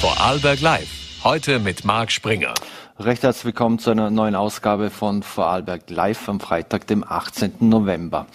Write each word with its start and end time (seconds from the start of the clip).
Vorarlberg 0.00 0.60
Live. 0.60 1.24
Heute 1.24 1.58
mit 1.58 1.84
Marc 1.84 2.12
Springer. 2.12 2.54
Recht 3.00 3.24
herzlich 3.24 3.46
willkommen 3.46 3.80
zu 3.80 3.90
einer 3.90 4.10
neuen 4.10 4.36
Ausgabe 4.36 4.90
von 4.90 5.24
Vorarlberg 5.24 5.90
Live 5.90 6.28
am 6.28 6.38
Freitag, 6.38 6.86
dem 6.86 7.02
18. 7.02 7.54
November. 7.58 8.28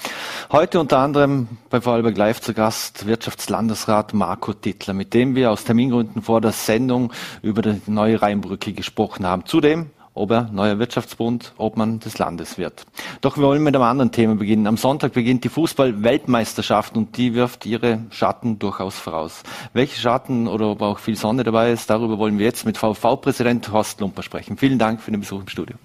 Heute 0.52 0.82
unter 0.82 0.98
anderem 0.98 1.48
bei 1.70 1.80
Vorarlberg 1.80 2.18
Live 2.18 2.42
zu 2.42 2.54
Gast 2.54 3.08
Wirtschaftslandesrat 3.08 4.14
Marco 4.14 4.52
Tittler, 4.52 4.94
mit 4.94 5.14
dem 5.14 5.36
wir 5.36 5.52
aus 5.52 5.64
Termingründen 5.64 6.22
vor 6.22 6.42
der 6.42 6.52
Sendung 6.52 7.14
über 7.42 7.62
die 7.62 7.80
neue 7.88 8.22
Rheinbrücke 8.22 8.74
gesprochen 8.74 9.26
haben. 9.26 9.46
Zudem 9.46 9.90
ob 10.14 10.32
er 10.32 10.50
neuer 10.52 10.80
Wirtschaftsbund, 10.80 11.54
Obmann 11.58 12.00
des 12.00 12.18
Landes 12.18 12.58
wird. 12.58 12.86
Doch 13.22 13.38
wir 13.38 13.44
wollen 13.44 13.64
mit 13.64 13.76
einem 13.76 13.84
anderen 13.84 14.12
Thema 14.12 14.36
beginnen. 14.36 14.68
Am 14.68 14.78
Sonntag 14.78 15.14
beginnt 15.14 15.44
die 15.44 15.50
Fußball-Weltmeisterschaft 15.50 16.96
und 16.96 17.18
die 17.18 17.34
wirft 17.34 17.66
ihre 17.66 18.00
Schatten 18.10 18.60
durchaus 18.60 18.98
voraus. 18.98 19.44
Welche 19.74 20.00
Schatten 20.00 20.48
oder 20.48 20.68
ob 20.68 20.82
auch 20.82 21.00
viel 21.00 21.16
Sonne 21.16 21.44
dabei 21.44 21.72
ist, 21.72 21.90
darüber 21.90 22.18
wollen 22.18 22.38
wir 22.38 22.46
jetzt 22.46 22.66
mit 22.66 22.78
VV-Präsident 22.78 23.72
Horst 23.72 24.00
Lumper 24.00 24.24
sprechen. 24.24 24.58
Vielen 24.58 24.80
Dank 24.80 25.02
für 25.02 25.12
den 25.12 25.20
Besuch 25.20 25.42
im 25.42 25.48
Studio. 25.48 25.76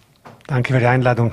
Danke 0.46 0.72
für 0.72 0.78
die 0.78 0.86
Einladung. 0.86 1.32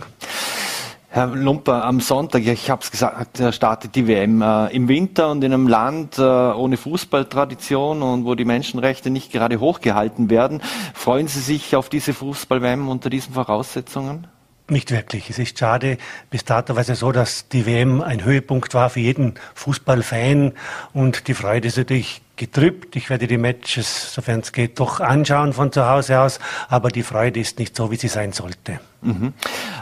Herr 1.15 1.27
Lumper, 1.27 1.85
am 1.85 2.01
Sonntag, 2.01 2.45
ich 2.45 2.69
habe 2.69 2.81
es 2.81 2.91
gesagt, 2.91 3.41
startet 3.51 3.95
die 3.95 4.05
WM 4.05 4.41
äh, 4.41 4.67
im 4.75 4.89
Winter 4.89 5.31
und 5.31 5.41
in 5.45 5.53
einem 5.53 5.69
Land 5.69 6.17
äh, 6.17 6.21
ohne 6.21 6.75
Fußballtradition 6.75 8.01
und 8.01 8.25
wo 8.25 8.35
die 8.35 8.43
Menschenrechte 8.43 9.09
nicht 9.09 9.31
gerade 9.31 9.61
hochgehalten 9.61 10.29
werden. 10.29 10.61
Freuen 10.93 11.29
Sie 11.29 11.39
sich 11.39 11.77
auf 11.77 11.87
diese 11.87 12.13
Fußball-WM 12.13 12.89
unter 12.89 13.09
diesen 13.09 13.33
Voraussetzungen? 13.33 14.27
Nicht 14.67 14.91
wirklich. 14.91 15.29
Es 15.29 15.39
ist 15.39 15.57
schade 15.57 15.99
bis 16.31 16.43
dato 16.43 16.75
weise 16.75 16.95
so, 16.95 17.13
dass 17.13 17.47
die 17.47 17.65
WM 17.65 18.01
ein 18.01 18.25
Höhepunkt 18.25 18.73
war 18.73 18.89
für 18.89 18.99
jeden 18.99 19.35
Fußballfan 19.53 20.51
und 20.91 21.29
die 21.29 21.33
Freude 21.33 21.69
ist 21.69 21.77
natürlich 21.77 22.23
getrübt. 22.35 22.95
Ich 22.95 23.09
werde 23.09 23.27
die 23.27 23.37
Matches, 23.37 24.13
sofern 24.13 24.41
es 24.41 24.51
geht, 24.51 24.79
doch 24.79 24.99
anschauen 24.99 25.53
von 25.53 25.71
zu 25.71 25.87
Hause 25.87 26.19
aus, 26.19 26.39
aber 26.69 26.89
die 26.89 27.03
Freude 27.03 27.39
ist 27.39 27.59
nicht 27.59 27.75
so, 27.75 27.91
wie 27.91 27.95
sie 27.95 28.07
sein 28.07 28.31
sollte. 28.33 28.79
Mhm. 29.01 29.33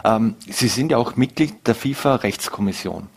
Ähm, 0.04 0.36
sie 0.48 0.68
sind 0.68 0.90
ja 0.90 0.98
auch 0.98 1.16
Mitglied 1.16 1.66
der 1.66 1.74
FIFA-Rechtskommission 1.74 3.08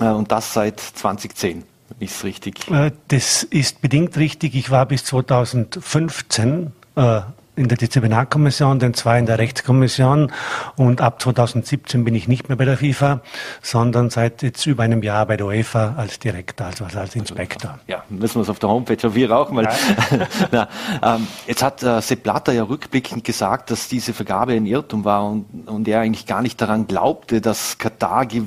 äh, 0.00 0.04
und 0.04 0.32
das 0.32 0.52
seit 0.52 0.80
2010. 0.80 1.64
Ist 1.98 2.24
richtig? 2.24 2.70
Äh, 2.70 2.92
das 3.08 3.42
ist 3.42 3.80
bedingt 3.82 4.16
richtig. 4.16 4.54
Ich 4.54 4.70
war 4.70 4.86
bis 4.86 5.04
2015 5.04 6.72
äh, 6.96 7.20
in 7.54 7.68
der 7.68 7.76
Disziplinarkommission, 7.76 8.78
den 8.78 8.94
zwei 8.94 9.18
in 9.18 9.26
der 9.26 9.38
Rechtskommission 9.38 10.32
und 10.76 11.02
ab 11.02 11.20
2017 11.20 12.02
bin 12.02 12.14
ich 12.14 12.26
nicht 12.26 12.48
mehr 12.48 12.56
bei 12.56 12.64
der 12.64 12.78
FIFA, 12.78 13.20
sondern 13.60 14.08
seit 14.08 14.42
jetzt 14.42 14.64
über 14.64 14.84
einem 14.84 15.02
Jahr 15.02 15.26
bei 15.26 15.36
der 15.36 15.46
UEFA 15.46 15.94
als 15.98 16.18
Direktor, 16.18 16.68
also 16.68 16.84
als 16.84 17.14
Inspektor. 17.14 17.78
Ja, 17.86 18.04
müssen 18.08 18.36
wir 18.36 18.42
es 18.42 18.48
auf 18.48 18.58
der 18.58 18.70
Homepage 18.70 19.06
auf 19.06 19.14
wir 19.14 19.36
auch 19.36 19.50
mal. 19.50 19.68
Na, 20.50 20.68
ähm, 21.02 21.26
jetzt 21.46 21.62
hat 21.62 21.82
äh, 21.82 22.00
Sepp 22.00 22.22
Blatter 22.22 22.52
ja 22.52 22.62
rückblickend 22.64 23.24
gesagt, 23.24 23.70
dass 23.70 23.88
diese 23.88 24.14
Vergabe 24.14 24.52
ein 24.52 24.64
Irrtum 24.64 25.04
war 25.04 25.28
und, 25.28 25.68
und 25.68 25.86
er 25.88 26.00
eigentlich 26.00 26.26
gar 26.26 26.40
nicht 26.40 26.60
daran 26.60 26.86
glaubte, 26.86 27.42
dass 27.42 27.76
Katar 27.76 28.26
ge 28.26 28.42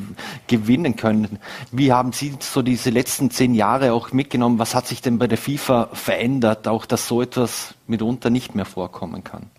gewinnen 0.47 0.95
können. 0.95 1.39
Wie 1.71 1.91
haben 1.91 2.11
Sie 2.11 2.35
so 2.39 2.61
diese 2.61 2.89
letzten 2.89 3.29
zehn 3.29 3.53
Jahre 3.53 3.93
auch 3.93 4.11
mitgenommen? 4.11 4.59
Was 4.59 4.73
hat 4.73 4.87
sich 4.87 5.01
denn 5.01 5.19
bei 5.19 5.27
der 5.27 5.37
FIFA 5.37 5.89
verändert, 5.93 6.67
auch 6.67 6.85
dass 6.85 7.07
so 7.07 7.21
etwas 7.21 7.75
mitunter 7.87 8.29
nicht 8.29 8.55
mehr 8.55 8.65
vorkommen 8.95 9.23
kann 9.23 9.49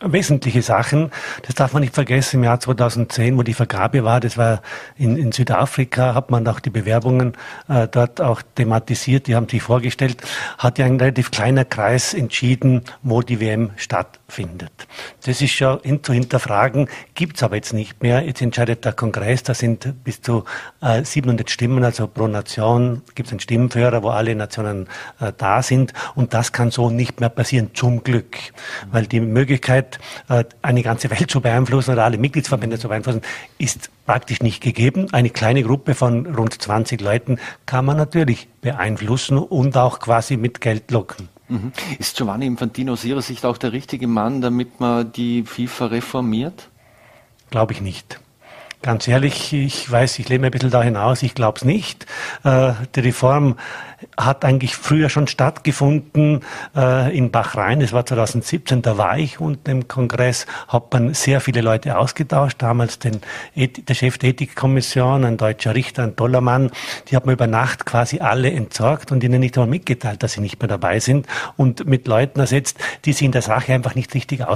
wesentliche 0.00 0.62
Sachen. 0.62 1.10
Das 1.42 1.56
darf 1.56 1.72
man 1.72 1.80
nicht 1.80 1.92
vergessen. 1.92 2.36
Im 2.36 2.44
Jahr 2.44 2.60
2010, 2.60 3.36
wo 3.36 3.42
die 3.42 3.52
Vergabe 3.52 4.04
war, 4.04 4.20
das 4.20 4.38
war 4.38 4.62
in, 4.96 5.16
in 5.16 5.32
Südafrika, 5.32 6.14
hat 6.14 6.30
man 6.30 6.46
auch 6.46 6.60
die 6.60 6.70
Bewerbungen 6.70 7.32
äh, 7.68 7.88
dort 7.88 8.20
auch 8.20 8.40
thematisiert. 8.54 9.26
Die 9.26 9.34
haben 9.34 9.48
sich 9.48 9.60
vorgestellt, 9.60 10.22
hat 10.56 10.78
ja 10.78 10.86
ein 10.86 11.00
relativ 11.00 11.32
kleiner 11.32 11.64
Kreis 11.64 12.14
entschieden, 12.14 12.82
wo 13.02 13.22
die 13.22 13.40
WM 13.40 13.72
stattfindet. 13.76 14.27
Das 15.24 15.40
ist 15.40 15.58
ja 15.58 15.78
hin 15.82 16.02
zu 16.02 16.12
hinterfragen, 16.12 16.88
gibt's 17.14 17.42
aber 17.42 17.56
jetzt 17.56 17.72
nicht 17.72 18.02
mehr. 18.02 18.22
Jetzt 18.22 18.42
entscheidet 18.42 18.84
der 18.84 18.92
Kongress, 18.92 19.42
da 19.42 19.54
sind 19.54 20.04
bis 20.04 20.22
zu 20.22 20.44
äh, 20.80 21.02
700 21.02 21.50
Stimmen, 21.50 21.82
also 21.82 22.06
pro 22.06 22.26
Nation 22.26 23.02
gibt's 23.14 23.32
einen 23.32 23.40
Stimmenführer, 23.40 24.02
wo 24.02 24.10
alle 24.10 24.34
Nationen 24.34 24.86
äh, 25.20 25.32
da 25.36 25.62
sind. 25.62 25.92
Und 26.14 26.34
das 26.34 26.52
kann 26.52 26.70
so 26.70 26.90
nicht 26.90 27.20
mehr 27.20 27.30
passieren, 27.30 27.70
zum 27.74 28.02
Glück. 28.04 28.36
Weil 28.90 29.06
die 29.06 29.20
Möglichkeit, 29.20 29.58
Möglichkeit, 29.58 29.98
äh, 30.28 30.44
eine 30.62 30.82
ganze 30.82 31.10
Welt 31.18 31.30
zu 31.30 31.40
beeinflussen 31.40 31.92
oder 31.92 32.04
alle 32.04 32.18
Mitgliedsverbände 32.18 32.78
zu 32.78 32.88
beeinflussen, 32.88 33.22
ist 33.58 33.90
praktisch 34.06 34.40
nicht 34.40 34.62
gegeben. 34.62 35.08
Eine 35.12 35.30
kleine 35.30 35.62
Gruppe 35.62 35.94
von 35.94 36.26
rund 36.26 36.60
20 36.60 37.00
Leuten 37.00 37.38
kann 37.66 37.84
man 37.84 37.96
natürlich 37.96 38.48
beeinflussen 38.60 39.38
und 39.38 39.76
auch 39.76 40.00
quasi 40.00 40.36
mit 40.36 40.60
Geld 40.60 40.90
locken. 40.90 41.28
Mhm. 41.48 41.72
Ist 41.98 42.16
Giovanni 42.16 42.46
Infantino 42.46 42.92
aus 42.92 43.04
Ihrer 43.04 43.22
Sicht 43.22 43.44
auch 43.44 43.58
der 43.58 43.72
richtige 43.72 44.06
Mann, 44.06 44.40
damit 44.40 44.80
man 44.80 45.10
die 45.12 45.44
FIFA 45.44 45.86
reformiert? 45.86 46.68
Glaube 47.50 47.72
ich 47.72 47.80
nicht. 47.80 48.20
Ganz 48.80 49.08
ehrlich, 49.08 49.52
ich 49.52 49.90
weiß, 49.90 50.20
ich 50.20 50.28
lebe 50.28 50.46
ein 50.46 50.52
bisschen 50.52 50.70
da 50.70 50.80
hinaus, 50.82 51.24
ich 51.24 51.34
glaube 51.34 51.56
es 51.56 51.64
nicht. 51.64 52.06
Äh, 52.44 52.74
die 52.94 53.00
Reform 53.00 53.56
hat 54.16 54.44
eigentlich 54.44 54.76
früher 54.76 55.08
schon 55.08 55.26
stattgefunden 55.26 56.44
äh, 56.76 57.16
in 57.16 57.32
Bachrhein, 57.32 57.80
das 57.80 57.92
war 57.92 58.06
2017, 58.06 58.82
da 58.82 58.96
war 58.96 59.18
ich 59.18 59.40
und 59.40 59.66
im 59.66 59.88
Kongress 59.88 60.46
hat 60.68 60.92
man 60.92 61.12
sehr 61.14 61.40
viele 61.40 61.60
Leute 61.60 61.98
ausgetauscht, 61.98 62.62
damals 62.62 63.00
den, 63.00 63.20
der 63.56 63.94
Chef 63.94 64.18
der 64.18 64.30
Ethikkommission, 64.30 65.24
ein 65.24 65.36
deutscher 65.36 65.74
Richter, 65.74 66.04
ein 66.04 66.14
toller 66.14 66.40
Mann, 66.40 66.70
die 67.08 67.16
hat 67.16 67.26
man 67.26 67.32
über 67.32 67.48
Nacht 67.48 67.84
quasi 67.84 68.20
alle 68.20 68.52
entsorgt 68.52 69.10
und 69.10 69.24
ihnen 69.24 69.40
nicht 69.40 69.58
einmal 69.58 69.70
mitgeteilt, 69.70 70.22
dass 70.22 70.34
sie 70.34 70.40
nicht 70.40 70.60
mehr 70.60 70.68
dabei 70.68 71.00
sind 71.00 71.26
und 71.56 71.84
mit 71.84 72.06
Leuten 72.06 72.38
ersetzt, 72.38 72.78
die 73.04 73.12
sich 73.12 73.24
in 73.24 73.32
der 73.32 73.42
Sache 73.42 73.74
einfach 73.74 73.96
nicht 73.96 74.14
richtig 74.14 74.46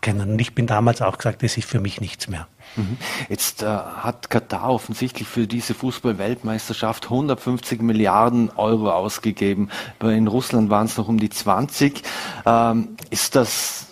auskennen. 0.00 0.30
Und 0.30 0.40
ich 0.40 0.54
bin 0.54 0.66
damals 0.66 1.02
auch 1.02 1.18
gesagt, 1.18 1.42
das 1.42 1.56
ist 1.56 1.68
für 1.68 1.80
mich 1.80 2.00
nichts 2.00 2.28
mehr. 2.28 2.46
Mhm. 2.76 2.96
Jetzt 3.28 3.62
äh, 3.62 3.66
hat 3.66 4.30
Katar 4.30 4.70
offensichtlich 4.70 5.28
für 5.28 5.46
diese 5.46 5.74
Fußball-Weltmeisterschaft 5.74 7.04
150 7.04 7.82
Milliarden 7.82 8.50
Euro 8.56 8.90
ausgegeben. 8.90 9.70
In 10.02 10.26
Russland 10.26 10.70
waren 10.70 10.86
es 10.86 10.96
noch 10.96 11.08
um 11.08 11.18
die 11.18 11.30
20. 11.30 12.02
Ähm, 12.46 12.88
ist 13.10 13.36
das 13.36 13.86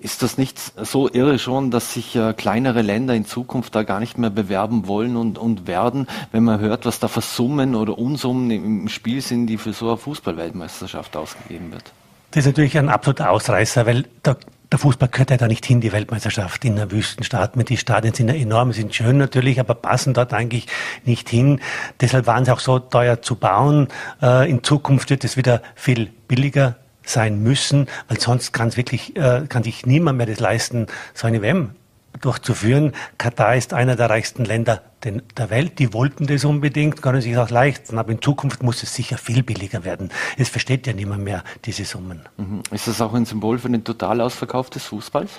ist 0.00 0.22
das 0.22 0.38
nicht 0.38 0.60
so 0.76 1.10
irre 1.12 1.40
schon, 1.40 1.72
dass 1.72 1.92
sich 1.92 2.14
äh, 2.14 2.32
kleinere 2.32 2.82
Länder 2.82 3.16
in 3.16 3.26
Zukunft 3.26 3.74
da 3.74 3.82
gar 3.82 3.98
nicht 3.98 4.16
mehr 4.16 4.30
bewerben 4.30 4.86
wollen 4.86 5.16
und, 5.16 5.38
und 5.38 5.66
werden, 5.66 6.06
wenn 6.30 6.44
man 6.44 6.60
hört, 6.60 6.86
was 6.86 7.00
da 7.00 7.08
für 7.08 7.20
Summen 7.20 7.74
oder 7.74 7.98
Unsummen 7.98 8.48
im 8.52 8.88
Spiel 8.88 9.20
sind, 9.22 9.48
die 9.48 9.58
für 9.58 9.72
so 9.72 9.88
eine 9.88 9.96
Fußball-Weltmeisterschaft 9.96 11.16
ausgegeben 11.16 11.72
wird? 11.72 11.92
Das 12.30 12.44
ist 12.44 12.46
natürlich 12.46 12.78
ein 12.78 12.90
absoluter 12.90 13.30
Ausreißer, 13.30 13.86
weil 13.86 14.04
da 14.22 14.36
der 14.70 14.78
Fußball 14.78 15.08
gehört 15.08 15.30
ja 15.30 15.36
da 15.36 15.48
nicht 15.48 15.64
hin, 15.64 15.80
die 15.80 15.92
Weltmeisterschaft 15.92 16.64
in 16.64 16.74
einer 16.74 16.90
Wüstenstaat. 16.90 17.52
Die 17.68 17.76
Stadien 17.76 18.14
sind 18.14 18.28
ja 18.28 18.34
enorm, 18.34 18.72
sind 18.72 18.94
schön 18.94 19.16
natürlich, 19.16 19.60
aber 19.60 19.74
passen 19.74 20.14
dort 20.14 20.34
eigentlich 20.34 20.66
nicht 21.04 21.28
hin. 21.28 21.60
Deshalb 22.00 22.26
waren 22.26 22.44
sie 22.44 22.52
auch 22.52 22.60
so 22.60 22.78
teuer 22.78 23.22
zu 23.22 23.36
bauen. 23.36 23.88
Äh, 24.20 24.50
in 24.50 24.62
Zukunft 24.62 25.10
wird 25.10 25.24
es 25.24 25.36
wieder 25.36 25.62
viel 25.74 26.10
billiger 26.28 26.76
sein 27.02 27.42
müssen, 27.42 27.86
weil 28.08 28.20
sonst 28.20 28.52
kann 28.52 28.68
es 28.68 28.76
wirklich, 28.76 29.16
äh, 29.16 29.46
kann 29.48 29.62
sich 29.62 29.86
niemand 29.86 30.18
mehr 30.18 30.26
das 30.26 30.40
leisten, 30.40 30.86
so 31.14 31.26
eine 31.26 31.40
WM 31.40 31.70
durchzuführen. 32.18 32.92
Katar 33.16 33.56
ist 33.56 33.72
einer 33.72 33.96
der 33.96 34.10
reichsten 34.10 34.44
Länder 34.44 34.82
der 35.04 35.50
Welt. 35.50 35.78
Die 35.78 35.92
wollten 35.92 36.26
das 36.26 36.44
unbedingt, 36.44 37.02
können 37.02 37.20
sich 37.20 37.36
auch 37.36 37.50
leisten. 37.50 37.98
Aber 37.98 38.12
in 38.12 38.20
Zukunft 38.20 38.62
muss 38.62 38.82
es 38.82 38.94
sicher 38.94 39.18
viel 39.18 39.42
billiger 39.42 39.84
werden. 39.84 40.10
Es 40.36 40.48
versteht 40.48 40.86
ja 40.86 40.92
niemand 40.92 41.24
mehr 41.24 41.44
diese 41.64 41.84
Summen. 41.84 42.22
Mhm. 42.36 42.62
Ist 42.70 42.88
das 42.88 43.00
auch 43.00 43.14
ein 43.14 43.24
Symbol 43.24 43.58
für 43.58 43.70
den 43.70 43.84
Totalausverkauf 43.84 44.70
des 44.70 44.84
Fußballs? 44.84 45.30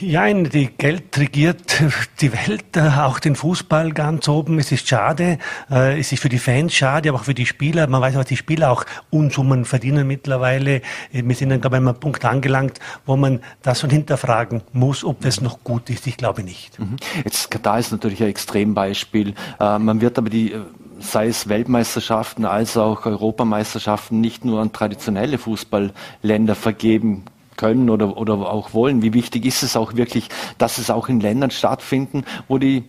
Ja, 0.00 0.32
die 0.32 0.66
Geld 0.66 1.16
regiert 1.18 1.82
die 2.20 2.32
Welt, 2.32 2.76
äh, 2.76 2.80
auch 3.00 3.18
den 3.18 3.36
Fußball 3.36 3.92
ganz 3.92 4.28
oben. 4.28 4.58
Es 4.58 4.72
ist 4.72 4.88
schade, 4.88 5.38
äh, 5.70 5.98
es 5.98 6.12
ist 6.12 6.20
für 6.20 6.28
die 6.28 6.38
Fans 6.38 6.74
schade, 6.74 7.08
aber 7.08 7.18
auch 7.18 7.24
für 7.24 7.34
die 7.34 7.46
Spieler. 7.46 7.86
Man 7.86 8.00
weiß, 8.00 8.14
was 8.14 8.26
die 8.26 8.36
Spieler 8.36 8.70
auch 8.70 8.84
Unsummen 9.10 9.64
verdienen 9.64 10.06
mittlerweile. 10.06 10.76
Äh, 11.12 11.22
wir 11.24 11.34
sind 11.34 11.50
dann, 11.50 11.60
glaube 11.60 11.76
ich, 11.76 11.82
an 11.82 11.88
einem 11.88 12.00
Punkt 12.00 12.24
angelangt, 12.24 12.78
wo 13.06 13.16
man 13.16 13.40
das 13.62 13.80
schon 13.80 13.90
hinterfragen 13.90 14.62
muss, 14.72 15.04
ob 15.04 15.20
das 15.20 15.40
noch 15.40 15.62
gut 15.64 15.90
ist. 15.90 16.06
Ich 16.06 16.16
glaube 16.16 16.42
nicht. 16.42 16.78
Mhm. 16.78 16.96
Jetzt 17.24 17.50
Katar 17.50 17.78
ist 17.78 17.92
natürlich 17.92 18.22
ein 18.22 18.28
Extrembeispiel. 18.28 19.34
Man 19.58 20.00
wird 20.00 20.18
aber 20.18 20.30
die 20.30 20.54
sei 21.00 21.26
es 21.26 21.48
Weltmeisterschaften 21.48 22.44
als 22.44 22.76
auch 22.76 23.04
Europameisterschaften 23.04 24.20
nicht 24.20 24.44
nur 24.44 24.60
an 24.60 24.72
traditionelle 24.72 25.38
Fußballländer 25.38 26.54
vergeben 26.54 27.24
können 27.56 27.90
oder, 27.90 28.16
oder 28.16 28.34
auch 28.34 28.74
wollen. 28.74 29.02
Wie 29.02 29.12
wichtig 29.12 29.44
ist 29.44 29.62
es 29.62 29.76
auch 29.76 29.94
wirklich, 29.94 30.28
dass 30.58 30.78
es 30.78 30.90
auch 30.90 31.08
in 31.08 31.20
Ländern 31.20 31.50
stattfinden, 31.50 32.24
wo 32.48 32.58
die 32.58 32.84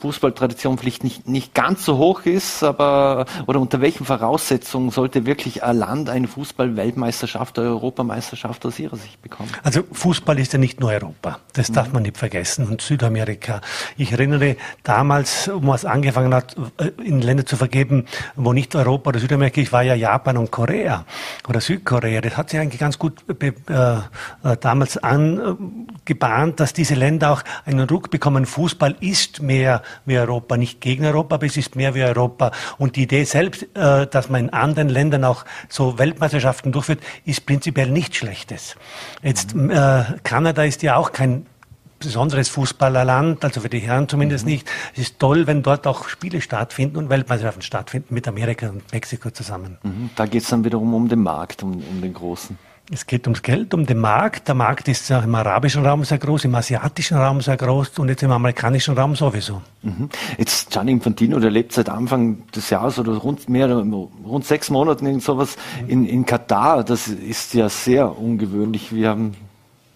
Fußballtradition 0.00 0.78
vielleicht 0.78 1.04
nicht, 1.04 1.28
nicht 1.28 1.54
ganz 1.54 1.84
so 1.84 1.98
hoch 1.98 2.22
ist, 2.22 2.62
aber 2.62 3.26
oder 3.46 3.60
unter 3.60 3.80
welchen 3.80 4.04
Voraussetzungen 4.04 4.90
sollte 4.90 5.26
wirklich 5.26 5.62
ein 5.62 5.76
Land 5.76 6.10
eine 6.10 6.28
Fußball-Weltmeisterschaft 6.28 7.58
oder 7.58 7.68
Europameisterschaft 7.68 8.64
aus 8.66 8.78
Ihrer 8.78 8.96
Sicht 8.96 9.20
bekommen? 9.22 9.50
Also 9.62 9.82
Fußball 9.90 10.38
ist 10.38 10.52
ja 10.52 10.58
nicht 10.58 10.80
nur 10.80 10.90
Europa, 10.90 11.38
das 11.52 11.72
darf 11.72 11.88
mhm. 11.88 11.94
man 11.94 12.02
nicht 12.04 12.16
vergessen 12.16 12.66
und 12.68 12.80
Südamerika. 12.80 13.60
Ich 13.96 14.12
erinnere 14.12 14.56
damals, 14.82 15.50
wo 15.54 15.74
es 15.74 15.84
angefangen 15.84 16.34
hat, 16.34 16.56
äh, 16.78 16.90
in 17.02 17.20
Länder 17.20 17.46
zu 17.46 17.56
vergeben, 17.56 18.06
wo 18.36 18.52
nicht 18.52 18.74
Europa 18.74 19.10
oder 19.10 19.20
Südamerika 19.20 19.60
ist, 19.60 19.72
war 19.72 19.82
ja 19.82 19.94
Japan 19.94 20.36
und 20.36 20.50
Korea 20.50 21.04
oder 21.48 21.60
Südkorea. 21.60 22.20
Das 22.20 22.36
hat 22.36 22.50
sich 22.50 22.60
eigentlich 22.60 22.80
ganz 22.80 22.98
gut 22.98 23.24
äh, 23.40 23.48
äh 23.48 24.00
damals 24.60 24.98
angebahnt, 24.98 26.60
dass 26.60 26.72
diese 26.72 26.94
Länder 26.94 27.32
auch 27.32 27.42
einen 27.64 27.88
Ruck 27.88 28.10
bekommen. 28.10 28.46
Fußball 28.46 28.96
ist 29.00 29.42
mehr 29.42 29.82
wie 30.06 30.18
Europa, 30.18 30.56
nicht 30.56 30.80
gegen 30.80 31.04
Europa, 31.04 31.36
aber 31.36 31.46
es 31.46 31.56
ist 31.56 31.76
mehr 31.76 31.94
wie 31.94 32.02
Europa. 32.02 32.52
Und 32.78 32.96
die 32.96 33.02
Idee 33.02 33.24
selbst, 33.24 33.64
äh, 33.74 34.06
dass 34.06 34.28
man 34.28 34.44
in 34.44 34.50
anderen 34.50 34.88
Ländern 34.88 35.24
auch 35.24 35.44
so 35.68 35.98
Weltmeisterschaften 35.98 36.72
durchführt, 36.72 37.00
ist 37.24 37.46
prinzipiell 37.46 37.90
nichts 37.90 38.16
Schlechtes. 38.16 38.76
Jetzt, 39.22 39.54
äh, 39.54 40.04
Kanada 40.22 40.64
ist 40.64 40.82
ja 40.82 40.96
auch 40.96 41.12
kein 41.12 41.46
besonderes 41.98 42.48
Fußballerland, 42.48 43.44
also 43.44 43.60
für 43.60 43.68
die 43.68 43.80
Herren 43.80 44.08
zumindest 44.08 44.44
mhm. 44.44 44.52
nicht. 44.52 44.70
Es 44.94 45.00
ist 45.00 45.18
toll, 45.18 45.46
wenn 45.46 45.62
dort 45.62 45.86
auch 45.86 46.08
Spiele 46.08 46.40
stattfinden 46.40 46.96
und 46.96 47.08
Weltmeisterschaften 47.08 47.62
stattfinden 47.62 48.14
mit 48.14 48.28
Amerika 48.28 48.68
und 48.68 48.90
Mexiko 48.92 49.30
zusammen. 49.30 49.78
Mhm. 49.82 50.10
Da 50.14 50.26
geht 50.26 50.42
es 50.42 50.48
dann 50.48 50.64
wiederum 50.64 50.94
um 50.94 51.08
den 51.08 51.22
Markt, 51.22 51.62
um, 51.62 51.82
um 51.82 52.00
den 52.00 52.14
großen. 52.14 52.58
Es 52.90 53.06
geht 53.06 53.26
ums 53.26 53.42
Geld, 53.42 53.74
um 53.74 53.84
den 53.84 53.98
Markt. 53.98 54.48
Der 54.48 54.54
Markt 54.54 54.88
ist 54.88 55.12
auch 55.12 55.22
im 55.22 55.34
arabischen 55.34 55.84
Raum 55.84 56.04
sehr 56.04 56.16
groß, 56.16 56.46
im 56.46 56.54
asiatischen 56.54 57.18
Raum 57.18 57.42
sehr 57.42 57.58
groß 57.58 57.98
und 57.98 58.08
jetzt 58.08 58.22
im 58.22 58.30
amerikanischen 58.30 58.96
Raum 58.96 59.14
sowieso. 59.14 59.60
Mhm. 59.82 60.08
Jetzt 60.38 60.70
Gianni 60.70 60.92
Infantino, 60.92 61.38
der 61.38 61.50
lebt 61.50 61.72
seit 61.72 61.90
Anfang 61.90 62.46
des 62.50 62.70
Jahres 62.70 62.98
oder 62.98 63.12
rund 63.12 63.46
mehr, 63.50 63.68
rund 63.68 64.46
sechs 64.46 64.70
Monaten 64.70 65.04
in 65.04 65.20
sowas 65.20 65.58
mhm. 65.82 65.90
in, 65.90 66.06
in 66.06 66.24
Katar. 66.24 66.82
Das 66.82 67.08
ist 67.08 67.52
ja 67.52 67.68
sehr 67.68 68.18
ungewöhnlich. 68.18 68.94
Wir 68.94 69.10
haben 69.10 69.34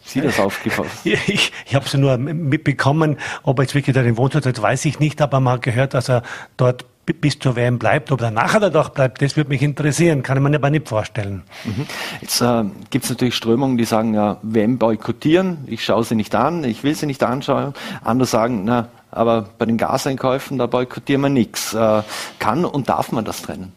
Sie 0.04 0.20
das 0.20 0.38
aufgefasst? 0.40 1.06
Ich, 1.06 1.52
ich 1.64 1.74
habe 1.74 1.86
es 1.86 1.94
nur 1.94 2.18
mitbekommen, 2.18 3.16
ob 3.42 3.58
er 3.58 3.62
jetzt 3.62 3.74
wirklich 3.74 3.94
da 3.94 4.02
den 4.02 4.18
Wohnsitz 4.18 4.44
hat, 4.44 4.60
weiß 4.60 4.84
ich 4.84 4.98
nicht, 5.00 5.22
aber 5.22 5.40
man 5.40 5.60
gehört, 5.60 5.94
dass 5.94 6.10
er 6.10 6.22
dort 6.56 6.84
bis 7.04 7.38
zur 7.38 7.56
WM 7.56 7.78
bleibt, 7.78 8.12
ob 8.12 8.20
er 8.20 8.30
nachher 8.30 8.60
da 8.60 8.70
doch 8.70 8.90
bleibt, 8.90 9.22
das 9.22 9.36
würde 9.36 9.50
mich 9.50 9.62
interessieren, 9.62 10.22
kann 10.22 10.36
ich 10.36 10.42
mir 10.42 10.54
aber 10.54 10.70
nicht 10.70 10.88
vorstellen. 10.88 11.42
Mhm. 11.64 11.86
Jetzt 12.20 12.40
äh, 12.40 12.64
gibt 12.90 13.04
es 13.04 13.10
natürlich 13.10 13.34
Strömungen, 13.34 13.76
die 13.76 13.84
sagen, 13.84 14.14
ja, 14.14 14.38
WM 14.42 14.78
boykottieren, 14.78 15.64
ich 15.66 15.84
schaue 15.84 16.04
sie 16.04 16.14
nicht 16.14 16.34
an, 16.34 16.64
ich 16.64 16.84
will 16.84 16.94
sie 16.94 17.06
nicht 17.06 17.22
anschauen. 17.22 17.74
Andere 18.04 18.26
sagen, 18.26 18.62
na, 18.64 18.88
aber 19.10 19.46
bei 19.58 19.66
den 19.66 19.78
Gaseinkäufen, 19.78 20.58
da 20.58 20.66
boykottieren 20.66 21.22
wir 21.22 21.28
nichts. 21.28 21.74
Äh, 21.74 22.02
kann 22.38 22.64
und 22.64 22.88
darf 22.88 23.12
man 23.12 23.24
das 23.24 23.42
trennen? 23.42 23.72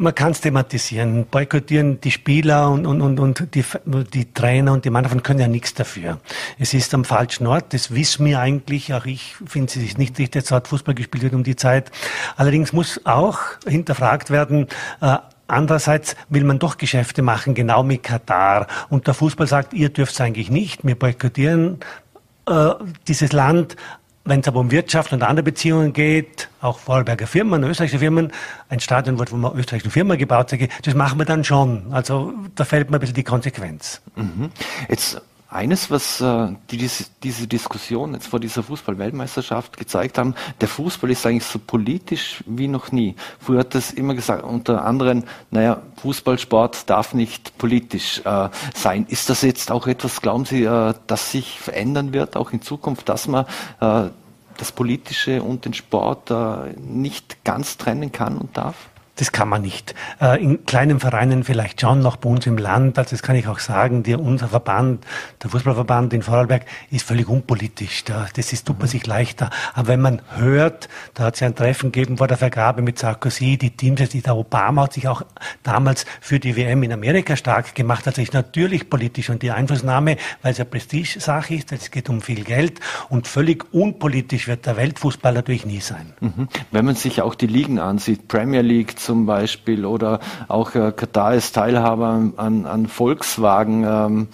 Man 0.00 0.14
kann 0.14 0.32
es 0.32 0.40
thematisieren. 0.40 1.26
Boykottieren 1.26 2.00
die 2.00 2.10
Spieler 2.10 2.70
und, 2.70 2.86
und, 2.86 3.02
und, 3.02 3.20
und 3.20 3.54
die, 3.54 3.64
die 4.14 4.32
Trainer 4.32 4.72
und 4.72 4.84
die 4.84 4.90
Mannschaften 4.90 5.22
können 5.22 5.40
ja 5.40 5.48
nichts 5.48 5.74
dafür. 5.74 6.18
Es 6.58 6.72
ist 6.72 6.94
am 6.94 7.04
falschen 7.04 7.46
Ort, 7.46 7.74
das 7.74 7.94
wissen 7.94 8.24
wir 8.24 8.40
eigentlich. 8.40 8.94
Auch 8.94 9.04
ich 9.04 9.36
finde, 9.46 9.72
es 9.78 9.98
nicht 9.98 10.18
richtig, 10.18 10.30
dass 10.30 10.46
dort 10.46 10.68
Fußball 10.68 10.94
gespielt 10.94 11.22
wird 11.22 11.34
um 11.34 11.44
die 11.44 11.56
Zeit. 11.56 11.90
Allerdings 12.36 12.72
muss 12.72 13.04
auch 13.04 13.38
hinterfragt 13.66 14.30
werden, 14.30 14.66
äh, 15.00 15.18
Andererseits 15.46 16.14
will 16.28 16.44
man 16.44 16.60
doch 16.60 16.78
Geschäfte 16.78 17.22
machen, 17.22 17.54
genau 17.54 17.82
mit 17.82 18.04
Katar. 18.04 18.68
Und 18.88 19.08
der 19.08 19.14
Fußball 19.14 19.48
sagt, 19.48 19.74
ihr 19.74 19.88
dürft 19.88 20.12
es 20.12 20.20
eigentlich 20.20 20.48
nicht. 20.48 20.86
Wir 20.86 20.96
boykottieren 20.96 21.80
äh, 22.46 22.70
dieses 23.08 23.32
Land. 23.32 23.74
Wenn 24.30 24.42
es 24.42 24.46
aber 24.46 24.60
um 24.60 24.70
Wirtschaft 24.70 25.12
und 25.12 25.24
andere 25.24 25.42
Beziehungen 25.42 25.92
geht, 25.92 26.48
auch 26.60 26.78
Vorarlberger 26.78 27.26
Firmen, 27.26 27.64
österreichische 27.64 27.98
Firmen, 27.98 28.30
ein 28.68 28.78
Stadion 28.78 29.18
wird 29.18 29.30
von 29.30 29.44
einer 29.44 29.56
österreichischen 29.56 29.90
Firma 29.90 30.14
gebaut, 30.14 30.56
das 30.84 30.94
machen 30.94 31.18
wir 31.18 31.24
dann 31.24 31.42
schon. 31.42 31.92
Also 31.92 32.32
da 32.54 32.64
fällt 32.64 32.90
mir 32.90 32.98
ein 32.98 33.00
bisschen 33.00 33.16
die 33.16 33.24
Konsequenz. 33.24 34.00
Mhm. 34.14 34.52
Jetzt 34.88 35.20
eines, 35.48 35.90
was 35.90 36.20
äh, 36.20 36.48
die, 36.70 36.76
diese, 36.76 37.06
diese 37.24 37.48
Diskussion 37.48 38.14
jetzt 38.14 38.28
vor 38.28 38.38
dieser 38.38 38.62
Fußball-Weltmeisterschaft 38.62 39.76
gezeigt 39.76 40.16
haben, 40.16 40.36
der 40.60 40.68
Fußball 40.68 41.10
ist 41.10 41.26
eigentlich 41.26 41.44
so 41.44 41.58
politisch 41.58 42.44
wie 42.46 42.68
noch 42.68 42.92
nie. 42.92 43.16
Früher 43.40 43.60
hat 43.60 43.74
es 43.74 43.90
immer 43.90 44.14
gesagt, 44.14 44.44
unter 44.44 44.84
anderem, 44.84 45.24
naja, 45.50 45.82
Fußballsport 45.96 46.88
darf 46.88 47.14
nicht 47.14 47.58
politisch 47.58 48.22
äh, 48.24 48.48
sein. 48.74 49.06
Ist 49.08 49.28
das 49.28 49.42
jetzt 49.42 49.72
auch 49.72 49.88
etwas, 49.88 50.20
glauben 50.20 50.44
Sie, 50.44 50.62
äh, 50.62 50.94
das 51.08 51.32
sich 51.32 51.58
verändern 51.58 52.12
wird, 52.12 52.36
auch 52.36 52.52
in 52.52 52.62
Zukunft, 52.62 53.08
dass 53.08 53.26
man 53.26 53.44
äh, 53.80 54.10
das 54.60 54.72
Politische 54.72 55.42
und 55.42 55.64
den 55.64 55.74
Sport 55.74 56.30
äh, 56.30 56.74
nicht 56.78 57.44
ganz 57.44 57.78
trennen 57.78 58.12
kann 58.12 58.36
und 58.36 58.56
darf? 58.56 58.89
Das 59.20 59.32
kann 59.32 59.50
man 59.50 59.60
nicht. 59.60 59.94
Äh, 60.18 60.42
in 60.42 60.64
kleinen 60.64 60.98
Vereinen 60.98 61.44
vielleicht 61.44 61.82
schon 61.82 62.00
noch 62.00 62.16
bei 62.16 62.30
uns 62.30 62.46
im 62.46 62.56
Land, 62.56 62.98
also 62.98 63.10
das 63.10 63.22
kann 63.22 63.36
ich 63.36 63.48
auch 63.48 63.58
sagen, 63.58 64.02
die, 64.02 64.14
unser 64.14 64.48
Verband, 64.48 65.04
der 65.42 65.50
Fußballverband 65.50 66.14
in 66.14 66.22
Vorarlberg 66.22 66.64
ist 66.90 67.06
völlig 67.06 67.28
unpolitisch. 67.28 68.04
Da, 68.04 68.28
das 68.34 68.54
ist, 68.54 68.66
tut 68.66 68.78
man 68.78 68.88
sich 68.88 69.06
leichter. 69.06 69.50
Aber 69.74 69.88
wenn 69.88 70.00
man 70.00 70.22
hört, 70.36 70.88
da 71.12 71.24
hat 71.24 71.34
es 71.34 71.40
ja 71.40 71.48
ein 71.48 71.54
Treffen 71.54 71.92
gegeben 71.92 72.16
vor 72.16 72.28
der 72.28 72.38
Vergabe 72.38 72.80
mit 72.80 72.98
Sarkozy, 72.98 73.58
die 73.58 73.76
Teams, 73.76 74.00
der 74.08 74.34
Obama 74.34 74.84
hat 74.84 74.94
sich 74.94 75.06
auch 75.06 75.20
damals 75.62 76.06
für 76.22 76.40
die 76.40 76.56
WM 76.56 76.82
in 76.82 76.90
Amerika 76.90 77.36
stark 77.36 77.74
gemacht, 77.74 78.06
also 78.06 78.22
ist 78.22 78.32
natürlich 78.32 78.88
politisch 78.88 79.28
und 79.28 79.42
die 79.42 79.50
Einflussnahme, 79.50 80.16
weil 80.40 80.52
es 80.52 80.58
ja 80.58 80.64
Prestige-Sache 80.64 81.56
ist, 81.56 81.72
es 81.72 81.90
geht 81.90 82.08
um 82.08 82.22
viel 82.22 82.42
Geld 82.42 82.80
und 83.10 83.28
völlig 83.28 83.66
unpolitisch 83.74 84.48
wird 84.48 84.64
der 84.64 84.78
Weltfußball 84.78 85.34
natürlich 85.34 85.66
nie 85.66 85.80
sein. 85.80 86.14
Mhm. 86.20 86.48
Wenn 86.70 86.86
man 86.86 86.94
sich 86.94 87.20
auch 87.20 87.34
die 87.34 87.48
Ligen 87.48 87.78
ansieht, 87.78 88.26
Premier 88.26 88.62
League, 88.62 88.98
zum 89.10 89.26
Beispiel 89.26 89.86
oder 89.86 90.20
auch 90.46 90.72
äh, 90.76 90.92
Katar 90.92 91.34
ist 91.34 91.52
Teilhaber 91.52 92.30
an, 92.36 92.64
an 92.64 92.86
Volkswagen. 92.86 93.82
Ähm, 93.82 94.28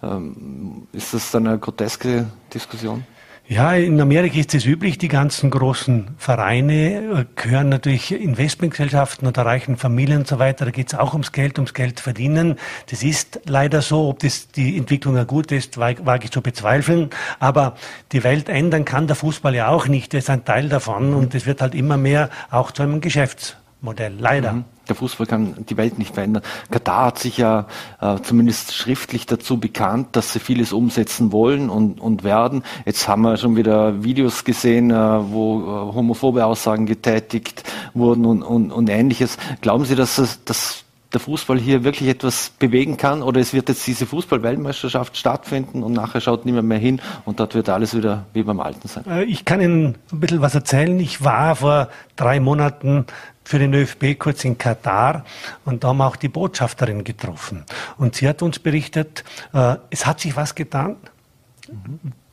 ähm, 0.00 0.86
ist 0.92 1.12
das 1.12 1.32
dann 1.32 1.48
eine 1.48 1.58
groteske 1.58 2.26
Diskussion? 2.54 3.02
Ja, 3.48 3.74
in 3.74 4.00
Amerika 4.00 4.38
ist 4.38 4.54
es 4.54 4.64
üblich, 4.64 4.96
die 4.96 5.08
ganzen 5.08 5.50
großen 5.50 6.14
Vereine 6.18 6.98
äh, 6.98 7.24
gehören 7.34 7.68
natürlich 7.68 8.12
Investmentgesellschaften 8.12 9.26
oder 9.26 9.44
reichen 9.44 9.76
Familien 9.76 10.18
und 10.18 10.28
so 10.28 10.38
weiter. 10.38 10.66
Da 10.66 10.70
geht 10.70 10.92
es 10.92 10.94
auch 10.96 11.14
ums 11.14 11.32
Geld, 11.32 11.58
ums 11.58 11.74
Geld 11.74 11.98
verdienen. 11.98 12.60
Das 12.90 13.02
ist 13.02 13.40
leider 13.46 13.82
so. 13.82 14.08
Ob 14.08 14.20
das 14.20 14.46
die 14.52 14.78
Entwicklung 14.78 15.16
ja 15.16 15.24
gut 15.24 15.50
ist, 15.50 15.78
wage 15.78 16.20
ich 16.22 16.30
zu 16.30 16.42
bezweifeln. 16.42 17.10
Aber 17.40 17.74
die 18.12 18.22
Welt 18.22 18.48
ändern 18.48 18.84
kann 18.84 19.08
der 19.08 19.16
Fußball 19.16 19.56
ja 19.56 19.66
auch 19.66 19.88
nicht. 19.88 20.14
Das 20.14 20.24
ist 20.24 20.30
ein 20.30 20.44
Teil 20.44 20.68
davon 20.68 21.12
und 21.12 21.34
es 21.34 21.44
wird 21.44 21.60
halt 21.60 21.74
immer 21.74 21.96
mehr 21.96 22.30
auch 22.52 22.70
zu 22.70 22.84
einem 22.84 23.00
Geschäfts 23.00 23.56
Modell, 23.82 24.14
leider. 24.18 24.52
Mhm. 24.52 24.64
Der 24.88 24.94
Fußball 24.94 25.26
kann 25.26 25.66
die 25.68 25.76
Welt 25.76 25.98
nicht 25.98 26.14
verändern. 26.14 26.42
Katar 26.70 27.06
hat 27.06 27.18
sich 27.18 27.36
ja 27.36 27.66
äh, 28.00 28.16
zumindest 28.22 28.74
schriftlich 28.74 29.26
dazu 29.26 29.58
bekannt, 29.58 30.08
dass 30.12 30.32
sie 30.32 30.38
vieles 30.38 30.72
umsetzen 30.72 31.32
wollen 31.32 31.68
und, 31.68 32.00
und 32.00 32.22
werden. 32.22 32.62
Jetzt 32.84 33.06
haben 33.08 33.22
wir 33.22 33.36
schon 33.36 33.56
wieder 33.56 34.04
Videos 34.04 34.44
gesehen, 34.44 34.90
äh, 34.90 34.94
wo 34.94 35.60
äh, 35.60 35.94
homophobe 35.94 36.44
Aussagen 36.44 36.86
getätigt 36.86 37.64
wurden 37.92 38.24
und, 38.24 38.42
und, 38.42 38.70
und 38.70 38.88
ähnliches. 38.88 39.36
Glauben 39.60 39.84
Sie, 39.84 39.96
dass, 39.96 40.18
es, 40.18 40.44
dass 40.44 40.84
der 41.12 41.20
Fußball 41.20 41.58
hier 41.58 41.84
wirklich 41.84 42.08
etwas 42.08 42.50
bewegen 42.58 42.96
kann 42.96 43.22
oder 43.22 43.40
es 43.40 43.52
wird 43.52 43.68
jetzt 43.68 43.86
diese 43.86 44.06
Fußball-Weltmeisterschaft 44.06 45.16
stattfinden 45.16 45.82
und 45.82 45.92
nachher 45.92 46.20
schaut 46.20 46.46
niemand 46.46 46.68
mehr 46.68 46.78
hin 46.78 47.00
und 47.24 47.40
dort 47.40 47.54
wird 47.54 47.68
alles 47.68 47.96
wieder 47.96 48.26
wie 48.32 48.42
beim 48.42 48.60
Alten 48.60 48.88
sein? 48.88 49.04
Äh, 49.08 49.24
ich 49.24 49.44
kann 49.44 49.60
Ihnen 49.60 49.98
ein 50.12 50.20
bisschen 50.20 50.40
was 50.40 50.54
erzählen. 50.54 50.98
Ich 51.00 51.22
war 51.24 51.56
vor 51.56 51.88
drei 52.16 52.40
Monaten 52.40 53.06
für 53.44 53.58
den 53.58 53.74
ÖFB 53.74 54.18
kurz 54.18 54.44
in 54.44 54.58
Katar 54.58 55.24
und 55.64 55.84
da 55.84 55.88
haben 55.88 55.98
wir 55.98 56.06
auch 56.06 56.16
die 56.16 56.28
Botschafterin 56.28 57.04
getroffen. 57.04 57.64
Und 57.98 58.16
sie 58.16 58.28
hat 58.28 58.42
uns 58.42 58.58
berichtet, 58.58 59.24
äh, 59.52 59.76
es 59.90 60.06
hat 60.06 60.20
sich 60.20 60.36
was 60.36 60.54
getan 60.54 60.96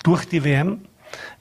durch 0.04 0.26
die 0.26 0.44
WM. 0.44 0.82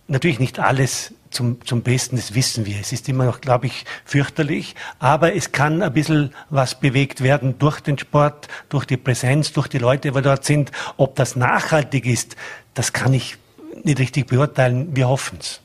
Natürlich 0.07 0.39
nicht 0.39 0.59
alles 0.59 1.13
zum, 1.31 1.65
zum 1.65 1.83
Besten, 1.83 2.17
das 2.17 2.35
wissen 2.35 2.65
wir. 2.65 2.81
Es 2.81 2.93
ist 2.93 3.09
immer 3.09 3.25
noch, 3.25 3.41
glaube 3.41 3.67
ich, 3.67 3.85
fürchterlich, 4.05 4.75
aber 4.99 5.35
es 5.35 5.53
kann 5.53 5.83
ein 5.83 5.93
bisschen 5.93 6.35
was 6.49 6.81
bewegt 6.81 7.23
werden 7.23 7.59
durch 7.59 7.81
den 7.81 7.99
Sport, 7.99 8.49
durch 8.71 8.87
die 8.87 8.97
Präsenz, 8.97 9.53
durch 9.53 9.69
die 9.69 9.79
Leute, 9.79 10.13
die 10.13 10.23
dort 10.23 10.45
sind. 10.45 10.73
Ob 10.97 11.15
das 11.17 11.37
nachhaltig 11.37 12.07
ist, 12.07 12.37
das 12.75 12.93
kann 12.93 13.13
ich 13.13 13.37
nicht 13.85 13.99
richtig 13.99 14.29
beurteilen. 14.29 14.97
Wir 14.97 15.09
hoffen 15.09 15.39
es. 15.41 15.61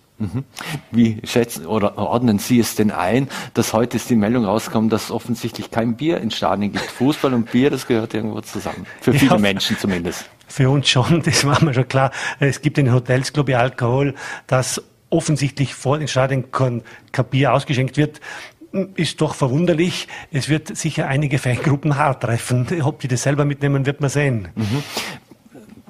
Wie 0.91 1.21
schätzen 1.23 1.65
oder 1.65 1.97
ordnen 1.97 2.39
Sie 2.39 2.59
es 2.59 2.75
denn 2.75 2.91
ein, 2.91 3.29
dass 3.53 3.73
heute 3.73 3.97
ist 3.97 4.09
die 4.09 4.15
Meldung 4.15 4.45
rauskommt, 4.45 4.91
dass 4.91 5.11
offensichtlich 5.11 5.71
kein 5.71 5.95
Bier 5.95 6.19
in 6.19 6.31
Stadien 6.31 6.71
gibt? 6.71 6.85
Fußball 6.97 7.33
und 7.33 7.51
Bier, 7.51 7.69
das 7.69 7.87
gehört 7.87 8.13
irgendwo 8.13 8.41
zusammen. 8.41 8.85
Für 9.01 9.13
viele 9.13 9.31
ja, 9.31 9.37
Menschen 9.37 9.77
zumindest. 9.77 10.29
Für 10.47 10.69
uns 10.69 10.89
schon, 10.89 11.21
das 11.23 11.45
war 11.45 11.63
mir 11.63 11.73
schon 11.73 11.87
klar. 11.87 12.11
Es 12.39 12.61
gibt 12.61 12.77
in 12.77 12.93
Hotels, 12.93 13.33
glaube 13.33 13.51
ich, 13.51 13.57
Alkohol, 13.57 14.15
dass 14.47 14.81
offensichtlich 15.09 15.75
vor 15.75 15.99
den 15.99 16.07
Stadien 16.07 16.51
kein, 16.51 16.81
kein 17.11 17.25
Bier 17.25 17.53
ausgeschenkt 17.53 17.97
wird 17.97 18.19
ist 18.95 19.21
doch 19.21 19.35
verwunderlich. 19.35 20.07
Es 20.31 20.49
wird 20.49 20.75
sicher 20.75 21.07
einige 21.07 21.37
Fangruppen 21.37 21.95
hart 21.95 22.23
treffen. 22.23 22.65
Ob 22.81 23.01
die 23.01 23.07
das 23.07 23.21
selber 23.21 23.45
mitnehmen, 23.45 23.85
wird 23.85 24.01
man 24.01 24.09
sehen. 24.09 24.47
Mhm 24.55 24.83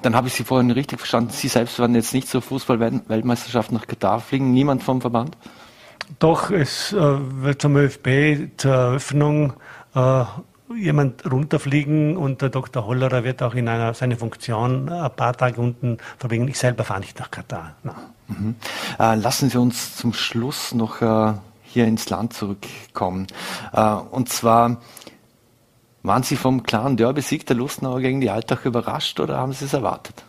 dann 0.04 0.14
habe 0.14 0.28
ich 0.28 0.34
Sie 0.34 0.44
vorhin 0.44 0.70
richtig 0.70 0.98
verstanden. 0.98 1.30
Sie 1.30 1.48
selbst 1.48 1.78
werden 1.78 1.94
jetzt 1.94 2.12
nicht 2.12 2.28
zur 2.28 2.42
Fußball-Weltmeisterschaft 2.42 3.72
nach 3.72 3.86
Katar 3.86 4.20
fliegen. 4.20 4.52
Niemand 4.52 4.82
vom 4.82 5.00
Verband? 5.00 5.36
Doch, 6.18 6.50
es 6.50 6.92
äh, 6.92 6.96
wird 6.98 7.62
zum 7.62 7.76
ÖFB 7.76 8.58
zur 8.58 8.72
Eröffnung 8.72 9.54
äh, 9.94 10.24
jemand 10.76 11.30
runterfliegen 11.30 12.16
und 12.16 12.42
der 12.42 12.50
Dr. 12.50 12.86
Hollerer 12.86 13.24
wird 13.24 13.42
auch 13.42 13.54
in 13.54 13.68
einer, 13.68 13.94
seine 13.94 14.16
Funktion 14.16 14.88
ein 14.88 15.10
paar 15.14 15.34
Tage 15.34 15.60
unten 15.60 15.98
verbringen. 16.18 16.48
Ich 16.48 16.58
selber 16.58 16.84
fahre 16.84 17.00
nicht 17.00 17.18
nach 17.18 17.30
Katar. 17.30 17.74
Mhm. 18.28 18.56
Äh, 18.98 19.14
lassen 19.14 19.50
Sie 19.50 19.58
uns 19.58 19.96
zum 19.96 20.12
Schluss 20.12 20.74
noch 20.74 21.00
äh, 21.00 21.34
hier 21.62 21.86
ins 21.86 22.10
Land 22.10 22.32
zurückkommen. 22.32 23.26
Äh, 23.72 23.82
und 23.82 24.28
zwar, 24.28 24.78
waren 26.04 26.22
Sie 26.22 26.36
vom 26.36 26.62
klaren 26.62 26.96
Derby-Sieg 26.96 27.46
der 27.46 27.56
Lustenauer 27.56 28.00
gegen 28.00 28.20
die 28.20 28.30
Altach 28.30 28.64
überrascht 28.64 29.18
oder 29.18 29.38
haben 29.38 29.52
Sie 29.52 29.64
es 29.64 29.72
erwartet? 29.72 30.22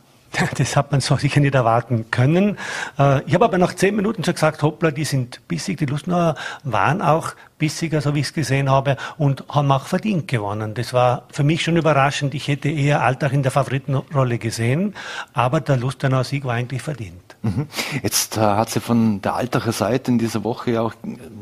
Das 0.57 0.75
hat 0.75 0.91
man 0.91 1.01
so 1.01 1.15
sicher 1.17 1.39
nicht 1.39 1.55
erwarten 1.55 2.11
können. 2.11 2.57
Äh, 2.97 3.23
ich 3.25 3.33
habe 3.33 3.45
aber 3.45 3.57
nach 3.57 3.73
zehn 3.73 3.95
Minuten 3.95 4.23
schon 4.23 4.33
gesagt, 4.33 4.63
hoppla, 4.63 4.91
die 4.91 5.05
sind 5.05 5.47
bissig. 5.47 5.77
Die 5.77 5.85
Lustenauer 5.85 6.35
waren 6.63 7.01
auch 7.01 7.35
bissiger, 7.57 8.01
so 8.01 8.15
wie 8.15 8.21
ich 8.21 8.27
es 8.27 8.33
gesehen 8.33 8.69
habe, 8.69 8.97
und 9.17 9.43
haben 9.49 9.71
auch 9.71 9.85
verdient 9.85 10.27
gewonnen. 10.27 10.73
Das 10.73 10.93
war 10.93 11.23
für 11.31 11.43
mich 11.43 11.63
schon 11.63 11.77
überraschend. 11.77 12.33
Ich 12.33 12.47
hätte 12.47 12.69
eher 12.69 13.01
Alltag 13.01 13.33
in 13.33 13.43
der 13.43 13.51
Favoritenrolle 13.51 14.37
gesehen, 14.37 14.93
aber 15.33 15.61
der 15.61 15.77
Lustenauer 15.77 16.23
Sieg 16.23 16.45
war 16.45 16.53
eigentlich 16.53 16.81
verdient. 16.81 17.24
Mhm. 17.45 17.67
Jetzt 18.01 18.37
äh, 18.37 18.41
hat 18.41 18.71
sie 18.71 18.79
von 18.79 19.21
der 19.21 19.35
Altacher 19.35 19.71
Seite 19.71 20.09
in 20.09 20.17
dieser 20.17 20.43
Woche 20.43 20.81
auch, 20.81 20.95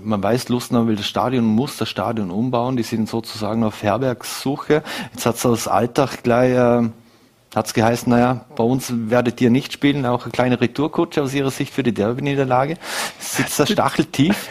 man 0.03 0.21
weiß, 0.21 0.49
Lustenau 0.49 0.85
will 0.85 0.97
das 0.97 1.07
Stadion, 1.07 1.45
muss 1.45 1.77
das 1.77 1.87
Stadion 1.87 2.29
umbauen. 2.29 2.75
Die 2.75 2.83
sind 2.83 3.07
sozusagen 3.07 3.63
auf 3.63 3.81
Herbergssuche. 3.83 4.83
Jetzt 5.13 5.25
hat 5.25 5.37
sie 5.37 5.47
aus 5.47 5.69
Altach 5.69 6.17
gleich 6.21 6.51
äh, 6.51 6.89
hat 7.55 7.67
es 7.67 7.73
geheißen, 7.73 8.09
naja, 8.09 8.45
bei 8.55 8.63
uns 8.63 8.91
werdet 8.91 9.39
ihr 9.39 9.51
nicht 9.51 9.73
spielen, 9.73 10.05
auch 10.07 10.23
eine 10.23 10.31
kleine 10.31 10.59
Retourkutsche 10.59 11.21
aus 11.21 11.35
Ihrer 11.35 11.51
Sicht 11.51 11.71
für 11.71 11.83
die 11.83 11.93
Derby-Niederlage. 11.93 12.77
Sitzt 13.19 13.59
der 13.59 13.65
Stachel 13.67 14.05
tief? 14.05 14.49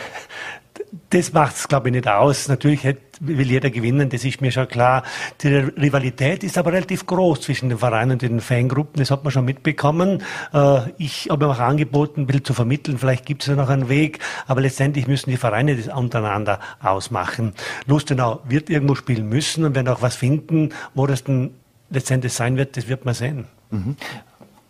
Das 1.08 1.32
macht 1.32 1.56
es, 1.56 1.68
glaube 1.68 1.88
ich, 1.88 1.94
nicht 1.94 2.06
aus. 2.06 2.48
Natürlich 2.48 2.84
will 3.20 3.50
jeder 3.50 3.70
gewinnen, 3.70 4.10
das 4.10 4.24
ist 4.24 4.42
mir 4.42 4.52
schon 4.52 4.68
klar. 4.68 5.04
Die 5.40 5.48
Rivalität 5.48 6.44
ist 6.44 6.58
aber 6.58 6.72
relativ 6.72 7.06
groß 7.06 7.40
zwischen 7.40 7.70
den 7.70 7.78
Vereinen 7.78 8.12
und 8.12 8.22
den 8.22 8.40
Fangruppen, 8.40 8.98
das 8.98 9.10
hat 9.10 9.24
man 9.24 9.30
schon 9.30 9.46
mitbekommen. 9.46 10.22
Äh, 10.52 10.90
ich 10.98 11.28
habe 11.30 11.46
mir 11.46 11.52
auch 11.52 11.58
angeboten, 11.60 12.22
ein 12.22 12.26
bisschen 12.26 12.44
zu 12.44 12.52
vermitteln, 12.52 12.98
vielleicht 12.98 13.24
gibt 13.24 13.42
es 13.42 13.48
ja 13.48 13.54
noch 13.54 13.70
einen 13.70 13.88
Weg, 13.88 14.18
aber 14.46 14.60
letztendlich 14.60 15.06
müssen 15.06 15.30
die 15.30 15.38
Vereine 15.38 15.76
das 15.76 15.88
untereinander 15.88 16.60
ausmachen. 16.82 17.54
Lustenau 17.86 18.40
wird 18.46 18.68
irgendwo 18.68 18.94
spielen 18.94 19.28
müssen 19.28 19.64
und 19.64 19.74
werden 19.74 19.88
auch 19.88 20.02
was 20.02 20.16
finden, 20.16 20.70
wo 20.94 21.06
das 21.06 21.24
dann 21.24 21.52
letztendlich 21.88 22.34
sein 22.34 22.58
wird, 22.58 22.76
das 22.76 22.88
wird 22.88 23.06
man 23.06 23.14
sehen. 23.14 23.46
Mhm. 23.70 23.96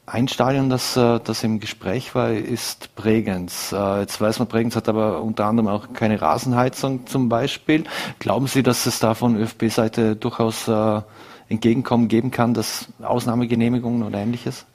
Ein 0.04 0.26
Stadion, 0.26 0.68
das, 0.68 0.96
äh, 0.96 1.20
das 1.20 1.44
im 1.44 1.60
Gespräch 1.60 2.14
war, 2.16 2.32
ist 2.32 2.94
Bregenz. 2.96 3.70
Äh, 3.70 4.00
jetzt 4.00 4.20
weiß 4.20 4.40
man, 4.40 4.48
Bregenz 4.48 4.74
hat 4.74 4.88
aber 4.88 5.22
unter 5.22 5.46
anderem 5.46 5.68
auch 5.68 5.92
keine 5.92 6.20
Rasenheizung 6.20 7.06
zum 7.06 7.28
Beispiel. 7.28 7.84
Glauben 8.18 8.48
Sie, 8.48 8.64
dass 8.64 8.86
es 8.86 8.98
da 8.98 9.14
von 9.14 9.36
ÖFB-Seite 9.36 10.16
durchaus 10.16 10.66
äh, 10.66 11.00
Entgegenkommen 11.48 12.08
geben 12.08 12.32
kann, 12.32 12.52
dass 12.52 12.88
Ausnahmegenehmigungen 13.00 14.02
oder 14.02 14.18
ähnliches? 14.18 14.66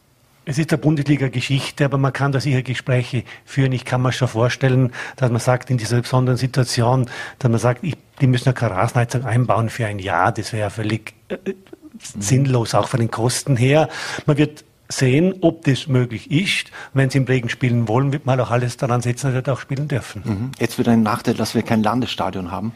Es 0.45 0.57
ist 0.57 0.71
der 0.71 0.77
Bundesliga-Geschichte, 0.77 1.83
aber 1.83 1.97
man 1.97 2.13
kann 2.13 2.31
da 2.31 2.39
sicher 2.39 2.61
Gespräche 2.61 3.25
führen. 3.43 3.73
Ich 3.73 3.83
kann 3.83 4.01
mir 4.01 4.13
schon 4.13 4.29
vorstellen, 4.29 4.93
dass 5.17 5.29
man 5.29 5.41
sagt, 5.41 5.69
in 5.69 5.77
dieser 5.77 6.01
besonderen 6.01 6.37
Situation, 6.37 7.09
dass 7.39 7.51
man 7.51 7.59
sagt, 7.59 7.83
ich, 7.83 7.95
die 8.21 8.27
müssen 8.27 8.55
eine 8.55 8.71
Rasenheizung 8.71 9.25
einbauen 9.25 9.67
für 9.67 9.87
ein 9.87 9.99
Jahr. 9.99 10.31
Das 10.31 10.53
wäre 10.53 10.61
ja 10.61 10.69
völlig 10.69 11.15
sinnlos, 11.99 12.73
auch 12.73 12.87
von 12.87 13.01
den 13.01 13.11
Kosten 13.11 13.57
her. 13.57 13.89
Man 14.25 14.37
wird 14.37 14.63
sehen, 14.89 15.35
ob 15.41 15.63
das 15.65 15.87
möglich 15.87 16.31
ist. 16.31 16.71
Wenn 16.93 17.09
sie 17.09 17.17
im 17.17 17.25
Regen 17.25 17.49
spielen 17.49 17.87
wollen, 17.87 18.11
wird 18.13 18.25
man 18.25 18.39
auch 18.39 18.51
alles 18.51 18.77
daran 18.77 19.01
setzen, 19.01 19.33
dass 19.33 19.45
sie 19.45 19.51
auch 19.51 19.59
spielen 19.59 19.87
dürfen. 19.87 20.21
Mhm. 20.25 20.51
Jetzt 20.59 20.77
wird 20.77 20.87
ein 20.87 21.03
Nachteil, 21.03 21.33
dass 21.33 21.55
wir 21.55 21.63
kein 21.63 21.83
Landesstadion 21.83 22.51
haben 22.51 22.73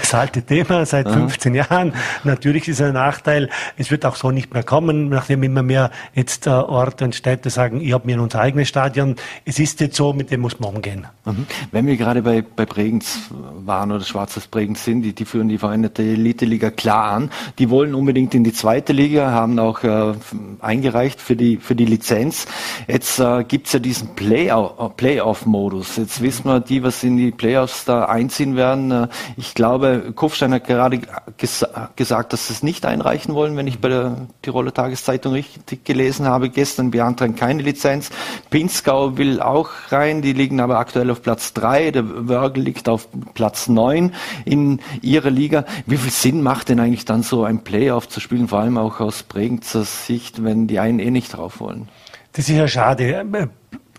das 0.00 0.14
alte 0.14 0.42
Thema 0.42 0.86
seit 0.86 1.08
15 1.08 1.54
Jahren. 1.54 1.92
Natürlich 2.24 2.68
ist 2.68 2.80
es 2.80 2.86
ein 2.86 2.94
Nachteil. 2.94 3.48
Es 3.76 3.90
wird 3.90 4.04
auch 4.04 4.16
so 4.16 4.30
nicht 4.30 4.52
mehr 4.52 4.62
kommen, 4.62 5.08
nachdem 5.08 5.42
immer 5.42 5.62
mehr 5.62 5.90
jetzt 6.14 6.46
äh, 6.46 6.50
Orte 6.50 7.04
und 7.04 7.14
Städte 7.14 7.50
sagen, 7.50 7.80
ich 7.80 7.92
habe 7.92 8.06
mir 8.06 8.20
unser 8.20 8.40
eigenes 8.40 8.68
Stadion. 8.68 9.16
Es 9.44 9.58
ist 9.58 9.80
jetzt 9.80 9.96
so, 9.96 10.12
mit 10.12 10.30
dem 10.30 10.40
muss 10.40 10.60
man 10.60 10.74
umgehen. 10.74 11.06
Mhm. 11.24 11.46
Wenn 11.72 11.86
wir 11.86 11.96
gerade 11.96 12.22
bei, 12.22 12.42
bei 12.42 12.66
Bregenz 12.66 13.18
waren 13.30 13.92
oder 13.92 14.04
Schwarzes 14.04 14.46
Bregenz 14.46 14.84
sind, 14.84 15.02
die, 15.02 15.12
die 15.12 15.24
führen 15.24 15.48
die 15.48 15.58
veränderte 15.58 16.02
Elite-Liga 16.02 16.70
klar 16.70 17.12
an. 17.12 17.30
Die 17.58 17.70
wollen 17.70 17.94
unbedingt 17.94 18.34
in 18.34 18.44
die 18.44 18.52
zweite 18.52 18.92
Liga, 18.92 19.30
haben 19.30 19.58
auch 19.58 19.82
äh, 19.82 20.14
eingereicht 20.60 21.20
für 21.20 21.36
die, 21.36 21.56
für 21.56 21.74
die 21.74 21.86
Lizenz. 21.86 22.46
Jetzt 22.86 23.18
äh, 23.18 23.44
gibt 23.44 23.66
es 23.66 23.72
ja 23.74 23.78
diesen 23.78 24.14
Playoff-Modus. 24.14 25.96
Jetzt 25.96 26.20
wissen 26.20 26.44
wir, 26.44 26.60
die, 26.60 26.82
was 26.82 27.02
in 27.02 27.16
die 27.16 27.30
Playoffs 27.30 27.84
da 27.84 28.04
einziehen 28.06 28.56
werden, 28.56 28.90
äh, 28.90 29.08
ich 29.36 29.45
glaube, 29.54 30.12
Kufstein 30.14 30.52
hat 30.52 30.66
gerade 30.66 31.00
ges 31.36 31.64
gesagt, 31.96 32.32
dass 32.32 32.48
sie 32.48 32.54
es 32.54 32.62
nicht 32.62 32.86
einreichen 32.86 33.34
wollen, 33.34 33.56
wenn 33.56 33.66
ich 33.66 33.80
bei 33.80 33.88
der 33.88 34.26
Tiroler 34.42 34.72
Tageszeitung 34.72 35.32
richtig 35.32 35.84
gelesen 35.84 36.26
habe. 36.26 36.48
Gestern 36.48 36.90
beantragen 36.90 37.36
keine 37.36 37.62
Lizenz. 37.62 38.10
Pinzgau 38.50 39.16
will 39.16 39.40
auch 39.40 39.70
rein, 39.90 40.22
die 40.22 40.32
liegen 40.32 40.60
aber 40.60 40.78
aktuell 40.78 41.10
auf 41.10 41.22
Platz 41.22 41.52
drei. 41.52 41.90
Der 41.90 42.28
Wörgl 42.28 42.60
liegt 42.60 42.88
auf 42.88 43.08
Platz 43.34 43.68
neun 43.68 44.12
in 44.44 44.80
ihrer 45.02 45.30
Liga. 45.30 45.64
Wie 45.86 45.96
viel 45.96 46.12
Sinn 46.12 46.42
macht 46.42 46.68
denn 46.68 46.80
eigentlich 46.80 47.04
dann 47.04 47.22
so 47.22 47.44
ein 47.44 47.64
Playoff 47.64 48.08
zu 48.08 48.20
spielen, 48.20 48.48
vor 48.48 48.60
allem 48.60 48.78
auch 48.78 49.00
aus 49.00 49.22
Bregenzer 49.22 49.84
Sicht, 49.84 50.42
wenn 50.44 50.66
die 50.66 50.78
einen 50.78 50.98
eh 50.98 51.10
nicht 51.10 51.36
drauf 51.36 51.60
wollen? 51.60 51.88
Das 52.32 52.48
ist 52.48 52.56
ja 52.56 52.68
schade 52.68 53.24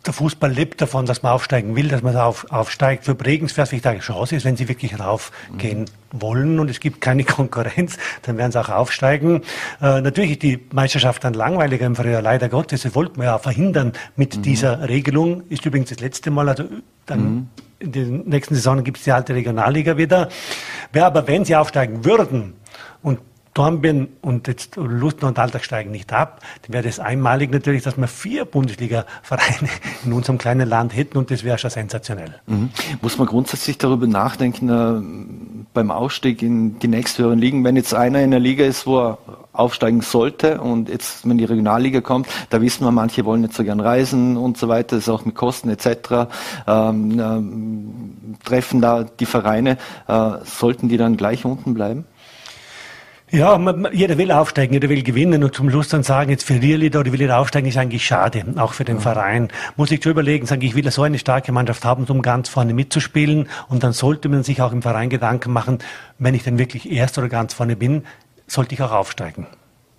der 0.08 0.14
Fußball 0.14 0.52
lebt 0.52 0.82
davon, 0.82 1.06
dass 1.06 1.22
man 1.22 1.34
aufsteigen 1.34 1.76
will, 1.76 1.90
dass 1.90 2.02
man 2.02 2.16
auf, 2.16 2.50
aufsteigt. 2.52 3.06
Für 3.06 3.16
es 3.16 3.52
vielleicht 3.52 3.86
eine 3.86 4.00
Chance 4.00 4.36
ist, 4.36 4.46
wenn 4.46 4.58
sie 4.58 4.68
wirklich 4.68 5.00
raufgehen 5.00 5.82
mhm. 5.82 6.22
wollen 6.22 6.60
und 6.60 6.70
es 6.70 6.80
gibt 6.80 7.02
keine 7.02 7.24
Konkurrenz, 7.26 7.98
dann 8.24 8.38
werden 8.38 8.52
sie 8.52 8.60
auch 8.60 8.70
aufsteigen. 8.70 9.42
Äh, 9.82 10.02
natürlich 10.02 10.32
ist 10.32 10.44
die 10.44 10.60
Meisterschaft 10.72 11.24
dann 11.24 11.34
langweiliger 11.34 11.86
im 11.86 11.96
Frühjahr, 11.96 12.22
leider 12.22 12.50
Gottes. 12.50 12.82
Das 12.82 12.96
wollten 12.96 13.18
wir 13.18 13.26
ja 13.26 13.38
verhindern 13.38 13.94
mit 14.16 14.38
mhm. 14.38 14.42
dieser 14.42 14.88
Regelung. 14.88 15.44
Ist 15.50 15.66
übrigens 15.66 15.90
das 15.90 16.00
letzte 16.00 16.32
Mal, 16.32 16.50
also 16.50 16.64
dann 17.06 17.20
mhm. 17.20 17.48
in 17.80 17.92
den 17.92 18.30
nächsten 18.30 18.56
Saisonen 18.56 18.84
gibt 18.84 18.98
es 18.98 19.04
die 19.04 19.12
alte 19.12 19.36
Regionalliga 19.36 19.98
wieder. 19.98 20.30
Wer 20.94 21.06
aber, 21.06 21.28
wenn 21.28 21.46
sie 21.46 21.56
aufsteigen 21.56 22.06
würden 22.06 22.54
und 23.02 23.20
Dornbirn 23.58 24.08
und 24.22 24.48
jetzt 24.48 24.76
Lustenau 24.76 25.30
und 25.30 25.40
Alltag 25.40 25.64
steigen 25.64 25.90
nicht 25.90 26.14
ab, 26.14 26.42
dann 26.62 26.74
wäre 26.74 26.84
das 26.84 27.00
einmalig 27.00 27.52
natürlich, 27.52 27.82
dass 27.82 27.98
wir 27.98 28.08
vier 28.08 28.46
Bundesliga-Vereine 28.46 29.70
in 30.06 30.14
unserem 30.14 30.38
kleinen 30.38 30.70
Land 30.70 30.96
hätten 30.96 31.18
und 31.18 31.32
das 31.32 31.44
wäre 31.44 31.58
schon 31.58 31.72
sensationell. 31.72 32.36
Mhm. 32.46 32.70
Muss 33.02 33.18
man 33.18 33.26
grundsätzlich 33.26 33.80
darüber 33.80 34.06
nachdenken, 34.06 34.70
äh, 34.70 35.66
beim 35.74 35.90
Ausstieg 35.90 36.44
in 36.44 36.78
die 36.78 36.88
nächsthöheren 36.88 37.40
Ligen, 37.40 37.64
wenn 37.64 37.76
jetzt 37.76 37.96
einer 37.96 38.22
in 38.22 38.30
der 38.30 38.40
Liga 38.40 38.64
ist, 38.64 38.86
wo 38.86 39.00
er 39.00 39.18
aufsteigen 39.54 40.02
sollte 40.02 40.62
und 40.62 40.88
jetzt, 40.90 41.28
wenn 41.28 41.40
die 41.40 41.46
Regionalliga 41.46 42.02
kommt, 42.02 42.28
da 42.52 42.62
wissen 42.62 42.86
wir, 42.86 42.92
manche 42.92 43.26
wollen 43.26 43.42
nicht 43.42 43.54
so 43.54 43.64
gern 43.64 43.80
reisen 43.80 44.38
und 44.38 44.58
so 44.58 44.68
weiter, 44.68 44.98
das 44.98 45.08
ist 45.08 45.10
auch 45.10 45.26
mit 45.26 45.34
Kosten 45.34 45.70
etc. 45.70 46.30
Ähm, 46.68 47.20
äh, 48.40 48.46
treffen 48.48 48.82
da 48.82 49.04
die 49.04 49.26
Vereine, 49.26 49.78
äh, 50.08 50.32
sollten 50.44 50.90
die 50.90 50.98
dann 50.98 51.18
gleich 51.18 51.44
unten 51.44 51.74
bleiben? 51.74 52.06
Ja, 53.30 53.58
man, 53.58 53.90
jeder 53.92 54.18
will 54.18 54.32
aufsteigen, 54.32 54.74
jeder 54.74 54.88
will 54.88 55.04
gewinnen 55.04 55.44
und 55.44 55.54
zum 55.54 55.70
Schluss 55.70 55.90
dann 55.90 56.04
sagen, 56.04 56.30
jetzt 56.30 56.46
verliere 56.46 56.86
ich 56.86 56.92
da 56.92 57.02
oder 57.02 57.12
will 57.12 57.22
ich 57.22 57.30
aufsteigen, 57.30 57.68
ist 57.68 57.78
eigentlich 57.78 58.06
schade, 58.06 58.46
auch 58.56 58.74
für 58.74 58.86
den 58.86 58.98
ja. 58.98 59.02
Verein. 59.02 59.50
Muss 59.76 59.92
ich 59.92 60.02
zu 60.02 60.10
überlegen, 60.10 60.46
sagen, 60.46 60.62
ich 60.62 60.76
will 60.76 60.90
so 60.92 61.04
eine 61.04 61.20
starke 61.20 61.52
Mannschaft 61.52 61.84
haben, 61.84 62.06
um 62.06 62.22
ganz 62.22 62.48
vorne 62.48 62.74
mitzuspielen 62.74 63.50
und 63.68 63.84
dann 63.84 63.92
sollte 63.92 64.30
man 64.30 64.44
sich 64.44 64.62
auch 64.62 64.72
im 64.72 64.82
Verein 64.82 65.10
Gedanken 65.10 65.52
machen, 65.52 65.80
wenn 66.20 66.36
ich 66.36 66.44
dann 66.44 66.58
wirklich 66.58 66.90
erst 66.90 67.18
oder 67.18 67.28
ganz 67.28 67.54
vorne 67.54 67.76
bin, 67.76 68.04
sollte 68.48 68.76
ich 68.76 68.82
auch 68.82 68.94
aufsteigen. 68.94 69.46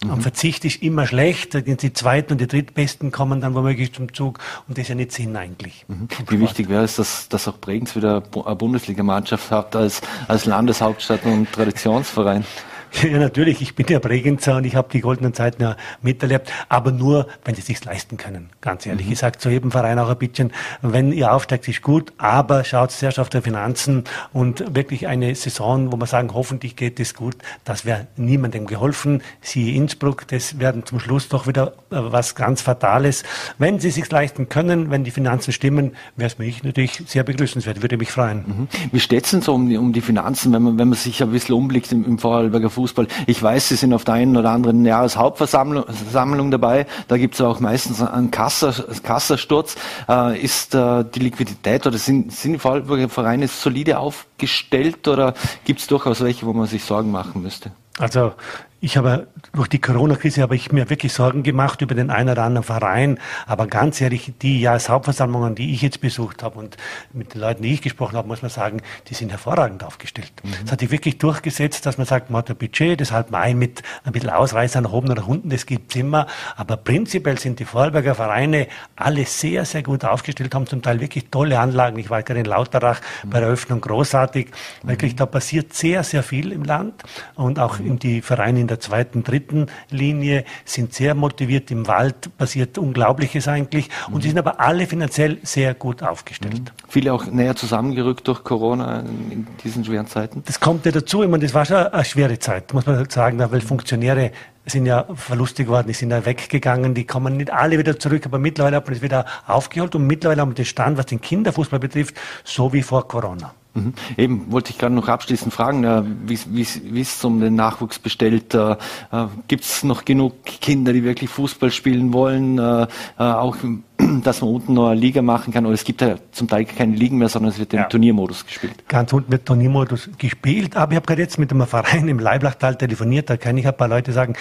Mhm. 0.02 0.10
Am 0.10 0.20
Verzicht 0.22 0.64
ist 0.64 0.82
immer 0.82 1.06
schlecht, 1.06 1.52
die 1.54 1.92
zweiten 1.92 2.32
und 2.32 2.40
die 2.40 2.46
drittbesten 2.46 3.12
kommen 3.12 3.42
dann 3.42 3.54
womöglich 3.54 3.92
zum 3.92 4.14
Zug 4.14 4.38
und 4.68 4.78
das 4.78 4.82
ist 4.84 4.88
ja 4.88 4.94
nicht 4.94 5.12
Sinn 5.12 5.36
eigentlich. 5.36 5.84
Mhm. 5.88 6.08
Wie 6.28 6.40
wichtig 6.40 6.70
wäre 6.70 6.84
es, 6.84 6.96
dass, 6.96 7.28
dass 7.28 7.46
auch 7.46 7.58
Bregenz 7.58 7.94
wieder 7.94 8.22
eine 8.46 8.56
Bundesligamannschaft 8.56 9.50
hat 9.50 9.76
als, 9.76 10.00
als 10.28 10.46
Landeshauptstadt 10.46 11.26
und 11.26 11.52
Traditionsverein? 11.52 12.44
Ja, 13.08 13.18
natürlich. 13.18 13.62
Ich 13.62 13.74
bin 13.74 13.86
ja 13.88 13.98
Bregenzer 13.98 14.56
und 14.56 14.64
ich 14.64 14.74
habe 14.74 14.88
die 14.92 15.00
goldenen 15.00 15.32
Zeiten 15.32 15.62
ja 15.62 15.76
miterlebt, 16.02 16.52
aber 16.68 16.90
nur, 16.90 17.26
wenn 17.44 17.54
sie 17.54 17.62
sich 17.62 17.84
leisten 17.84 18.16
können. 18.16 18.50
Ganz 18.60 18.86
ehrlich 18.86 19.06
mhm. 19.06 19.10
gesagt, 19.10 19.40
zu 19.40 19.50
jedem 19.50 19.70
Verein 19.70 19.98
auch 19.98 20.08
ein 20.08 20.18
bisschen. 20.18 20.52
Wenn 20.82 21.12
ihr 21.12 21.32
aufsteigt, 21.32 21.68
ist 21.68 21.82
gut, 21.82 22.12
aber 22.18 22.64
schaut 22.64 22.90
sehr 22.90 23.16
auf 23.18 23.28
die 23.28 23.40
Finanzen 23.40 24.04
und 24.32 24.74
wirklich 24.74 25.06
eine 25.06 25.34
Saison, 25.34 25.90
wo 25.92 25.96
man 25.96 26.06
sagen, 26.06 26.30
hoffentlich 26.34 26.76
geht 26.76 27.00
es 27.00 27.14
gut, 27.14 27.36
das 27.64 27.84
wäre 27.84 28.06
niemandem 28.16 28.66
geholfen. 28.66 29.22
Siehe 29.40 29.74
Innsbruck, 29.74 30.26
das 30.28 30.58
werden 30.58 30.84
zum 30.84 31.00
Schluss 31.00 31.28
doch 31.28 31.46
wieder 31.46 31.72
äh, 31.90 31.96
was 31.98 32.34
ganz 32.34 32.60
Fatales. 32.60 33.24
Wenn 33.58 33.80
sie 33.80 33.90
sich 33.90 34.10
leisten 34.10 34.48
können, 34.48 34.90
wenn 34.90 35.04
die 35.04 35.10
Finanzen 35.10 35.52
stimmen, 35.52 35.92
wäre 36.16 36.28
es 36.28 36.38
mich 36.38 36.62
natürlich 36.62 37.02
sehr 37.06 37.24
begrüßenswert, 37.24 37.82
würde 37.82 37.96
mich 37.96 38.12
freuen. 38.12 38.44
Mhm. 38.46 38.68
Wie 38.92 39.00
steht 39.00 39.24
es 39.24 39.30
denn 39.30 39.42
so 39.42 39.54
um 39.54 39.68
die, 39.68 39.76
um 39.76 39.92
die 39.92 40.00
Finanzen, 40.00 40.52
wenn 40.52 40.62
man, 40.62 40.78
wenn 40.78 40.88
man 40.88 40.98
sich 40.98 41.22
ein 41.22 41.30
bisschen 41.30 41.54
umblickt 41.54 41.92
im, 41.92 42.04
im 42.04 42.18
Vorarlberger 42.18 42.70
Fußball. 42.78 43.08
Ich 43.26 43.42
weiß, 43.42 43.68
Sie 43.68 43.74
sind 43.74 43.92
auf 43.92 44.04
der 44.04 44.14
einen 44.14 44.36
oder 44.36 44.50
anderen 44.50 44.84
Jahreshauptversammlung 44.84 46.50
dabei. 46.52 46.86
Da 47.08 47.16
gibt 47.16 47.34
es 47.34 47.40
auch 47.40 47.58
meistens 47.58 48.00
einen 48.00 48.30
Kasser, 48.30 48.72
Kassersturz. 49.02 49.74
Äh, 50.08 50.40
ist 50.40 50.76
äh, 50.76 51.04
die 51.04 51.18
Liquidität 51.18 51.88
oder 51.88 51.98
sind, 51.98 52.32
sind 52.32 52.52
die 52.52 52.58
Vorarlberger 52.58 53.08
Vereine 53.08 53.48
solide 53.48 53.98
aufgestellt 53.98 55.08
oder 55.08 55.34
gibt 55.64 55.80
es 55.80 55.88
durchaus 55.88 56.20
welche, 56.20 56.46
wo 56.46 56.52
man 56.52 56.66
sich 56.66 56.84
Sorgen 56.84 57.10
machen 57.10 57.42
müsste? 57.42 57.72
Also 57.98 58.32
ich 58.80 58.96
habe 58.96 59.26
durch 59.52 59.66
die 59.66 59.80
Corona-Krise 59.80 60.42
habe 60.42 60.54
ich 60.54 60.70
mir 60.70 60.88
wirklich 60.88 61.12
Sorgen 61.12 61.42
gemacht 61.42 61.82
über 61.82 61.96
den 61.96 62.10
einen 62.10 62.30
oder 62.30 62.44
anderen 62.44 62.64
Verein. 62.64 63.18
Aber 63.46 63.66
ganz 63.66 64.00
ehrlich, 64.00 64.32
die 64.40 64.60
Jahreshauptversammlungen, 64.60 65.56
die 65.56 65.74
ich 65.74 65.82
jetzt 65.82 66.00
besucht 66.00 66.44
habe 66.44 66.60
und 66.60 66.76
mit 67.12 67.34
den 67.34 67.40
Leuten, 67.40 67.62
die 67.64 67.74
ich 67.74 67.82
gesprochen 67.82 68.16
habe, 68.16 68.28
muss 68.28 68.40
man 68.40 68.52
sagen, 68.52 68.80
die 69.08 69.14
sind 69.14 69.30
hervorragend 69.30 69.82
aufgestellt. 69.82 70.32
Es 70.44 70.64
mhm. 70.64 70.70
hat 70.70 70.80
sich 70.80 70.90
wirklich 70.92 71.18
durchgesetzt, 71.18 71.86
dass 71.86 71.98
man 71.98 72.06
sagt, 72.06 72.30
man 72.30 72.38
hat 72.38 72.50
ein 72.50 72.56
Budget, 72.56 73.00
das 73.00 73.10
halt 73.10 73.32
mal 73.32 73.52
mit 73.54 73.82
ein 74.04 74.12
bisschen 74.12 74.30
Ausreißer 74.30 74.80
nach 74.80 74.92
oben 74.92 75.10
oder 75.10 75.22
nach 75.22 75.28
unten, 75.28 75.50
das 75.50 75.66
gibt's 75.66 75.96
immer. 75.96 76.28
Aber 76.56 76.76
prinzipiell 76.76 77.38
sind 77.38 77.58
die 77.58 77.64
Vorarlberger 77.64 78.14
Vereine 78.14 78.68
alle 78.94 79.24
sehr, 79.24 79.64
sehr 79.64 79.82
gut 79.82 80.04
aufgestellt, 80.04 80.54
haben 80.54 80.68
zum 80.68 80.82
Teil 80.82 81.00
wirklich 81.00 81.30
tolle 81.30 81.58
Anlagen. 81.58 81.98
Ich 81.98 82.10
war 82.10 82.22
gerade 82.22 82.40
in 82.40 82.46
Lauterach 82.46 83.00
mhm. 83.24 83.30
bei 83.30 83.40
der 83.40 83.48
Eröffnung 83.48 83.80
großartig. 83.80 84.52
Wirklich, 84.84 85.16
da 85.16 85.26
passiert 85.26 85.74
sehr, 85.74 86.04
sehr 86.04 86.22
viel 86.22 86.52
im 86.52 86.62
Land 86.62 87.02
und 87.34 87.58
auch 87.58 87.80
in 87.80 87.98
die 87.98 88.22
Vereine 88.22 88.60
in 88.60 88.67
der 88.68 88.80
zweiten, 88.80 89.24
dritten 89.24 89.66
Linie, 89.90 90.44
sind 90.64 90.94
sehr 90.94 91.14
motiviert. 91.14 91.70
Im 91.70 91.86
Wald 91.86 92.36
passiert 92.38 92.78
Unglaubliches 92.78 93.48
eigentlich 93.48 93.88
und 94.10 94.22
sie 94.22 94.28
sind 94.28 94.38
aber 94.38 94.60
alle 94.60 94.86
finanziell 94.86 95.38
sehr 95.42 95.74
gut 95.74 96.02
aufgestellt. 96.02 96.60
Mhm. 96.60 96.88
Viele 96.88 97.12
auch 97.12 97.26
näher 97.26 97.56
zusammengerückt 97.56 98.26
durch 98.28 98.44
Corona 98.44 99.00
in 99.00 99.46
diesen 99.64 99.84
schweren 99.84 100.06
Zeiten? 100.06 100.42
Das 100.46 100.60
kommt 100.60 100.86
ja 100.86 100.92
dazu. 100.92 101.22
Ich 101.22 101.28
meine, 101.28 101.44
das 101.44 101.54
war 101.54 101.64
schon 101.64 101.76
eine 101.76 102.04
schwere 102.04 102.38
Zeit, 102.38 102.72
muss 102.72 102.86
man 102.86 103.08
sagen, 103.10 103.38
weil 103.38 103.60
Funktionäre 103.60 104.32
sind 104.70 104.86
ja 104.86 105.06
verlustig 105.14 105.66
geworden, 105.66 105.88
die 105.88 105.94
sind 105.94 106.10
ja 106.10 106.24
weggegangen, 106.24 106.94
die 106.94 107.04
kommen 107.04 107.36
nicht 107.36 107.50
alle 107.50 107.78
wieder 107.78 107.98
zurück, 107.98 108.26
aber 108.26 108.38
mittlerweile 108.38 108.76
hat 108.76 108.86
man 108.86 108.94
das 108.94 109.02
wieder 109.02 109.24
aufgeholt 109.46 109.94
und 109.94 110.06
mittlerweile 110.06 110.42
haben 110.42 110.50
wir 110.50 110.54
den 110.54 110.64
Stand, 110.64 110.98
was 110.98 111.06
den 111.06 111.20
Kinderfußball 111.20 111.78
betrifft, 111.78 112.16
so 112.44 112.72
wie 112.72 112.82
vor 112.82 113.08
Corona. 113.08 113.54
Mhm. 113.78 113.94
Eben, 114.16 114.52
wollte 114.52 114.70
ich 114.70 114.78
gerade 114.78 114.94
noch 114.94 115.08
abschließend 115.08 115.52
fragen, 115.52 115.84
äh, 115.84 116.02
wie 116.26 117.00
es 117.00 117.24
um 117.24 117.40
den 117.40 117.54
Nachwuchs 117.54 117.98
bestellt. 117.98 118.54
Äh, 118.54 118.72
äh 118.72 119.26
Gibt 119.48 119.64
es 119.64 119.84
noch 119.84 120.04
genug 120.04 120.44
Kinder, 120.44 120.92
die 120.92 121.04
wirklich 121.04 121.30
Fußball 121.30 121.70
spielen 121.70 122.12
wollen? 122.12 122.58
Äh, 122.58 122.86
auch, 123.16 123.56
dass 124.22 124.40
man 124.40 124.50
unten 124.50 124.74
noch 124.74 124.88
eine 124.88 125.00
Liga 125.00 125.22
machen 125.22 125.52
kann? 125.52 125.66
Oder 125.66 125.74
es 125.74 125.84
gibt 125.84 126.00
ja 126.00 126.16
zum 126.32 126.48
Teil 126.48 126.64
keine 126.64 126.94
Ligen 126.94 127.18
mehr, 127.18 127.28
sondern 127.28 127.52
es 127.52 127.58
wird 127.58 127.72
im 127.72 127.80
ja. 127.80 127.84
Turniermodus 127.86 128.46
gespielt. 128.46 128.88
Ganz 128.88 129.12
unten 129.12 129.30
wird 129.32 129.46
Turniermodus 129.46 130.10
gespielt. 130.18 130.76
Aber 130.76 130.92
ich 130.92 130.96
habe 130.96 131.06
gerade 131.06 131.22
jetzt 131.22 131.38
mit 131.38 131.50
einem 131.52 131.66
Verein 131.66 132.08
im 132.08 132.18
Leiblachtal 132.18 132.76
telefoniert, 132.76 133.30
da 133.30 133.36
kann 133.36 133.56
ich 133.56 133.66
ein 133.66 133.76
paar 133.76 133.88
Leute 133.88 134.12
sagen, 134.12 134.34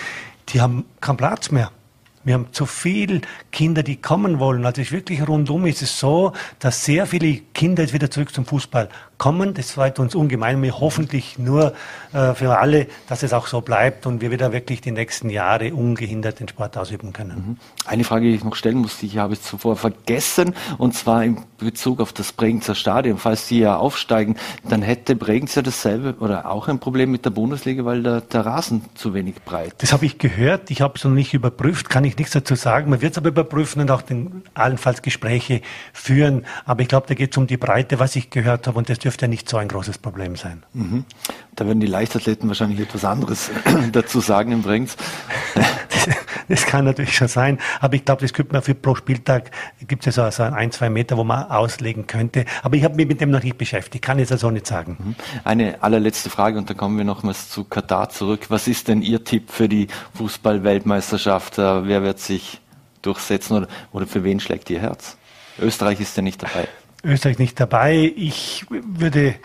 die 0.50 0.62
haben 0.62 0.86
keinen 1.02 1.18
Platz 1.18 1.52
mehr. 1.52 1.72
Wir 2.28 2.34
haben 2.34 2.48
zu 2.52 2.66
viele 2.66 3.22
Kinder, 3.54 3.84
die 3.84 3.96
kommen 3.96 4.40
wollen. 4.40 4.66
Also 4.66 4.82
ist 4.82 4.92
wirklich 4.92 5.26
rundum 5.26 5.66
ist 5.66 5.82
es 5.82 5.98
so, 5.98 6.34
dass 6.60 6.84
sehr 6.84 7.06
viele 7.06 7.38
Kinder 7.54 7.84
jetzt 7.84 7.94
wieder 7.94 8.12
zurück 8.12 8.34
zum 8.34 8.46
Fußball 8.46 8.90
kommen. 9.18 9.54
Das 9.54 9.72
freut 9.72 10.00
uns 10.00 10.16
ungemein. 10.16 10.62
Wir 10.62 10.80
hoffentlich 10.80 11.40
nur 11.40 11.74
äh, 12.14 12.34
für 12.34 12.58
alle, 12.58 12.88
dass 13.08 13.24
es 13.24 13.34
auch 13.34 13.48
so 13.48 13.62
bleibt 13.62 14.06
und 14.06 14.22
wir 14.22 14.32
wieder 14.32 14.52
wirklich 14.52 14.82
die 14.82 14.92
nächsten 14.92 15.30
Jahre 15.30 15.74
ungehindert 15.74 16.40
den 16.40 16.48
Sport 16.48 16.78
ausüben 16.78 17.14
können. 17.14 17.38
Mhm. 17.38 17.58
Eine 17.86 18.04
Frage, 18.04 18.26
die 18.26 18.36
ich 18.36 18.44
noch 18.44 18.56
stellen 18.56 18.78
musste, 18.78 19.06
ich 19.06 19.18
habe 19.18 19.34
es 19.34 19.42
zuvor 19.42 19.76
vergessen, 19.76 20.54
und 20.78 20.94
zwar 20.94 21.24
in 21.24 21.38
Bezug 21.58 22.00
auf 22.00 22.14
das 22.14 22.32
Bregenzer 22.32 22.76
Stadion. 22.76 23.18
Falls 23.18 23.48
Sie 23.48 23.60
ja 23.60 23.78
aufsteigen, 23.78 24.36
dann 24.68 24.82
hätte 24.82 25.16
Bregenz 25.16 25.56
ja 25.56 25.62
dasselbe 25.62 26.16
oder 26.20 26.50
auch 26.52 26.68
ein 26.68 26.80
Problem 26.80 27.12
mit 27.12 27.26
der 27.26 27.32
Bundesliga, 27.32 27.86
weil 27.86 28.04
der, 28.04 28.22
der 28.22 28.46
Rasen 28.46 28.86
zu 28.96 29.14
wenig 29.14 29.36
breit 29.44 29.74
Das 29.80 29.94
habe 29.94 30.06
ich 30.06 30.18
gehört. 30.20 30.70
Ich 30.70 30.82
habe 30.82 30.94
es 30.96 31.04
noch 31.04 31.12
nicht 31.12 31.34
überprüft, 31.34 31.90
kann 31.90 32.04
ich 32.04 32.18
nichts 32.18 32.34
dazu 32.34 32.56
sagen. 32.56 32.90
Man 32.90 33.02
wird 33.02 33.14
es 33.14 33.18
aber 33.18 33.30
überprüfen 33.30 33.82
und 33.82 33.92
auch 33.92 34.02
den, 34.02 34.44
allenfalls 34.54 35.02
Gespräche 35.02 35.62
führen. 35.94 36.46
Aber 36.66 36.82
ich 36.82 36.88
glaube, 36.88 37.08
da 37.08 37.14
geht 37.14 37.32
es 37.32 37.38
um 37.38 37.48
die 37.48 37.58
Breite, 37.58 38.00
was 38.00 38.16
ich 38.16 38.30
gehört 38.30 38.68
habe, 38.68 38.78
und 38.78 38.90
das 38.90 39.00
dürfte 39.08 39.30
nicht 39.30 39.48
so 39.48 39.56
ein 39.56 39.70
großes 39.70 40.00
Problem 40.00 40.36
sein. 40.36 40.64
Mhm. 40.74 41.06
Da 41.56 41.66
werden 41.66 41.80
die 41.80 41.88
Leichtathleten 41.88 42.50
wahrscheinlich 42.50 42.82
etwas 42.82 43.06
anderes 43.06 43.50
dazu 43.94 44.20
sagen 44.20 44.52
im 44.52 44.64
Bregenz. 44.64 44.98
das 46.50 46.66
kann 46.66 46.84
natürlich 46.84 47.16
schon 47.16 47.30
sein, 47.30 47.58
aber 47.80 47.94
ich 47.94 48.04
glaube, 48.04 48.22
das 48.22 48.34
könnte 48.34 48.52
man 48.52 48.62
für 48.62 48.76
pro 48.76 48.96
Spieltag, 48.96 49.52
gibt 49.88 50.06
es 50.06 50.18
ja 50.18 50.30
so 50.30 50.44
ein, 50.44 50.74
zwei 50.74 50.90
Meter, 50.90 51.16
wo 51.16 51.24
man 51.24 51.50
auslegen 51.50 52.06
könnte. 52.06 52.44
Aber 52.64 52.76
ich 52.76 52.84
habe 52.84 52.96
mich 52.96 53.08
mit 53.08 53.22
dem 53.22 53.32
noch 53.32 53.42
nicht 53.42 53.58
beschäftigt, 53.58 54.04
kann 54.04 54.18
ich 54.18 54.24
jetzt 54.24 54.34
also 54.34 54.52
nicht 54.52 54.68
sagen. 54.68 54.98
Mhm. 55.00 55.16
Eine 55.46 55.82
allerletzte 55.82 56.30
Frage 56.30 56.58
und 56.58 56.70
dann 56.70 56.76
kommen 56.76 56.98
wir 56.98 57.06
nochmals 57.06 57.50
zu 57.50 57.64
Katar 57.64 58.10
zurück. 58.10 58.48
Was 58.50 58.68
ist 58.68 58.90
denn 58.90 59.02
Ihr 59.02 59.24
Tipp 59.24 59.52
für 59.52 59.70
die 59.70 59.88
Fußball-Weltmeisterschaft? 60.16 61.60
Äh, 61.60 61.88
wer 61.88 62.04
wird 62.04 62.20
sich 62.20 62.60
durchsetzen 63.04 63.56
oder, 63.56 63.68
oder 63.94 64.06
für 64.06 64.26
wen 64.26 64.42
schlägt 64.42 64.70
Ihr 64.70 64.82
Herz? 64.82 65.16
Österreich 65.60 66.02
ist 66.02 66.18
ja 66.18 66.24
nicht 66.24 66.44
dabei. 66.44 66.68
Österreich 67.04 67.40
nicht 67.40 67.60
dabei. 67.60 68.12
Ich 68.16 68.66
würde 68.70 69.36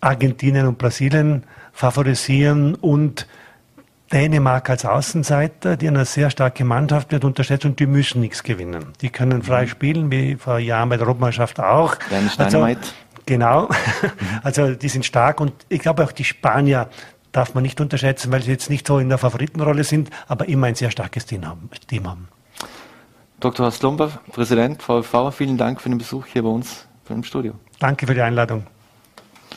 Argentinien 0.00 0.66
und 0.66 0.78
Brasilien 0.78 1.44
favorisieren 1.72 2.74
und 2.74 3.26
Dänemark 4.12 4.68
als 4.68 4.84
Außenseiter, 4.84 5.76
die 5.76 5.88
eine 5.88 6.04
sehr 6.04 6.28
starke 6.28 6.64
Mannschaft 6.64 7.12
wird 7.12 7.24
unterschätzt 7.24 7.64
und 7.64 7.80
die 7.80 7.86
müssen 7.86 8.20
nichts 8.20 8.42
gewinnen. 8.42 8.92
Die 9.00 9.08
können 9.08 9.42
frei 9.42 9.62
mhm. 9.62 9.68
spielen, 9.68 10.10
wie 10.10 10.36
vor 10.36 10.58
Jahren 10.58 10.90
bei 10.90 10.96
der 10.98 11.06
Europameisterschaft 11.06 11.60
auch. 11.60 11.96
Also, 12.76 12.82
genau. 13.24 13.68
Also 14.42 14.74
die 14.74 14.88
sind 14.88 15.06
stark 15.06 15.40
und 15.40 15.52
ich 15.68 15.80
glaube 15.80 16.04
auch 16.04 16.12
die 16.12 16.24
Spanier 16.24 16.90
darf 17.30 17.54
man 17.54 17.62
nicht 17.62 17.80
unterschätzen, 17.80 18.30
weil 18.30 18.42
sie 18.42 18.50
jetzt 18.50 18.68
nicht 18.68 18.86
so 18.86 18.98
in 18.98 19.08
der 19.08 19.16
Favoritenrolle 19.16 19.84
sind, 19.84 20.10
aber 20.28 20.46
immer 20.48 20.66
ein 20.66 20.74
sehr 20.74 20.90
starkes 20.90 21.24
Team 21.24 21.46
haben. 21.46 21.70
Dr. 23.42 23.66
Horst 23.66 23.82
Lumber, 23.82 24.08
Präsident 24.30 24.80
VfV, 24.80 25.32
vielen 25.32 25.58
Dank 25.58 25.80
für 25.80 25.88
den 25.88 25.98
Besuch 25.98 26.26
hier 26.26 26.44
bei 26.44 26.48
uns 26.48 26.86
im 27.08 27.24
Studio. 27.24 27.54
Danke 27.80 28.06
für 28.06 28.14
die 28.14 28.20
Einladung. 28.20 28.68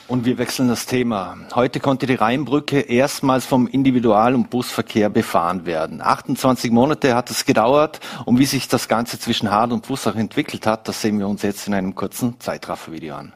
Und 0.08 0.26
wir 0.26 0.40
wechseln 0.40 0.70
das 0.70 0.88
Thema. 0.88 1.38
Heute 1.54 1.80
konnte 1.80 2.08
die 2.08 2.16
Rheinbrücke 2.16 2.80
erstmals 2.80 3.46
vom 3.46 3.68
Individual- 3.68 4.34
und 4.34 4.50
Busverkehr 4.50 5.10
befahren 5.10 5.68
werden. 5.68 6.02
28 6.02 6.72
Monate 6.72 7.16
hat 7.16 7.30
es 7.30 7.46
gedauert. 7.46 8.00
Und 8.26 8.40
wie 8.40 8.48
sich 8.48 8.68
das 8.68 8.88
Ganze 8.88 9.20
zwischen 9.20 9.52
Hard 9.52 9.72
und 9.72 9.86
Fussach 9.86 10.16
entwickelt 10.16 10.66
hat, 10.66 10.88
das 10.88 11.02
sehen 11.02 11.20
wir 11.20 11.28
uns 11.28 11.44
jetzt 11.44 11.68
in 11.68 11.76
einem 11.76 11.94
kurzen 11.94 12.40
Zeitraffer-Video 12.40 13.16
an. 13.16 13.34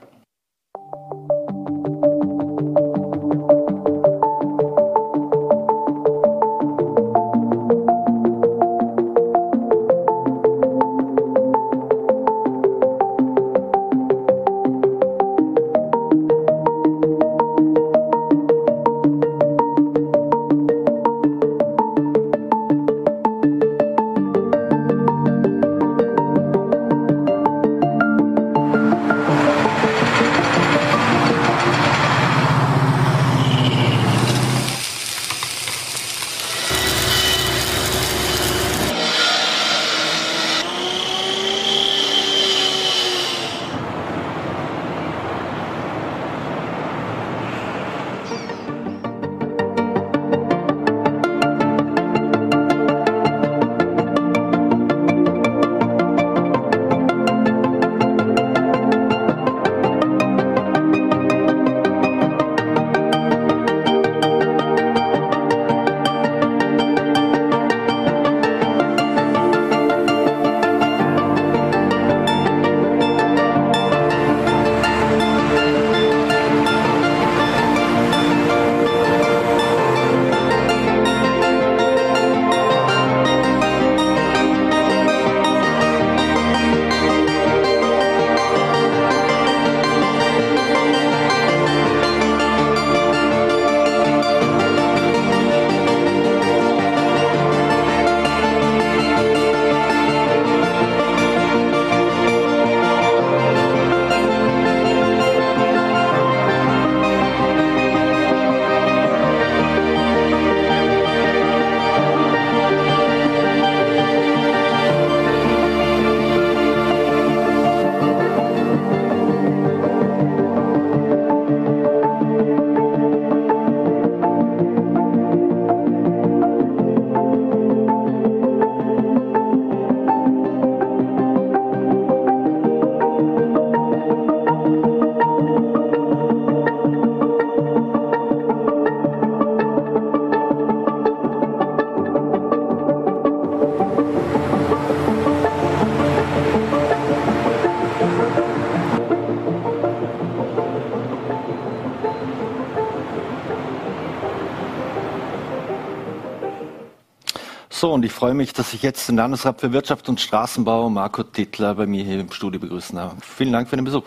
So, 157.80 157.94
und 157.94 158.04
ich 158.04 158.12
freue 158.12 158.34
mich, 158.34 158.52
dass 158.52 158.74
ich 158.74 158.82
jetzt 158.82 159.08
den 159.08 159.16
Landesrat 159.16 159.62
für 159.62 159.72
Wirtschaft 159.72 160.10
und 160.10 160.20
Straßenbau, 160.20 160.90
Marco 160.90 161.24
Tittler, 161.24 161.76
bei 161.76 161.86
mir 161.86 162.04
hier 162.04 162.20
im 162.20 162.30
Studio 162.30 162.60
begrüßen 162.60 162.98
darf. 162.98 163.14
Vielen 163.22 163.54
Dank 163.54 163.70
für 163.70 163.78
den 163.78 163.86
Besuch. 163.86 164.04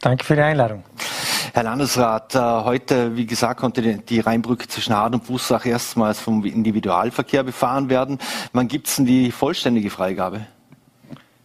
Danke 0.00 0.24
für 0.24 0.36
die 0.36 0.42
Einladung. 0.42 0.84
Herr 1.52 1.64
Landesrat, 1.64 2.36
äh, 2.36 2.38
heute, 2.38 3.16
wie 3.16 3.26
gesagt, 3.26 3.58
konnte 3.58 3.82
die 3.82 4.20
Rheinbrücke 4.20 4.68
zwischen 4.68 4.94
Hart 4.94 5.12
und 5.12 5.24
Fußsach 5.24 5.66
erstmals 5.66 6.20
vom 6.20 6.44
Individualverkehr 6.44 7.42
befahren 7.42 7.90
werden. 7.90 8.20
Wann 8.52 8.68
gibt 8.68 8.86
es 8.86 8.94
denn 8.94 9.06
die 9.06 9.32
vollständige 9.32 9.90
Freigabe? 9.90 10.46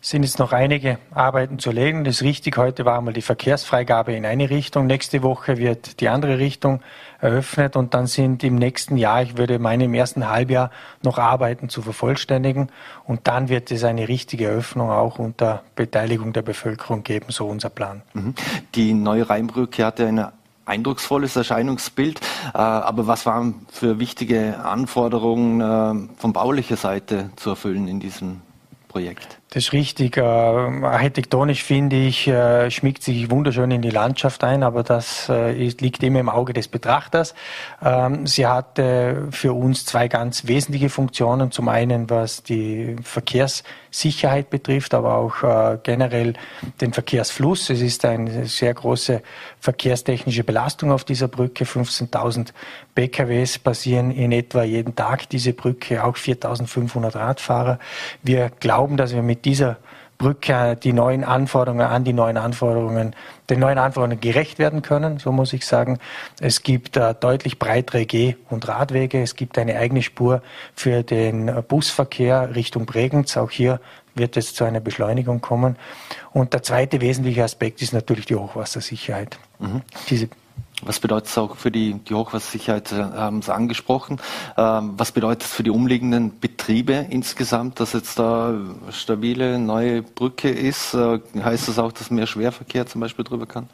Sind 0.06 0.22
jetzt 0.22 0.38
noch 0.38 0.52
einige 0.52 1.00
Arbeiten 1.12 1.58
zu 1.58 1.72
legen. 1.72 2.04
Das 2.04 2.18
ist 2.18 2.22
richtig. 2.22 2.58
Heute 2.58 2.86
war 2.86 3.00
einmal 3.00 3.16
die 3.16 3.24
Verkehrsfreigabe 3.24 4.14
in 4.14 4.24
eine 4.24 4.52
Richtung. 4.52 4.86
Nächste 4.86 5.24
Woche 5.24 5.58
wird 5.58 6.00
die 6.00 6.10
andere 6.10 6.38
Richtung 6.38 6.82
eröffnet 7.20 7.76
und 7.76 7.96
dann 7.96 8.06
sind 8.06 8.44
im 8.44 8.54
nächsten 8.54 8.98
Jahr, 8.98 9.24
ich 9.24 9.36
würde 9.36 9.58
meinen 9.58 9.82
im 9.82 9.94
ersten 9.96 10.30
Halbjahr, 10.30 10.70
noch 11.02 11.18
Arbeiten 11.18 11.70
zu 11.70 11.82
vervollständigen 11.82 12.70
und 13.06 13.22
dann 13.28 13.50
wird 13.50 13.72
es 13.72 13.84
eine 13.84 14.08
richtige 14.08 14.46
Eröffnung 14.46 14.92
auch 14.92 15.18
unter 15.18 15.64
Beteiligung 15.76 16.34
der 16.34 16.44
Bevölkerung 16.44 17.04
geben, 17.04 17.28
so 17.30 17.48
unser 17.48 17.72
Plan. 17.72 18.04
Mhm. 18.14 18.36
Die 18.76 18.94
neue 18.94 19.28
Rheinbrücke 19.28 19.84
hatte 19.84 20.06
eine 20.06 20.34
eindrucksvolles 20.66 21.36
Erscheinungsbild. 21.36 22.22
Äh, 22.54 22.58
aber 22.58 23.08
was 23.08 23.26
waren 23.26 23.66
für 23.72 23.98
wichtige 23.98 24.60
Anforderungen 24.60 25.62
äh, 25.62 26.20
von 26.20 26.32
baulicher 26.32 26.78
Seite 26.78 27.32
zu 27.38 27.52
erfüllen 27.52 27.88
in 27.88 28.00
diesem 28.00 28.42
Projekt? 28.88 29.40
Das 29.52 29.68
ist 29.68 29.74
richtig. 29.74 30.18
Äh, 30.18 30.22
architektonisch 30.22 31.64
finde 31.64 31.96
ich, 31.96 32.28
äh, 32.28 32.70
schmiegt 32.72 33.04
sich 33.04 33.32
wunderschön 33.32 33.72
in 33.72 33.82
die 33.82 33.90
Landschaft 33.90 34.44
ein, 34.44 34.64
aber 34.64 34.84
das 34.84 35.30
äh, 35.30 35.52
liegt 35.52 36.04
immer 36.04 36.20
im 36.20 36.30
Auge 36.30 36.52
des 36.52 36.68
Betrachters. 36.68 37.36
Ähm, 37.82 38.28
sie 38.28 38.48
hatte 38.48 39.28
für 39.32 39.54
uns 39.54 39.86
zwei 39.86 40.10
ganz 40.10 40.48
wesentliche 40.48 40.90
Funktionen. 40.90 41.52
Zum 41.52 41.70
einen, 41.70 42.10
was 42.10 42.44
die 42.44 42.98
Verkehrssicherheit 43.02 44.50
betrifft, 44.50 44.94
aber 44.94 45.16
auch 45.16 45.44
äh, 45.44 45.78
generell 45.84 46.34
den 46.82 46.92
Verkehrsfluss. 46.92 47.70
Es 47.70 47.82
ist 47.82 48.04
eine 48.04 48.48
sehr 48.48 48.74
große 48.74 49.22
verkehrstechnische 49.62 50.44
Belastung 50.44 50.92
auf 50.92 51.06
dieser 51.06 51.30
Brücke. 51.30 51.64
15.000 51.64 52.50
PKWs 52.94 53.60
passieren 53.60 54.12
in 54.12 54.34
etwa 54.34 54.64
jeden 54.64 54.96
Tag 54.96 55.30
diese 55.30 55.54
Brücke, 55.54 56.04
auch 56.04 56.18
4.500 56.18 57.16
Radfahrer. 57.16 57.80
Wir 58.22 58.52
glauben, 58.60 58.98
dass 58.98 59.14
wir 59.14 59.22
mit 59.22 59.45
dieser 59.46 59.78
Brücke 60.18 60.78
die 60.82 60.94
neuen 60.94 61.24
Anforderungen 61.24 61.86
an 61.86 62.04
die 62.04 62.14
neuen 62.14 62.38
Anforderungen, 62.38 63.16
den 63.50 63.60
neuen 63.60 63.78
Anforderungen 63.78 64.20
gerecht 64.22 64.60
werden 64.60 64.82
können, 64.82 65.20
so 65.20 65.32
muss 65.32 65.54
ich 65.54 65.66
sagen. 65.66 66.00
Es 66.40 66.64
gibt 66.64 66.96
äh, 66.98 67.14
deutlich 67.14 67.60
breitere 67.60 68.06
Geh- 68.06 68.36
und 68.50 68.68
Radwege. 68.68 69.22
Es 69.22 69.36
gibt 69.36 69.58
eine 69.58 69.78
eigene 69.78 70.02
Spur 70.02 70.42
für 70.74 71.04
den 71.04 71.52
Busverkehr 71.68 72.56
Richtung 72.56 72.86
Bregenz. 72.86 73.36
Auch 73.36 73.52
hier 73.52 73.80
wird 74.16 74.38
es 74.38 74.54
zu 74.54 74.64
einer 74.64 74.80
Beschleunigung 74.80 75.42
kommen. 75.42 75.76
Und 76.32 76.54
der 76.54 76.64
zweite 76.64 77.02
wesentliche 77.02 77.44
Aspekt 77.44 77.82
ist 77.82 77.94
natürlich 77.94 78.26
die 78.26 78.36
Hochwassersicherheit. 78.36 79.38
Mhm. 79.60 79.82
Diese 80.10 80.30
was 80.84 81.00
bedeutet 81.00 81.30
es 81.30 81.38
auch 81.38 81.56
für 81.56 81.72
die, 81.72 81.94
die 81.94 82.14
Hochwassersicherheit, 82.14 82.92
haben 82.92 83.42
Sie 83.42 83.54
angesprochen. 83.54 84.20
Ähm, 84.58 84.94
was 84.98 85.12
bedeutet 85.12 85.44
es 85.44 85.54
für 85.54 85.64
die 85.64 85.70
umliegenden 85.70 86.40
Betriebe 86.40 87.06
insgesamt, 87.10 87.80
dass 87.80 87.94
jetzt 87.94 88.20
da 88.20 88.54
stabile 88.92 89.58
neue 89.58 90.02
Brücke 90.02 90.50
ist? 90.50 90.94
Äh, 90.94 91.20
heißt 91.42 91.70
das 91.70 91.80
auch, 91.80 91.94
dass 91.94 92.12
mehr 92.12 92.28
Schwerverkehr 92.28 92.86
zum 92.88 93.02
Beispiel 93.02 93.24
drüber 93.24 93.46
kann? 93.46 93.70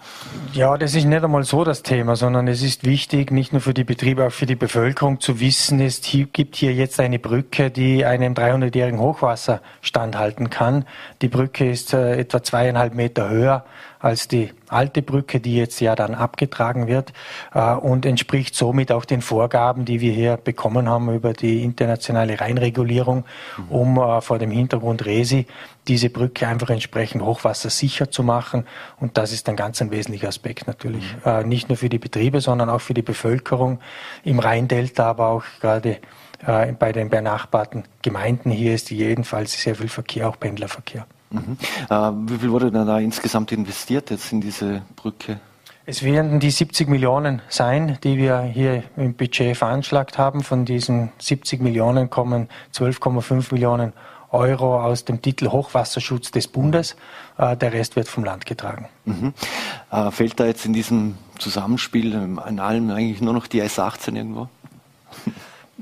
Ja, 0.54 0.78
das 0.78 0.94
ist 0.94 1.06
nicht 1.06 1.24
einmal 1.24 1.44
so 1.44 1.64
das 1.64 1.82
Thema, 1.82 2.16
sondern 2.16 2.48
es 2.48 2.62
ist 2.62 2.86
wichtig, 2.86 3.32
nicht 3.32 3.52
nur 3.52 3.62
für 3.62 3.74
die 3.74 3.84
Betriebe, 3.84 4.28
auch 4.28 4.32
für 4.32 4.46
die 4.46 4.56
Bevölkerung 4.56 5.20
zu 5.20 5.40
wissen, 5.40 5.80
es 5.80 6.02
gibt 6.02 6.56
hier 6.56 6.74
jetzt 6.74 7.00
eine 7.00 7.18
Brücke, 7.18 7.72
die 7.72 8.06
einem 8.06 8.34
300-jährigen 8.34 9.00
Hochwasser 9.00 9.62
standhalten 9.82 10.52
kann. 10.52 10.86
Die 11.22 11.30
Brücke 11.30 11.70
ist 11.70 11.94
äh, 11.94 12.18
etwa 12.18 12.44
zweieinhalb 12.44 12.94
Meter 12.94 13.30
höher 13.30 13.66
als 14.00 14.28
die 14.28 14.52
alte 14.68 15.04
Brücke, 15.04 15.40
die 15.40 15.56
jetzt 15.56 15.80
ja 15.80 15.96
dann 15.96 16.16
abgetragen 16.16 16.88
wird 16.88 16.91
äh, 17.54 17.74
und 17.74 18.06
entspricht 18.06 18.56
somit 18.56 18.92
auch 18.92 19.06
den 19.06 19.22
Vorgaben, 19.22 19.86
die 19.86 20.02
wir 20.02 20.14
hier 20.14 20.38
bekommen 20.38 20.88
haben 20.90 21.14
über 21.14 21.34
die 21.34 21.64
internationale 21.64 22.40
Rheinregulierung, 22.40 23.26
um 23.70 23.98
äh, 23.98 24.22
vor 24.22 24.40
dem 24.40 24.52
Hintergrund 24.52 25.06
Resi 25.06 25.48
diese 25.88 26.10
Brücke 26.10 26.48
einfach 26.48 26.70
entsprechend 26.70 27.24
hochwassersicher 27.24 28.12
zu 28.12 28.24
machen. 28.24 28.66
Und 29.00 29.18
das 29.18 29.32
ist 29.32 29.50
ein 29.50 29.56
ganz 29.56 29.82
ein 29.82 29.92
wesentlicher 29.92 30.28
Aspekt 30.28 30.68
natürlich. 30.68 31.04
Mhm. 31.26 31.32
Äh, 31.32 31.44
nicht 31.44 31.70
nur 31.70 31.78
für 31.78 31.90
die 31.90 32.00
Betriebe, 32.00 32.42
sondern 32.42 32.70
auch 32.70 32.82
für 32.82 32.94
die 32.94 33.02
Bevölkerung 33.02 33.80
im 34.24 34.40
Rheindelta, 34.40 35.06
aber 35.10 35.28
auch 35.28 35.44
gerade 35.60 35.98
äh, 36.46 36.72
bei 36.74 36.92
den 36.92 37.10
benachbarten 37.10 37.84
Gemeinden. 38.02 38.52
Hier 38.52 38.74
ist 38.74 38.92
jedenfalls 38.92 39.62
sehr 39.62 39.76
viel 39.76 39.90
Verkehr, 39.90 40.30
auch 40.30 40.40
Pendlerverkehr. 40.40 41.06
Mhm. 41.32 41.58
Äh, 41.90 42.12
wie 42.30 42.38
viel 42.38 42.52
wurde 42.52 42.72
denn 42.72 42.86
da 42.86 43.00
insgesamt 43.00 43.52
investiert 43.52 44.10
jetzt 44.12 44.32
in 44.32 44.42
diese 44.42 44.82
Brücke? 44.96 45.40
Es 45.86 46.04
werden 46.04 46.40
die 46.40 46.52
70 46.52 46.88
Millionen 46.88 47.42
sein, 47.50 47.98
die 48.04 48.18
wir 48.18 48.42
hier 48.42 48.84
im 48.98 49.16
Budget 49.16 49.58
veranschlagt 49.58 50.18
haben. 50.18 50.44
Von 50.44 50.64
diesen 50.64 51.12
70 51.18 51.60
Millionen 51.60 52.10
kommen 52.10 52.50
12,5 52.74 53.52
Millionen 53.52 53.94
Euro 54.30 54.80
aus 54.80 55.06
dem 55.06 55.22
Titel 55.22 55.50
Hochwasserschutz 55.50 56.32
des 56.32 56.48
Bundes. 56.48 56.96
Äh, 57.38 57.58
der 57.58 57.74
Rest 57.74 57.96
wird 57.96 58.08
vom 58.08 58.24
Land 58.24 58.46
getragen. 58.46 58.88
Mhm. 59.06 59.34
Äh, 59.92 60.12
fällt 60.12 60.40
da 60.40 60.46
jetzt 60.46 60.66
in 60.66 60.74
diesem 60.74 61.18
Zusammenspiel 61.40 62.16
an 62.16 62.60
allem 62.60 62.92
eigentlich 62.92 63.22
nur 63.22 63.34
noch 63.34 63.48
die 63.48 63.62
S18 63.62 64.16
irgendwo? 64.16 64.48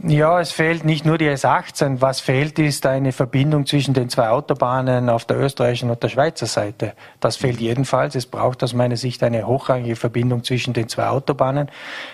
Ja, 0.08 0.40
es 0.40 0.54
fehlt 0.54 0.86
nicht 0.86 1.04
nur 1.04 1.18
die 1.18 1.28
S18. 1.28 2.00
Was 2.00 2.22
fehlt, 2.22 2.58
ist 2.58 2.86
eine 2.86 3.12
Verbindung 3.12 3.66
zwischen 3.66 3.94
den 3.94 4.08
zwei 4.08 4.30
Autobahnen 4.30 5.10
auf 5.10 5.26
der 5.26 5.38
österreichischen 5.38 5.90
und 5.90 6.02
der 6.02 6.08
Schweizer 6.08 6.46
Seite. 6.46 6.94
Das 7.20 7.36
fehlt 7.36 7.60
jedenfalls. 7.60 8.16
Es 8.16 8.26
braucht 8.26 8.64
aus 8.64 8.74
meiner 8.74 8.96
Sicht 8.96 9.22
eine 9.24 9.46
hochrangige 9.46 9.98
Verbindung 9.98 10.46
zwischen 10.46 10.72
den 10.72 10.88
zwei 10.88 11.10
Autobahnen. 11.10 11.70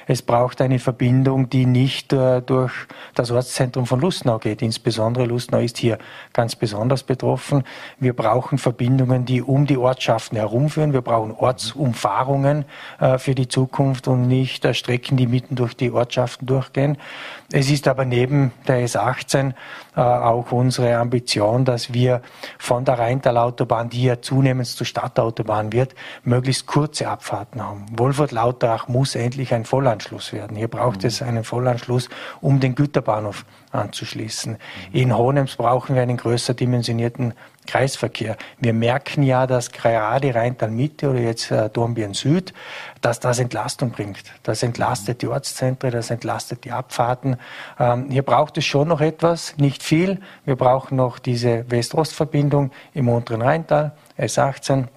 Es 0.08 0.24
braucht 0.24 0.62
eine 0.62 0.80
Verbindung, 0.80 1.48
die 1.52 1.67
nicht 1.67 2.12
äh, 2.12 2.41
durch 2.41 2.74
das 3.13 3.30
Ortszentrum 3.30 3.86
von 3.86 4.00
Lustenau 4.00 4.39
geht. 4.39 4.63
Insbesondere 4.63 5.26
Lustenau 5.26 5.60
ist 5.60 5.78
hier 5.78 6.00
ganz 6.34 6.56
besonders 6.56 7.04
betroffen. 7.04 7.65
Wir 8.00 8.13
brauchen 8.13 8.58
Verbindungen, 8.58 9.26
die 9.26 9.43
um 9.43 9.67
die 9.67 9.78
Ortschaften 9.78 10.38
herumführen. 10.38 10.91
Wir 10.91 11.02
brauchen 11.02 11.34
Ortsumfahrungen 11.34 12.65
äh, 13.00 13.19
für 13.19 13.36
die 13.36 13.48
Zukunft 13.48 14.08
und 14.08 14.28
nicht 14.28 14.65
äh, 14.65 14.74
Strecken, 14.74 15.17
die 15.17 15.28
mitten 15.28 15.56
durch 15.56 15.76
die 15.76 15.91
Ortschaften 15.91 16.48
durchgehen. 16.48 16.98
Es 17.52 17.69
ist 17.69 17.74
aber 17.83 18.05
neben 18.05 18.51
der 18.67 18.85
S18 18.88 19.53
äh, 19.95 19.99
auch 19.99 20.51
unsere 20.51 20.97
Ambition, 20.97 21.65
dass 21.65 21.93
wir 21.93 22.21
von 22.57 22.85
der 22.85 22.99
Rheintalautobahn, 22.99 23.89
die 23.89 24.03
ja 24.03 24.21
zunehmend 24.21 24.67
zur 24.67 24.85
Stadtautobahn 24.85 25.71
wird, 25.73 25.95
möglichst 26.23 26.65
kurze 26.65 27.07
Abfahrten 27.07 27.61
haben. 27.61 27.85
Wolfurt-Lauterach 27.91 28.88
muss 28.88 29.15
endlich 29.15 29.53
ein 29.53 29.65
Vollanschluss 29.65 30.33
werden. 30.33 30.57
Hier 30.57 30.67
braucht 30.67 31.03
mhm. 31.03 31.07
es 31.07 31.21
einen 31.21 31.43
Vollanschluss, 31.43 32.09
um 32.41 32.59
den 32.59 32.75
Güterbahnhof 32.75 33.45
anzuschließen. 33.71 34.53
Mhm. 34.53 34.57
In 34.91 35.17
Honems 35.17 35.55
brauchen 35.55 35.95
wir 35.95 36.01
einen 36.01 36.17
größer 36.17 36.53
dimensionierten 36.53 37.33
Kreisverkehr. 37.65 38.38
Wir 38.60 38.73
merken 38.73 39.23
ja, 39.23 39.47
dass 39.47 39.71
gerade 39.71 40.34
Rheintal 40.34 40.71
Mitte 40.71 41.10
oder 41.10 41.19
jetzt 41.19 41.51
äh, 41.51 41.69
Dornbirn 41.69 42.13
Süd, 42.13 42.54
dass 43.01 43.19
das 43.19 43.39
Entlastung 43.39 43.91
bringt. 43.91 44.23
Das 44.43 44.63
entlastet 44.63 45.21
die 45.21 45.28
Ortszentren, 45.28 45.91
das 45.91 46.10
entlastet 46.10 46.63
die 46.65 46.71
Abfahrten. 46.71 47.38
Ähm, 47.80 48.10
hier 48.10 48.23
braucht 48.23 48.58
es 48.58 48.65
schon 48.65 48.88
noch 48.88 49.01
etwas, 49.01 49.58
nicht 49.58 49.84
viel. 49.84 50.19
Wir 50.45 50.56
brauchen 50.56 50.95
noch 50.97 51.19
diese 51.19 51.69
West-Ost-Verbindung 51.69 52.71
im 52.93 53.10
unteren 53.10 53.41
Rheintal, 53.41 53.91
S18. 54.17 54.88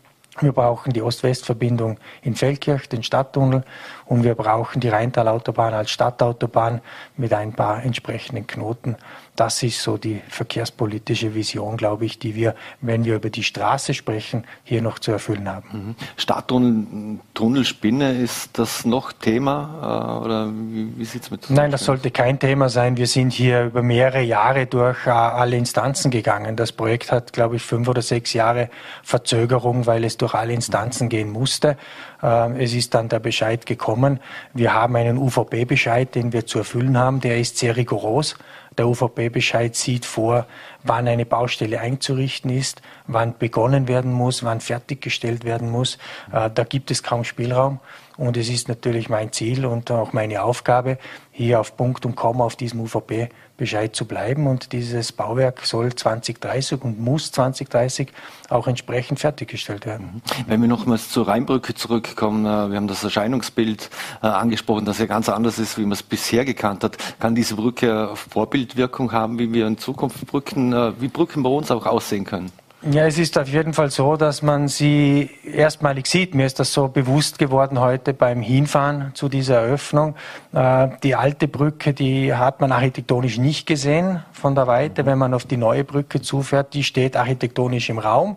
Wir 0.40 0.52
brauchen 0.52 0.92
die 0.92 1.02
Ost-West-Verbindung 1.02 1.98
in 2.22 2.36
Feldkirch, 2.36 2.88
den 2.88 3.02
Stadttunnel, 3.02 3.64
und 4.06 4.22
wir 4.22 4.36
brauchen 4.36 4.80
die 4.80 4.88
Rheintalautobahn 4.88 5.74
als 5.74 5.90
Stadtautobahn 5.90 6.80
mit 7.16 7.32
ein 7.32 7.52
paar 7.52 7.82
entsprechenden 7.82 8.46
Knoten 8.46 8.96
das 9.38 9.62
ist 9.62 9.80
so 9.80 9.96
die 9.98 10.20
verkehrspolitische 10.28 11.32
Vision, 11.32 11.76
glaube 11.76 12.04
ich, 12.04 12.18
die 12.18 12.34
wir, 12.34 12.56
wenn 12.80 13.04
wir 13.04 13.14
über 13.14 13.30
die 13.30 13.44
Straße 13.44 13.94
sprechen, 13.94 14.44
hier 14.64 14.82
noch 14.82 14.98
zu 14.98 15.12
erfüllen 15.12 15.48
haben. 15.48 15.68
Mhm. 15.72 15.94
Stadttunnel, 16.16 17.20
Tunnelspinne, 17.34 18.20
ist 18.20 18.58
das 18.58 18.84
noch 18.84 19.12
Thema 19.12 20.18
äh, 20.20 20.24
oder 20.24 20.50
wie, 20.50 20.92
wie 20.98 21.04
sieht 21.04 21.22
es 21.22 21.30
mit? 21.30 21.48
Nein, 21.50 21.70
das 21.70 21.84
sollte 21.84 22.10
kein 22.10 22.40
Thema 22.40 22.68
sein. 22.68 22.96
Wir 22.96 23.06
sind 23.06 23.32
hier 23.32 23.66
über 23.66 23.82
mehrere 23.82 24.22
Jahre 24.22 24.66
durch 24.66 25.06
äh, 25.06 25.10
alle 25.10 25.56
Instanzen 25.56 26.10
gegangen. 26.10 26.56
Das 26.56 26.72
Projekt 26.72 27.12
hat, 27.12 27.32
glaube 27.32 27.56
ich, 27.56 27.62
fünf 27.62 27.86
oder 27.86 28.02
sechs 28.02 28.32
Jahre 28.32 28.70
Verzögerung, 29.04 29.86
weil 29.86 30.02
es 30.02 30.16
durch 30.16 30.34
alle 30.34 30.52
Instanzen 30.52 31.08
gehen 31.08 31.30
musste. 31.30 31.76
Äh, 32.24 32.64
es 32.64 32.74
ist 32.74 32.92
dann 32.92 33.08
der 33.08 33.20
Bescheid 33.20 33.66
gekommen. 33.66 34.18
Wir 34.52 34.74
haben 34.74 34.96
einen 34.96 35.16
UVP-Bescheid, 35.16 36.12
den 36.16 36.32
wir 36.32 36.44
zu 36.44 36.58
erfüllen 36.58 36.98
haben. 36.98 37.20
Der 37.20 37.38
ist 37.38 37.58
sehr 37.58 37.76
rigoros. 37.76 38.36
Der 38.78 38.86
UVP-Bescheid 38.86 39.74
sieht 39.74 40.04
vor, 40.04 40.46
wann 40.84 41.08
eine 41.08 41.26
Baustelle 41.26 41.80
einzurichten 41.80 42.50
ist, 42.50 42.80
wann 43.08 43.36
begonnen 43.36 43.88
werden 43.88 44.12
muss, 44.12 44.44
wann 44.44 44.60
fertiggestellt 44.60 45.44
werden 45.44 45.68
muss. 45.70 45.98
Äh, 46.32 46.48
da 46.54 46.64
gibt 46.64 46.90
es 46.90 47.02
kaum 47.02 47.24
Spielraum. 47.24 47.80
Und 48.16 48.36
es 48.36 48.48
ist 48.48 48.68
natürlich 48.68 49.08
mein 49.08 49.32
Ziel 49.32 49.66
und 49.66 49.90
auch 49.90 50.12
meine 50.12 50.42
Aufgabe, 50.42 50.98
hier 51.30 51.60
auf 51.60 51.76
Punkt 51.76 52.06
und 52.06 52.16
Komma 52.16 52.44
auf 52.44 52.56
diesem 52.56 52.80
UVP 52.80 53.28
Bescheid 53.58 53.94
zu 53.94 54.06
bleiben. 54.06 54.46
Und 54.46 54.72
dieses 54.72 55.12
Bauwerk 55.12 55.66
soll 55.66 55.94
2030 55.94 56.82
und 56.82 56.98
muss 56.98 57.30
2030 57.32 58.08
auch 58.48 58.66
entsprechend 58.66 59.20
fertiggestellt 59.20 59.84
werden. 59.84 60.22
Mhm. 60.24 60.44
Wenn 60.46 60.62
wir 60.62 60.68
nochmals 60.68 61.10
zur 61.10 61.28
Rheinbrücke 61.28 61.74
zurückkommen, 61.74 62.46
äh, 62.46 62.70
wir 62.70 62.76
haben 62.76 62.88
das 62.88 63.04
Erscheinungsbild 63.04 63.90
äh, 64.22 64.26
angesprochen, 64.26 64.86
das 64.86 64.98
ja 64.98 65.06
ganz 65.06 65.28
anders 65.28 65.58
ist, 65.58 65.76
wie 65.76 65.82
man 65.82 65.92
es 65.92 66.02
bisher 66.02 66.46
gekannt 66.46 66.84
hat. 66.84 66.96
Kann 67.18 67.34
diese 67.34 67.56
Brücke 67.56 68.12
Vorbildwirkung 68.14 69.12
haben, 69.12 69.38
wie 69.38 69.52
wir 69.52 69.66
in 69.66 69.76
Zukunft 69.76 70.26
Brücken, 70.26 70.72
äh, 70.72 70.92
wie 71.00 71.08
Brücken 71.08 71.42
bei 71.42 71.50
uns 71.50 71.70
auch 71.70 71.84
aussehen 71.84 72.24
können? 72.24 72.50
Ja, 72.82 73.06
es 73.06 73.18
ist 73.18 73.36
auf 73.36 73.48
jeden 73.48 73.74
Fall 73.74 73.90
so, 73.90 74.16
dass 74.16 74.40
man 74.40 74.68
sie 74.68 75.30
erstmalig 75.44 76.06
sieht. 76.06 76.36
Mir 76.36 76.46
ist 76.46 76.60
das 76.60 76.72
so 76.72 76.86
bewusst 76.86 77.40
geworden 77.40 77.80
heute 77.80 78.14
beim 78.14 78.40
Hinfahren 78.40 79.10
zu 79.14 79.28
dieser 79.28 79.62
Eröffnung. 79.62 80.14
Äh, 80.52 80.90
die 81.02 81.16
alte 81.16 81.48
Brücke, 81.48 81.92
die 81.92 82.32
hat 82.32 82.60
man 82.60 82.70
architektonisch 82.70 83.36
nicht 83.36 83.66
gesehen 83.66 84.22
von 84.30 84.54
der 84.54 84.68
Weite. 84.68 85.06
Wenn 85.06 85.18
man 85.18 85.34
auf 85.34 85.44
die 85.44 85.56
neue 85.56 85.82
Brücke 85.82 86.22
zufährt, 86.22 86.72
die 86.72 86.84
steht 86.84 87.16
architektonisch 87.16 87.90
im 87.90 87.98
Raum. 87.98 88.36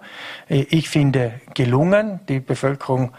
Äh, 0.49 0.65
ich 0.69 0.89
finde 0.89 1.39
gelungen. 1.53 2.19
Die 2.27 2.39
Bevölkerung 2.39 3.11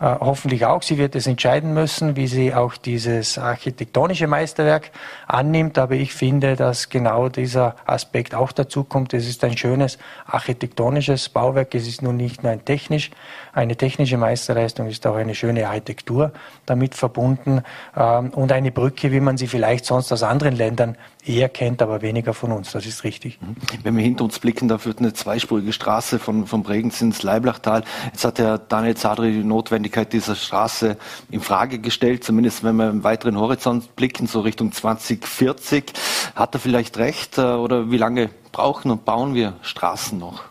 hoffentlich 0.00 0.64
auch. 0.64 0.82
Sie 0.82 0.98
wird 0.98 1.14
es 1.14 1.26
entscheiden 1.26 1.74
müssen, 1.74 2.16
wie 2.16 2.26
sie 2.26 2.54
auch 2.54 2.76
dieses 2.76 3.38
architektonische 3.38 4.26
Meisterwerk 4.26 4.90
annimmt. 5.26 5.78
Aber 5.78 5.94
ich 5.94 6.14
finde, 6.14 6.56
dass 6.56 6.88
genau 6.88 7.28
dieser 7.28 7.76
Aspekt 7.86 8.34
auch 8.34 8.52
dazu 8.52 8.84
kommt. 8.84 9.12
Es 9.14 9.28
ist 9.28 9.44
ein 9.44 9.56
schönes 9.56 9.98
architektonisches 10.26 11.28
Bauwerk. 11.28 11.74
Es 11.74 11.86
ist 11.86 12.02
nun 12.02 12.16
nicht 12.16 12.42
nur 12.42 12.52
ein 12.52 12.64
technisch, 12.64 13.10
eine 13.52 13.76
technische 13.76 14.16
Meisterleistung, 14.16 14.86
es 14.86 14.94
ist 14.94 15.06
auch 15.06 15.16
eine 15.16 15.34
schöne 15.34 15.66
Architektur 15.66 16.32
damit 16.66 16.94
verbunden 16.94 17.62
ähm, 17.96 18.30
und 18.30 18.52
eine 18.52 18.70
Brücke, 18.70 19.12
wie 19.12 19.20
man 19.20 19.36
sie 19.36 19.46
vielleicht 19.46 19.84
sonst 19.84 20.12
aus 20.12 20.22
anderen 20.22 20.54
Ländern 20.54 20.96
eher 21.24 21.48
kennt, 21.48 21.82
aber 21.82 22.00
weniger 22.02 22.32
von 22.32 22.52
uns. 22.52 22.72
Das 22.72 22.86
ist 22.86 23.04
richtig. 23.04 23.40
Mhm. 23.40 23.56
Wenn 23.82 23.96
wir 23.96 24.02
hinter 24.02 24.24
uns 24.24 24.38
blicken, 24.38 24.68
da 24.68 24.78
führt 24.78 25.00
eine 25.00 25.12
zweispurige 25.12 25.72
Straße 25.72 26.18
von, 26.18 26.46
von 26.46 26.62
Bregenz 26.62 27.00
ins 27.00 27.22
Leiblachtal. 27.22 27.84
Jetzt 28.06 28.24
hat 28.24 28.38
der 28.38 28.58
Daniel 28.58 28.96
Zadri 28.96 29.42
die 29.82 29.89
Notwendigkeit 29.90 30.12
dieser 30.12 30.36
Straße 30.36 30.96
in 31.30 31.40
Frage 31.40 31.78
gestellt, 31.78 32.24
zumindest 32.24 32.62
wenn 32.62 32.76
wir 32.76 32.88
im 32.88 33.04
weiteren 33.04 33.38
Horizont 33.38 33.96
blicken, 33.96 34.26
so 34.26 34.40
Richtung 34.40 34.72
2040. 34.72 35.92
Hat 36.34 36.54
er 36.54 36.60
vielleicht 36.60 36.96
recht 36.98 37.38
äh, 37.38 37.42
oder 37.42 37.90
wie 37.90 37.96
lange 37.96 38.30
brauchen 38.52 38.90
und 38.90 39.04
bauen 39.04 39.34
wir 39.34 39.54
Straßen 39.62 40.18
noch? 40.18 40.44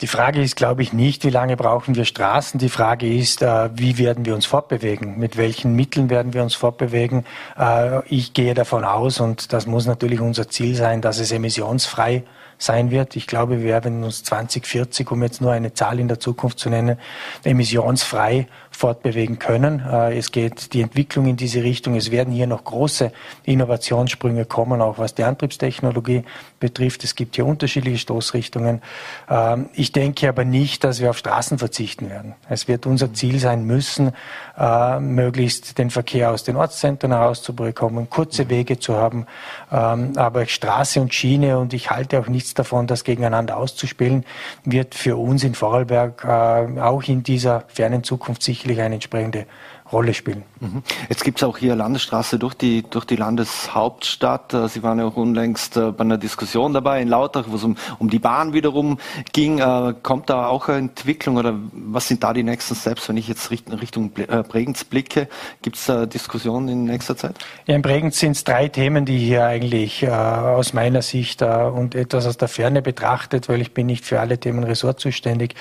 Die 0.00 0.06
Frage 0.08 0.42
ist, 0.42 0.56
glaube 0.56 0.82
ich, 0.82 0.92
nicht, 0.92 1.24
wie 1.24 1.30
lange 1.30 1.56
brauchen 1.56 1.94
wir 1.94 2.04
Straßen. 2.04 2.58
Die 2.58 2.68
Frage 2.68 3.06
ist, 3.06 3.42
äh, 3.42 3.70
wie 3.74 3.98
werden 3.98 4.24
wir 4.24 4.34
uns 4.34 4.46
fortbewegen? 4.46 5.18
Mit 5.18 5.36
welchen 5.36 5.76
Mitteln 5.76 6.10
werden 6.10 6.32
wir 6.32 6.42
uns 6.42 6.54
fortbewegen? 6.54 7.24
Äh, 7.58 8.00
ich 8.08 8.32
gehe 8.32 8.54
davon 8.54 8.84
aus, 8.84 9.20
und 9.20 9.52
das 9.52 9.66
muss 9.66 9.86
natürlich 9.86 10.20
unser 10.20 10.48
Ziel 10.48 10.74
sein, 10.74 11.02
dass 11.02 11.18
es 11.18 11.30
emissionsfrei 11.30 12.24
sein 12.62 12.90
wird. 12.90 13.16
Ich 13.16 13.26
glaube, 13.26 13.58
wir 13.58 13.64
werden 13.64 14.04
uns 14.04 14.22
2040, 14.24 15.10
um 15.10 15.22
jetzt 15.22 15.40
nur 15.40 15.52
eine 15.52 15.74
Zahl 15.74 15.98
in 15.98 16.08
der 16.08 16.20
Zukunft 16.20 16.58
zu 16.58 16.70
nennen, 16.70 16.98
emissionsfrei 17.44 18.46
fortbewegen 18.72 19.38
können. 19.38 19.82
Äh, 19.86 20.18
es 20.18 20.32
geht 20.32 20.72
die 20.72 20.80
Entwicklung 20.80 21.26
in 21.26 21.36
diese 21.36 21.62
Richtung. 21.62 21.94
Es 21.94 22.10
werden 22.10 22.32
hier 22.32 22.46
noch 22.46 22.64
große 22.64 23.12
Innovationssprünge 23.44 24.44
kommen, 24.44 24.80
auch 24.80 24.98
was 24.98 25.14
die 25.14 25.24
Antriebstechnologie 25.24 26.24
betrifft. 26.58 27.04
Es 27.04 27.14
gibt 27.14 27.36
hier 27.36 27.46
unterschiedliche 27.46 27.98
Stoßrichtungen. 27.98 28.82
Ähm, 29.28 29.68
ich 29.74 29.92
denke 29.92 30.28
aber 30.28 30.44
nicht, 30.44 30.84
dass 30.84 31.00
wir 31.00 31.10
auf 31.10 31.18
Straßen 31.18 31.58
verzichten 31.58 32.10
werden. 32.10 32.34
Es 32.48 32.66
wird 32.66 32.86
unser 32.86 33.12
Ziel 33.12 33.38
sein 33.38 33.64
müssen, 33.64 34.12
äh, 34.58 34.98
möglichst 34.98 35.78
den 35.78 35.90
Verkehr 35.90 36.30
aus 36.30 36.42
den 36.42 36.56
Ortszentren 36.56 37.12
herauszubekommen, 37.12 38.08
kurze 38.10 38.48
Wege 38.48 38.78
zu 38.78 38.96
haben. 38.96 39.26
Ähm, 39.70 40.14
aber 40.16 40.46
Straße 40.46 41.00
und 41.00 41.14
Schiene, 41.14 41.58
und 41.58 41.74
ich 41.74 41.90
halte 41.90 42.18
auch 42.18 42.28
nichts 42.28 42.54
davon, 42.54 42.86
das 42.86 43.04
gegeneinander 43.04 43.56
auszuspielen, 43.56 44.24
wird 44.64 44.94
für 44.94 45.16
uns 45.16 45.44
in 45.44 45.54
Vorarlberg 45.54 46.24
äh, 46.24 46.80
auch 46.80 47.02
in 47.04 47.22
dieser 47.22 47.64
fernen 47.68 48.02
Zukunft 48.02 48.42
sicher 48.42 48.61
sicherlich 48.62 48.80
eine 48.80 48.94
entsprechende 48.94 49.46
Rolle 49.90 50.14
spielen. 50.14 50.44
Mhm. 50.60 50.82
Jetzt 51.08 51.24
gibt 51.24 51.38
es 51.38 51.44
auch 51.44 51.58
hier 51.58 51.76
Landesstraße 51.76 52.38
durch 52.38 52.54
die, 52.54 52.82
durch 52.82 53.04
die 53.04 53.16
Landeshauptstadt. 53.16 54.54
Äh, 54.54 54.68
Sie 54.68 54.82
waren 54.82 54.98
ja 54.98 55.04
auch 55.04 55.16
unlängst 55.16 55.76
äh, 55.76 55.90
bei 55.90 56.04
einer 56.04 56.16
Diskussion 56.16 56.72
dabei 56.72 57.02
in 57.02 57.08
Lautach, 57.08 57.44
wo 57.48 57.56
es 57.56 57.64
um, 57.64 57.76
um 57.98 58.08
die 58.08 58.18
Bahn 58.18 58.54
wiederum 58.54 58.98
ging. 59.32 59.58
Äh, 59.58 59.94
kommt 60.02 60.30
da 60.30 60.46
auch 60.46 60.68
eine 60.68 60.78
Entwicklung 60.78 61.36
oder 61.36 61.54
was 61.72 62.08
sind 62.08 62.22
da 62.22 62.32
die 62.32 62.42
nächsten 62.42 62.74
Steps, 62.74 63.08
wenn 63.08 63.16
ich 63.16 63.28
jetzt 63.28 63.50
Richtung 63.50 64.12
Bregenz 64.12 64.84
blicke? 64.84 65.28
Gibt 65.60 65.76
es 65.76 65.86
da 65.86 66.06
Diskussionen 66.06 66.68
in 66.68 66.84
nächster 66.84 67.16
Zeit? 67.16 67.36
Ja, 67.66 67.74
in 67.74 67.82
Bregenz 67.82 68.18
sind 68.18 68.32
es 68.32 68.44
drei 68.44 68.68
Themen, 68.68 69.04
die 69.04 69.18
hier 69.18 69.44
eigentlich 69.44 70.02
äh, 70.04 70.08
aus 70.08 70.72
meiner 70.72 71.02
Sicht 71.02 71.42
äh, 71.42 71.46
und 71.46 71.94
etwas 71.94 72.26
aus 72.26 72.38
der 72.38 72.48
Ferne 72.48 72.80
betrachtet, 72.80 73.48
weil 73.48 73.60
ich 73.60 73.74
bin 73.74 73.86
nicht 73.86 74.06
für 74.06 74.20
alle 74.20 74.38
Themen 74.38 74.64
Ressort 74.64 75.00
zuständig. 75.00 75.54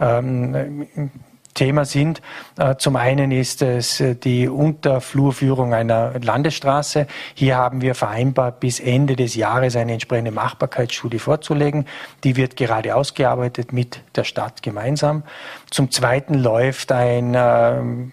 Ähm, 0.00 0.88
Thema 1.56 1.84
sind. 1.84 2.22
Äh, 2.56 2.76
zum 2.76 2.94
einen 2.94 3.32
ist 3.32 3.62
es 3.62 4.00
äh, 4.00 4.14
die 4.14 4.48
Unterflurführung 4.48 5.74
einer 5.74 6.12
Landesstraße. 6.20 7.08
Hier 7.34 7.56
haben 7.56 7.80
wir 7.80 7.96
vereinbart, 7.96 8.60
bis 8.60 8.78
Ende 8.78 9.16
des 9.16 9.34
Jahres 9.34 9.74
eine 9.74 9.92
entsprechende 9.92 10.30
Machbarkeitsstudie 10.30 11.18
vorzulegen. 11.18 11.86
Die 12.22 12.36
wird 12.36 12.56
gerade 12.56 12.94
ausgearbeitet 12.94 13.72
mit 13.72 14.00
der 14.14 14.22
Stadt 14.22 14.62
gemeinsam. 14.62 15.24
Zum 15.70 15.90
Zweiten 15.90 16.34
läuft 16.34 16.92
ein 16.92 17.34
ähm, 17.34 18.12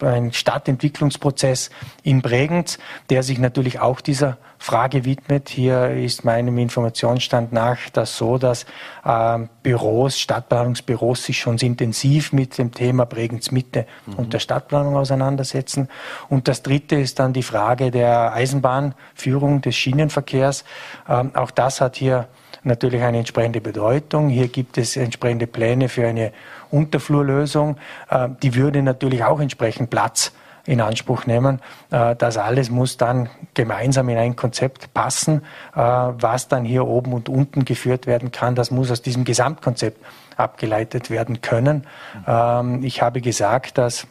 ein 0.00 0.32
Stadtentwicklungsprozess 0.32 1.70
in 2.02 2.22
Bregenz, 2.22 2.78
der 3.10 3.22
sich 3.22 3.38
natürlich 3.38 3.80
auch 3.80 4.00
dieser 4.00 4.38
Frage 4.58 5.04
widmet. 5.04 5.48
Hier 5.48 5.90
ist 5.90 6.24
meinem 6.24 6.56
Informationsstand 6.56 7.52
nach 7.52 7.90
das 7.92 8.16
so, 8.16 8.38
dass 8.38 8.64
äh, 9.04 9.38
Büros, 9.62 10.20
Stadtplanungsbüros 10.20 11.24
sich 11.24 11.38
schon 11.38 11.58
intensiv 11.58 12.32
mit 12.32 12.58
dem 12.58 12.72
Thema 12.72 13.04
Bregenz 13.04 13.50
Mitte 13.50 13.86
mhm. 14.06 14.14
und 14.14 14.32
der 14.32 14.38
Stadtplanung 14.38 14.96
auseinandersetzen. 14.96 15.88
Und 16.28 16.46
das 16.46 16.62
Dritte 16.62 16.94
ist 16.96 17.18
dann 17.18 17.32
die 17.32 17.42
Frage 17.42 17.90
der 17.90 18.32
Eisenbahnführung 18.34 19.62
des 19.62 19.74
Schienenverkehrs. 19.74 20.64
Ähm, 21.08 21.32
auch 21.34 21.50
das 21.50 21.80
hat 21.80 21.96
hier 21.96 22.28
natürlich 22.64 23.02
eine 23.02 23.18
entsprechende 23.18 23.60
Bedeutung. 23.60 24.28
Hier 24.28 24.48
gibt 24.48 24.78
es 24.78 24.96
entsprechende 24.96 25.46
Pläne 25.46 25.88
für 25.88 26.06
eine 26.06 26.32
Unterflurlösung. 26.70 27.76
Äh, 28.10 28.28
die 28.42 28.54
würde 28.54 28.82
natürlich 28.82 29.24
auch 29.24 29.40
entsprechend 29.40 29.90
Platz 29.90 30.32
in 30.64 30.80
Anspruch 30.80 31.26
nehmen. 31.26 31.60
Äh, 31.90 32.16
das 32.16 32.36
alles 32.36 32.70
muss 32.70 32.96
dann 32.96 33.28
gemeinsam 33.54 34.08
in 34.08 34.18
ein 34.18 34.36
Konzept 34.36 34.94
passen, 34.94 35.42
äh, 35.74 35.78
was 35.78 36.48
dann 36.48 36.64
hier 36.64 36.86
oben 36.86 37.12
und 37.12 37.28
unten 37.28 37.64
geführt 37.64 38.06
werden 38.06 38.32
kann. 38.32 38.54
Das 38.54 38.70
muss 38.70 38.90
aus 38.90 39.02
diesem 39.02 39.24
Gesamtkonzept 39.24 40.04
abgeleitet 40.36 41.10
werden 41.10 41.40
können. 41.40 41.86
Ähm, 42.26 42.84
ich 42.84 43.02
habe 43.02 43.20
gesagt, 43.20 43.78
dass 43.78 44.06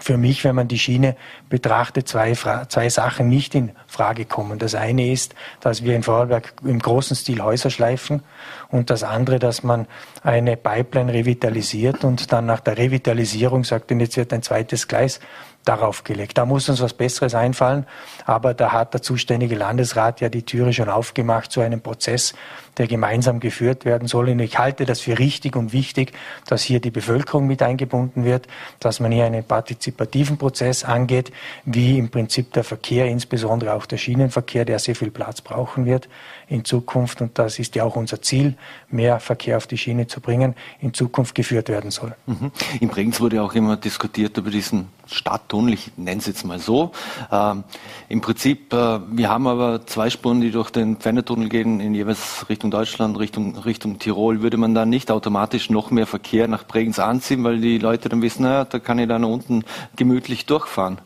für 0.00 0.16
mich, 0.16 0.44
wenn 0.44 0.54
man 0.54 0.68
die 0.68 0.78
Schiene 0.78 1.16
betrachtet, 1.48 2.08
zwei, 2.08 2.34
zwei 2.34 2.88
Sachen 2.88 3.28
nicht 3.28 3.54
in 3.54 3.72
Frage 3.86 4.24
kommen. 4.24 4.58
Das 4.58 4.74
eine 4.74 5.10
ist, 5.10 5.34
dass 5.60 5.84
wir 5.84 5.94
in 5.94 6.02
Vorarlberg 6.02 6.54
im 6.64 6.78
großen 6.78 7.16
Stil 7.16 7.42
Häuser 7.42 7.70
schleifen 7.70 8.22
und 8.70 8.90
das 8.90 9.02
andere, 9.02 9.38
dass 9.38 9.62
man 9.62 9.86
eine 10.22 10.56
Pipeline 10.56 11.12
revitalisiert 11.12 12.04
und 12.04 12.32
dann 12.32 12.46
nach 12.46 12.60
der 12.60 12.78
Revitalisierung 12.78 13.64
sagt, 13.64 13.92
und 13.92 14.00
jetzt 14.00 14.16
wird 14.16 14.32
ein 14.32 14.42
zweites 14.42 14.88
Gleis 14.88 15.20
darauf 15.64 16.04
gelegt. 16.04 16.36
Da 16.38 16.44
muss 16.44 16.68
uns 16.68 16.80
was 16.82 16.92
Besseres 16.92 17.34
einfallen, 17.34 17.86
aber 18.26 18.54
da 18.54 18.72
hat 18.72 18.94
der 18.94 19.02
zuständige 19.02 19.54
Landesrat 19.54 20.20
ja 20.20 20.28
die 20.28 20.42
Türe 20.42 20.72
schon 20.72 20.88
aufgemacht 20.88 21.50
zu 21.50 21.60
einem 21.60 21.80
Prozess, 21.80 22.34
der 22.78 22.86
gemeinsam 22.86 23.40
geführt 23.40 23.84
werden 23.84 24.08
soll. 24.08 24.28
Und 24.28 24.40
ich 24.40 24.58
halte 24.58 24.84
das 24.84 25.00
für 25.00 25.18
richtig 25.18 25.56
und 25.56 25.72
wichtig, 25.72 26.12
dass 26.46 26.62
hier 26.62 26.80
die 26.80 26.90
Bevölkerung 26.90 27.46
mit 27.46 27.62
eingebunden 27.62 28.24
wird, 28.24 28.46
dass 28.80 29.00
man 29.00 29.12
hier 29.12 29.24
einen 29.24 29.44
partizipativen 29.44 30.38
Prozess 30.38 30.84
angeht, 30.84 31.32
wie 31.64 31.98
im 31.98 32.10
Prinzip 32.10 32.52
der 32.52 32.64
Verkehr, 32.64 33.06
insbesondere 33.06 33.74
auch 33.74 33.86
der 33.86 33.98
Schienenverkehr, 33.98 34.64
der 34.64 34.78
sehr 34.78 34.94
viel 34.94 35.10
Platz 35.10 35.40
brauchen 35.40 35.86
wird 35.86 36.08
in 36.48 36.64
Zukunft. 36.64 37.20
Und 37.20 37.38
das 37.38 37.58
ist 37.58 37.74
ja 37.74 37.84
auch 37.84 37.96
unser 37.96 38.22
Ziel, 38.22 38.54
mehr 38.90 39.20
Verkehr 39.20 39.56
auf 39.56 39.66
die 39.66 39.78
Schiene 39.78 40.06
zu 40.06 40.20
bringen, 40.20 40.54
in 40.80 40.92
Zukunft 40.94 41.34
geführt 41.34 41.68
werden 41.68 41.90
soll. 41.90 42.14
Mhm. 42.26 42.50
In 42.80 42.88
Bregenz 42.88 43.20
wurde 43.20 43.42
auch 43.42 43.54
immer 43.54 43.76
diskutiert 43.76 44.36
über 44.36 44.50
diesen 44.50 44.88
Stadttunnel, 45.06 45.74
ich 45.74 45.92
nenne 45.96 46.18
es 46.18 46.26
jetzt 46.26 46.44
mal 46.44 46.58
so. 46.58 46.92
Ähm, 47.30 47.64
Im 48.08 48.20
Prinzip, 48.20 48.72
äh, 48.72 49.00
wir 49.10 49.28
haben 49.28 49.46
aber 49.46 49.86
zwei 49.86 50.10
Spuren, 50.10 50.40
die 50.40 50.50
durch 50.50 50.70
den 50.70 50.96
Pfennertunnel 50.96 51.48
gehen, 51.48 51.80
in 51.80 51.94
jeweils 51.94 52.48
Richtung 52.48 52.63
Deutschland, 52.70 53.18
Richtung, 53.18 53.56
Richtung 53.58 53.98
Tirol. 53.98 54.42
Würde 54.42 54.56
man 54.56 54.74
dann 54.74 54.88
nicht 54.88 55.10
automatisch 55.10 55.70
noch 55.70 55.90
mehr 55.90 56.06
Verkehr 56.06 56.48
nach 56.48 56.66
Bregenz 56.66 56.98
anziehen, 56.98 57.44
weil 57.44 57.60
die 57.60 57.78
Leute 57.78 58.08
dann 58.08 58.22
wissen, 58.22 58.42
naja, 58.42 58.64
da 58.64 58.78
kann 58.78 58.98
ich 58.98 59.08
dann 59.08 59.24
unten 59.24 59.64
gemütlich 59.96 60.46
durchfahren? 60.46 60.98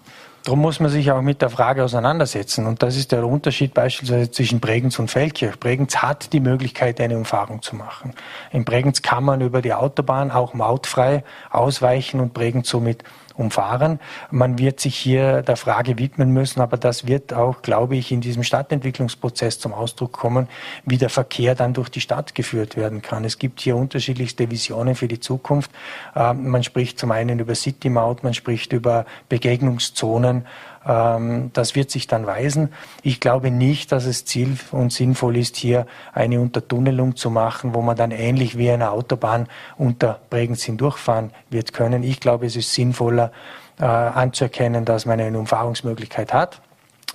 Darum 0.45 0.63
muss 0.63 0.81
man 0.81 0.91
sich 0.91 1.11
auch 1.11 1.21
mit 1.21 1.43
der 1.43 1.51
Frage 1.51 1.85
auseinandersetzen. 1.85 2.67
Und 2.67 2.83
das 2.83 2.97
ist 2.97 3.13
der 3.13 3.27
Unterschied 3.27 3.75
beispielsweise 3.75 4.31
zwischen 4.31 4.61
Bregenz 4.61 4.99
und 4.99 5.11
Feldkirch. 5.11 5.61
Bregenz 5.61 5.97
hat 5.97 6.33
die 6.33 6.41
Möglichkeit, 6.41 7.01
eine 7.01 7.19
Umfahrung 7.19 7.61
zu 7.61 7.77
machen. 7.77 8.15
In 8.51 8.65
Bregenz 8.65 9.03
kann 9.03 9.25
man 9.25 9.43
über 9.43 9.61
die 9.61 9.75
Autobahn 9.75 10.31
auch 10.31 10.55
mautfrei 10.55 11.23
ausweichen 11.51 12.21
und 12.21 12.33
Bregenz 12.33 12.71
somit 12.71 13.05
umfahren. 13.39 14.01
Man 14.31 14.59
wird 14.59 14.81
sich 14.81 14.97
hier 14.97 15.43
der 15.43 15.57
Frage 15.57 15.99
widmen 15.99 16.33
müssen, 16.33 16.61
aber 16.61 16.77
das 16.77 17.07
wird 17.07 17.33
auch, 17.33 17.63
glaube 17.63 17.97
ich, 17.97 18.13
in 18.13 18.21
diesem 18.21 18.43
Stadtentwicklungsprozess 18.43 19.59
zum 19.59 19.73
Ausdruck 19.73 20.13
kommen, 20.13 20.49
wie 20.85 20.99
der 20.99 21.09
Verkehr 21.09 21.55
dann 21.55 21.73
durch 21.73 21.89
die 21.89 22.01
Stadt 22.01 22.35
geführt 22.35 22.77
werden 22.77 23.01
kann. 23.01 23.25
Es 23.25 23.39
gibt 23.39 23.61
hier 23.61 23.77
unterschiedlichste 23.77 24.51
Visionen 24.51 24.95
für 24.95 25.09
die 25.09 25.21
Zukunft. 25.21 25.71
Ähm, 26.17 26.49
man 26.49 26.63
spricht 26.63 26.99
zum 26.99 27.13
einen 27.13 27.39
über 27.39 27.55
City 27.55 27.89
Maut, 27.89 28.25
man 28.25 28.35
spricht 28.35 28.73
über 28.73 29.07
Begegnungszonen. 29.29 30.45
Ähm, 30.87 31.51
das 31.53 31.75
wird 31.75 31.91
sich 31.91 32.07
dann 32.07 32.27
weisen. 32.27 32.73
Ich 33.03 33.21
glaube 33.21 33.51
nicht, 33.51 33.93
dass 33.93 34.05
es 34.05 34.25
ziel 34.25 34.57
und 34.71 34.93
sinnvoll 34.93 35.37
ist, 35.37 35.57
hier 35.57 35.87
eine 36.13 36.41
Untertunnelung 36.41 37.17
zu 37.17 37.31
machen, 37.31 37.75
wo 37.75 37.83
man 37.83 37.97
dann 37.97 38.11
ähnlich 38.11 38.59
wie 38.59 38.71
eine 38.71 38.91
Autobahn 38.91 39.49
unter 39.77 40.21
Bregenz 40.31 40.63
hindurchfahren 40.63 41.33
wird 41.51 41.73
können. 41.73 42.03
Ich 42.03 42.21
glaube, 42.21 42.47
es 42.47 42.57
ist 42.57 42.73
sinnvoller 42.73 43.33
äh, 43.81 43.85
anzuerkennen, 43.85 44.85
dass 44.85 45.07
man 45.07 45.21
eine 45.21 45.39
Umfahrungsmöglichkeit 45.39 46.33
hat 46.33 46.61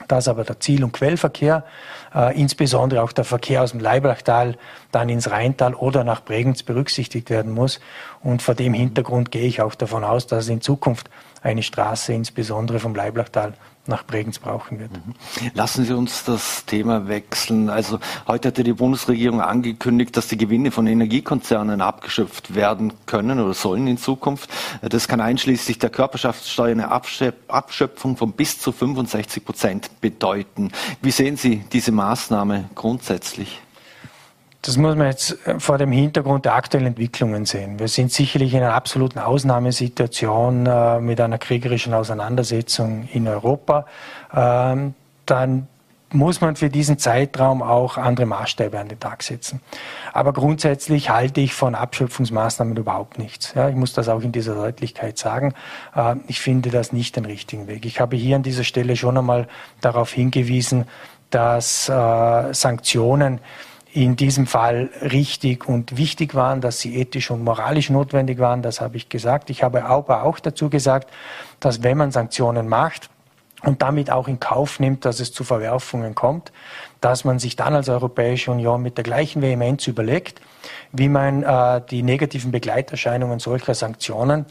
dass 0.08 0.28
aber 0.28 0.43
der 0.43 0.60
Ziel- 0.60 0.84
und 0.84 0.91
Quellverkehr, 0.91 1.63
äh, 2.15 2.39
insbesondere 2.39 3.04
auch 3.04 3.12
der 3.12 3.23
Verkehr 3.23 3.62
aus 3.62 3.71
dem 3.71 3.80
Leiblachtal 3.80 4.58
dann 4.91 5.10
ins 5.10 5.30
Rheintal 5.30 5.76
oder 5.76 6.04
nach 6.04 6.23
Bregenz 6.23 6.63
berücksichtigt 6.63 7.30
werden 7.30 7.52
muss. 7.52 7.80
Und 8.21 8.41
vor 8.41 8.56
dem 8.56 8.73
Hintergrund 8.73 9.32
gehe 9.32 9.45
ich 9.45 9.62
auch 9.62 9.76
davon 9.76 10.04
aus, 10.04 10.28
dass 10.28 10.45
es 10.45 10.49
in 10.49 10.62
Zukunft 10.62 11.10
eine 11.43 11.62
Straße 11.62 12.13
insbesondere 12.13 12.79
vom 12.79 12.95
Leiblachtal 12.95 13.53
nach 13.86 14.06
Bregenz 14.06 14.39
brauchen 14.39 14.79
wird. 14.79 14.91
Mhm. 14.93 15.13
Lassen 15.53 15.84
Sie 15.84 15.93
uns 15.93 16.23
das 16.23 16.65
Thema 16.65 17.10
wechseln. 17.10 17.69
Also 17.69 17.99
heute 18.27 18.47
hat 18.47 18.58
ja 18.58 18.63
die 18.63 18.71
Bundesregierung 18.71 19.41
angekündigt, 19.41 20.15
dass 20.15 20.29
die 20.29 20.38
Gewinne 20.38 20.71
von 20.71 20.88
Energiekonzernen 20.88 21.82
abgeschöpft 21.82 22.56
werden 22.56 22.93
können 23.06 23.41
oder 23.41 23.53
sollen 23.53 23.88
in 23.88 23.97
Zukunft. 23.97 24.49
Das 24.82 25.10
kann 25.10 25.19
einschließlich 25.19 25.79
der 25.79 25.89
Körperschaftssteuer 25.89 26.71
eine 26.71 26.91
Abschöpfung 26.91 28.15
von 28.15 28.32
bis 28.32 28.58
zu 28.60 28.71
65 28.71 29.43
Prozent 29.43 29.89
bedeuten. 29.99 30.71
Wie 31.01 31.12
sehen 31.12 31.36
Sie 31.36 31.65
diese 31.73 31.91
Maßnahme 31.91 32.69
grundsätzlich? 32.75 33.60
Das 34.63 34.78
muss 34.78 34.95
man 34.95 35.08
jetzt 35.08 35.45
äh, 35.45 35.60
vor 35.60 35.78
dem 35.78 35.91
Hintergrund 35.91 36.45
der 36.45 36.56
aktuellen 36.56 36.88
Entwicklungen 36.88 37.45
sehen. 37.45 37.80
Wir 37.80 37.89
sind 37.89 38.12
sicherlich 38.12 38.54
in 38.54 38.63
einer 38.63 38.73
absoluten 38.73 39.19
Ausnahmesituation 39.19 40.65
äh, 40.65 40.99
mit 40.99 41.19
einer 41.19 41.38
kriegerischen 41.38 41.93
Auseinandersetzung 41.93 43.08
in 43.12 43.28
Europa. 43.28 43.86
Ähm, 44.34 44.95
dann 45.26 45.67
muss 46.13 46.39
man 46.39 46.56
für 46.56 46.69
diesen 46.69 46.97
Zeitraum 46.97 47.62
auch 47.62 47.97
andere 47.97 48.26
Maßstäbe 48.26 48.80
an 48.80 48.88
den 48.88 48.99
Tag 48.99 49.23
setzen. 49.23 49.60
Aber 50.13 50.32
grundsätzlich 50.32 51.10
halte 51.10 51.41
ich 51.41 51.54
von 51.54 51.76
Abschöpfungsmaßnahmen 51.76 52.78
überhaupt 52.78 53.17
nichts. 53.17 53.54
Ja, 53.56 53.67
ich 53.67 53.76
muss 53.76 53.93
das 53.93 54.08
auch 54.08 54.21
in 54.21 54.32
dieser 54.32 54.56
Deutlichkeit 54.56 55.17
sagen. 55.17 55.56
Äh, 55.93 56.15
ich 56.28 56.39
finde 56.39 56.69
das 56.69 56.93
nicht 56.93 57.17
den 57.17 57.26
richtigen 57.26 57.67
Weg. 57.67 57.86
Ich 57.86 57.99
habe 57.99 58.15
hier 58.15 58.38
an 58.38 58.43
dieser 58.43 58.63
Stelle 58.63 58.95
schon 58.95 59.17
einmal 59.17 59.49
darauf 59.82 60.13
hingewiesen, 60.13 60.86
dass 61.32 61.89
äh, 61.89 62.54
Sanktionen 62.54 63.41
in 63.93 64.15
diesem 64.15 64.47
Fall 64.47 64.89
richtig 65.01 65.69
und 65.69 65.97
wichtig 65.97 66.34
waren, 66.34 66.62
dass 66.62 66.79
sie 66.79 66.95
ethisch 66.95 67.29
und 67.29 67.43
moralisch 67.43 67.91
notwendig 67.91 68.39
waren. 68.39 68.63
Das 68.63 68.82
habe 68.82 68.97
ich 68.97 69.08
gesagt. 69.08 69.51
Ich 69.51 69.62
habe 69.62 69.86
aber 69.86 70.23
auch 70.23 70.39
dazu 70.39 70.69
gesagt, 70.69 71.12
dass 71.60 71.84
wenn 71.84 71.97
man 71.97 72.12
Sanktionen 72.12 72.67
macht 72.67 73.12
und 73.62 73.84
damit 73.84 74.10
auch 74.10 74.27
in 74.27 74.39
Kauf 74.39 74.79
nimmt, 74.79 75.06
dass 75.06 75.19
es 75.19 75.32
zu 75.32 75.43
Verwerfungen 75.43 76.15
kommt, 76.15 76.51
dass 77.01 77.23
man 77.23 77.38
sich 77.38 77.56
dann 77.56 77.75
als 77.75 77.88
Europäische 77.88 78.51
Union 78.51 78.82
mit 78.82 78.97
der 78.97 79.03
gleichen 79.03 79.43
Vehemenz 79.43 79.86
überlegt, 79.86 80.41
wie 80.91 81.10
man 81.10 81.43
äh, 81.43 81.82
die 81.91 82.01
negativen 82.01 82.51
Begleiterscheinungen 82.51 83.38
solcher 83.38 83.75
Sanktionen 83.75 84.47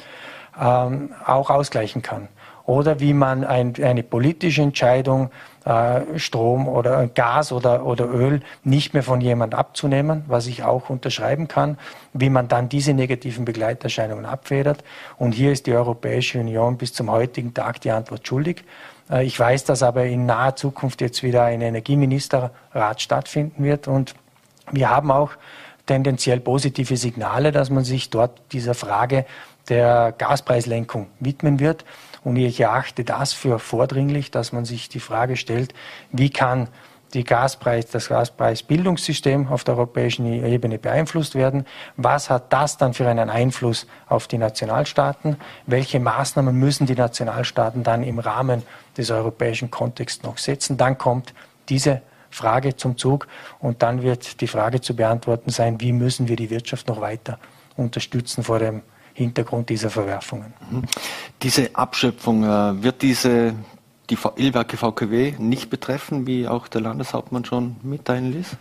ähm, 0.57 1.11
auch 1.27 1.51
ausgleichen 1.51 2.03
kann 2.03 2.29
oder 2.65 3.01
wie 3.01 3.13
man 3.13 3.45
ein, 3.45 3.75
eine 3.83 4.03
politische 4.03 4.63
Entscheidung, 4.63 5.31
äh, 5.65 6.19
Strom 6.19 6.69
oder 6.69 7.07
Gas 7.09 7.53
oder, 7.53 7.87
oder 7.87 8.09
Öl 8.09 8.41
nicht 8.65 8.95
mehr 8.95 9.03
von 9.03 9.21
jemand 9.21 9.55
abzunehmen, 9.55 10.25
was 10.27 10.47
ich 10.47 10.65
auch 10.65 10.91
unterschreiben 10.91 11.49
kann, 11.49 11.79
wie 12.13 12.31
man 12.31 12.49
dann 12.49 12.69
diese 12.69 12.95
negativen 12.95 13.45
Begleiterscheinungen 13.45 14.27
abfedert. 14.27 14.83
Und 15.19 15.33
hier 15.33 15.53
ist 15.53 15.67
die 15.67 15.75
Europäische 15.75 16.41
Union 16.41 16.79
bis 16.79 16.93
zum 16.93 17.11
heutigen 17.11 17.55
Tag 17.55 17.81
die 17.81 17.91
Antwort 17.91 18.27
schuldig. 18.27 18.65
Äh, 19.11 19.25
ich 19.25 19.39
weiß, 19.39 19.65
dass 19.65 19.83
aber 19.83 20.05
in 20.07 20.27
naher 20.27 20.57
Zukunft 20.57 21.01
jetzt 21.01 21.23
wieder 21.23 21.45
ein 21.45 21.61
Energieministerrat 21.61 23.01
stattfinden 23.01 23.63
wird 23.63 23.89
und 23.89 24.15
wir 24.71 24.91
haben 24.91 25.11
auch 25.11 25.33
tendenziell 25.87 26.41
positive 26.41 26.97
Signale, 26.97 27.53
dass 27.53 27.71
man 27.71 27.85
sich 27.85 28.11
dort 28.11 28.41
dieser 28.53 28.75
Frage 28.75 29.27
der 29.69 30.13
Gaspreislenkung 30.17 31.09
widmen 31.21 31.61
wird. 31.61 31.85
Und 32.25 32.37
ich 32.37 32.61
erachte 32.61 33.05
das 33.05 33.33
für 33.33 33.59
vordringlich, 33.59 34.31
dass 34.31 34.53
man 34.53 34.65
sich 34.65 34.89
die 34.89 35.01
Frage 35.01 35.37
stellt, 35.37 35.75
wie 36.13 36.31
kann 36.31 36.69
die 37.15 37.25
Gaspreis, 37.25 37.87
das 37.87 38.09
Gaspreisbildungssystem 38.09 39.49
auf 39.49 39.65
der 39.65 39.75
europäischen 39.75 40.27
Ebene 40.27 40.79
beeinflusst 40.79 41.35
werden? 41.35 41.67
Was 41.97 42.31
hat 42.31 42.53
das 42.53 42.79
dann 42.79 42.95
für 42.95 43.07
einen 43.07 43.29
Einfluss 43.29 43.87
auf 44.09 44.29
die 44.29 44.39
Nationalstaaten? 44.39 45.37
Welche 45.67 46.01
Maßnahmen 46.01 46.57
müssen 46.57 46.87
die 46.87 46.95
Nationalstaaten 46.95 47.83
dann 47.83 48.03
im 48.03 48.19
Rahmen 48.19 48.63
des 48.97 49.11
europäischen 49.11 49.71
Kontexts 49.71 50.23
noch 50.23 50.39
setzen? 50.39 50.77
Dann 50.77 50.97
kommt 50.97 51.35
diese 51.69 52.01
Frage 52.31 52.77
zum 52.77 52.97
Zug 52.97 53.29
und 53.61 53.83
dann 53.83 54.03
wird 54.03 54.41
die 54.41 54.49
Frage 54.49 54.81
zu 54.81 54.97
beantworten 54.97 55.51
sein, 55.51 55.81
wie 55.81 55.93
müssen 55.93 56.29
wir 56.29 56.37
die 56.37 56.49
Wirtschaft 56.49 56.89
noch 56.89 57.01
weiter 57.01 57.39
unterstützen 57.77 58.43
vor 58.43 58.59
dem 58.59 58.83
Hintergrund 59.15 59.69
dieser 59.69 59.91
Verwerfungen. 59.91 60.53
Mhm. 60.71 60.83
Diese 61.43 61.75
Abschöpfung, 61.75 62.45
äh, 62.45 62.83
wird 62.83 63.03
diese 63.03 63.55
die 64.11 64.19
Illwerke 64.37 64.77
VKW 64.77 65.35
nicht 65.39 65.71
betreffen, 65.71 66.27
wie 66.27 66.47
auch 66.47 66.69
der 66.69 66.81
Landeshauptmann 66.83 67.45
schon 67.45 67.77
mitteilen 67.83 68.33
ließ? 68.33 68.57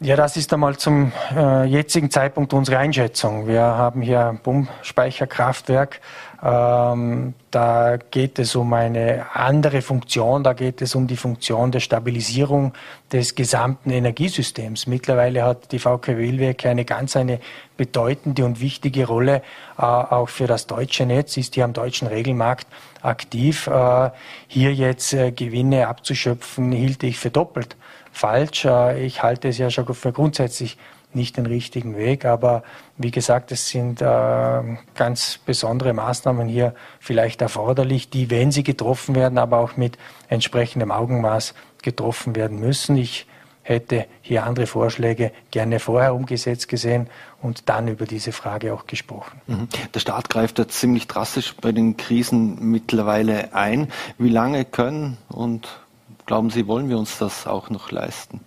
Ja, 0.00 0.14
das 0.14 0.36
ist 0.36 0.52
einmal 0.52 0.76
zum 0.76 1.12
äh, 1.34 1.64
jetzigen 1.64 2.10
Zeitpunkt 2.10 2.52
unsere 2.52 2.76
Einschätzung. 2.78 3.46
Wir 3.46 3.62
haben 3.62 4.02
hier 4.02 4.26
ein 4.26 4.38
Pumpspeicherkraftwerk. 4.38 6.00
Ähm, 6.42 7.34
da 7.50 7.96
geht 7.96 8.38
es 8.38 8.54
um 8.54 8.72
eine 8.74 9.26
andere 9.34 9.80
Funktion. 9.80 10.44
Da 10.44 10.52
geht 10.52 10.82
es 10.82 10.94
um 10.94 11.06
die 11.06 11.16
Funktion 11.16 11.72
der 11.72 11.80
Stabilisierung 11.80 12.72
des 13.10 13.34
gesamten 13.34 13.90
Energiesystems. 13.90 14.86
Mittlerweile 14.86 15.44
hat 15.44 15.72
die 15.72 15.78
VKW 15.78 16.16
Willwerke 16.16 16.68
eine 16.68 16.84
ganz 16.84 17.16
eine 17.16 17.40
bedeutende 17.76 18.44
und 18.44 18.60
wichtige 18.60 19.06
Rolle 19.06 19.42
äh, 19.78 19.82
auch 19.82 20.28
für 20.28 20.46
das 20.46 20.66
deutsche 20.66 21.06
Netz, 21.06 21.36
ist 21.36 21.54
hier 21.54 21.64
am 21.64 21.72
deutschen 21.72 22.08
Regelmarkt 22.08 22.66
aktiv. 23.02 23.66
Äh, 23.66 24.10
hier 24.48 24.74
jetzt 24.74 25.12
äh, 25.12 25.30
Gewinne 25.32 25.88
abzuschöpfen, 25.88 26.72
hielt 26.72 27.02
ich 27.02 27.18
für 27.18 27.30
doppelt 27.30 27.76
falsch. 28.12 28.64
Äh, 28.64 29.04
ich 29.04 29.22
halte 29.22 29.48
es 29.48 29.58
ja 29.58 29.70
schon 29.70 29.92
für 29.94 30.12
grundsätzlich 30.12 30.76
nicht 31.16 31.36
den 31.36 31.46
richtigen 31.46 31.96
Weg. 31.96 32.24
Aber 32.24 32.62
wie 32.96 33.10
gesagt, 33.10 33.50
es 33.50 33.68
sind 33.68 34.00
äh, 34.00 34.62
ganz 34.94 35.38
besondere 35.44 35.92
Maßnahmen 35.92 36.46
hier 36.46 36.74
vielleicht 37.00 37.42
erforderlich, 37.42 38.10
die, 38.10 38.30
wenn 38.30 38.52
sie 38.52 38.62
getroffen 38.62 39.14
werden, 39.14 39.38
aber 39.38 39.58
auch 39.58 39.76
mit 39.76 39.98
entsprechendem 40.28 40.92
Augenmaß 40.92 41.54
getroffen 41.82 42.36
werden 42.36 42.60
müssen. 42.60 42.96
Ich 42.96 43.26
hätte 43.62 44.06
hier 44.22 44.44
andere 44.44 44.66
Vorschläge 44.66 45.32
gerne 45.50 45.80
vorher 45.80 46.14
umgesetzt 46.14 46.68
gesehen 46.68 47.08
und 47.42 47.68
dann 47.68 47.88
über 47.88 48.06
diese 48.06 48.30
Frage 48.30 48.72
auch 48.72 48.86
gesprochen. 48.86 49.40
Mhm. 49.48 49.68
Der 49.92 49.98
Staat 49.98 50.30
greift 50.30 50.60
ja 50.60 50.68
ziemlich 50.68 51.08
drastisch 51.08 51.54
bei 51.60 51.72
den 51.72 51.96
Krisen 51.96 52.70
mittlerweile 52.70 53.54
ein. 53.54 53.88
Wie 54.18 54.28
lange 54.28 54.64
können 54.64 55.16
und 55.28 55.68
Glauben 56.26 56.50
Sie, 56.50 56.66
wollen 56.66 56.88
wir 56.88 56.98
uns 56.98 57.18
das 57.18 57.46
auch 57.46 57.70
noch 57.70 57.92
leisten? 57.92 58.40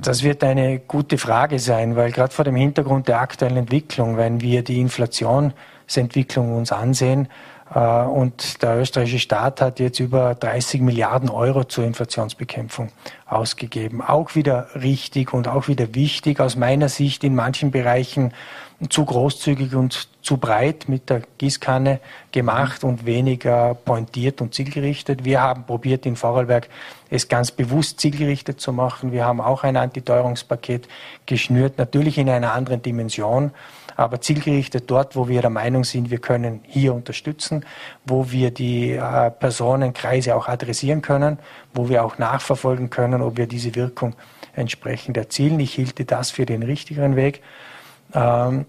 Das 0.00 0.22
wird 0.22 0.44
eine 0.44 0.78
gute 0.78 1.18
Frage 1.18 1.58
sein, 1.58 1.96
weil 1.96 2.12
gerade 2.12 2.32
vor 2.32 2.44
dem 2.44 2.54
Hintergrund 2.54 3.08
der 3.08 3.20
aktuellen 3.20 3.56
Entwicklung, 3.56 4.16
wenn 4.16 4.40
wir 4.40 4.62
die 4.62 4.80
Inflationsentwicklung 4.80 6.56
uns 6.56 6.70
ansehen, 6.70 7.28
äh, 7.74 7.80
und 7.80 8.62
der 8.62 8.78
österreichische 8.78 9.18
Staat 9.18 9.60
hat 9.60 9.80
jetzt 9.80 9.98
über 9.98 10.34
30 10.34 10.80
Milliarden 10.82 11.28
Euro 11.28 11.64
zur 11.64 11.84
Inflationsbekämpfung 11.84 12.90
ausgegeben. 13.26 14.00
Auch 14.00 14.34
wieder 14.34 14.68
richtig 14.74 15.34
und 15.34 15.48
auch 15.48 15.68
wieder 15.68 15.94
wichtig 15.94 16.40
aus 16.40 16.56
meiner 16.56 16.88
Sicht 16.88 17.24
in 17.24 17.34
manchen 17.34 17.70
Bereichen 17.70 18.32
zu 18.88 19.04
großzügig 19.04 19.74
und 19.74 20.08
zu 20.22 20.36
breit 20.36 20.88
mit 20.88 21.10
der 21.10 21.22
Gießkanne 21.38 21.98
gemacht 22.30 22.84
und 22.84 23.06
weniger 23.06 23.74
pointiert 23.74 24.40
und 24.40 24.54
zielgerichtet. 24.54 25.24
Wir 25.24 25.42
haben 25.42 25.64
probiert 25.64 26.06
in 26.06 26.14
Vorarlberg 26.14 26.68
es 27.10 27.26
ganz 27.26 27.50
bewusst 27.50 27.98
zielgerichtet 27.98 28.60
zu 28.60 28.72
machen. 28.72 29.10
Wir 29.10 29.24
haben 29.24 29.40
auch 29.40 29.64
ein 29.64 29.76
Antiteuerungspaket 29.76 30.86
geschnürt, 31.26 31.78
natürlich 31.78 32.18
in 32.18 32.28
einer 32.28 32.52
anderen 32.52 32.80
Dimension, 32.80 33.50
aber 33.96 34.20
zielgerichtet 34.20 34.84
dort, 34.88 35.16
wo 35.16 35.26
wir 35.26 35.40
der 35.40 35.50
Meinung 35.50 35.82
sind, 35.82 36.10
wir 36.10 36.18
können 36.18 36.60
hier 36.62 36.94
unterstützen, 36.94 37.64
wo 38.04 38.30
wir 38.30 38.52
die 38.52 38.92
äh, 38.92 39.30
Personenkreise 39.32 40.36
auch 40.36 40.46
adressieren 40.46 41.02
können, 41.02 41.38
wo 41.74 41.88
wir 41.88 42.04
auch 42.04 42.18
nachverfolgen 42.18 42.90
können, 42.90 43.22
ob 43.22 43.38
wir 43.38 43.48
diese 43.48 43.74
Wirkung 43.74 44.14
entsprechend 44.54 45.16
erzielen. 45.16 45.58
Ich 45.58 45.74
hielte 45.74 46.04
das 46.04 46.30
für 46.30 46.46
den 46.46 46.62
richtigeren 46.62 47.16
Weg. 47.16 47.42
Ähm, 48.14 48.66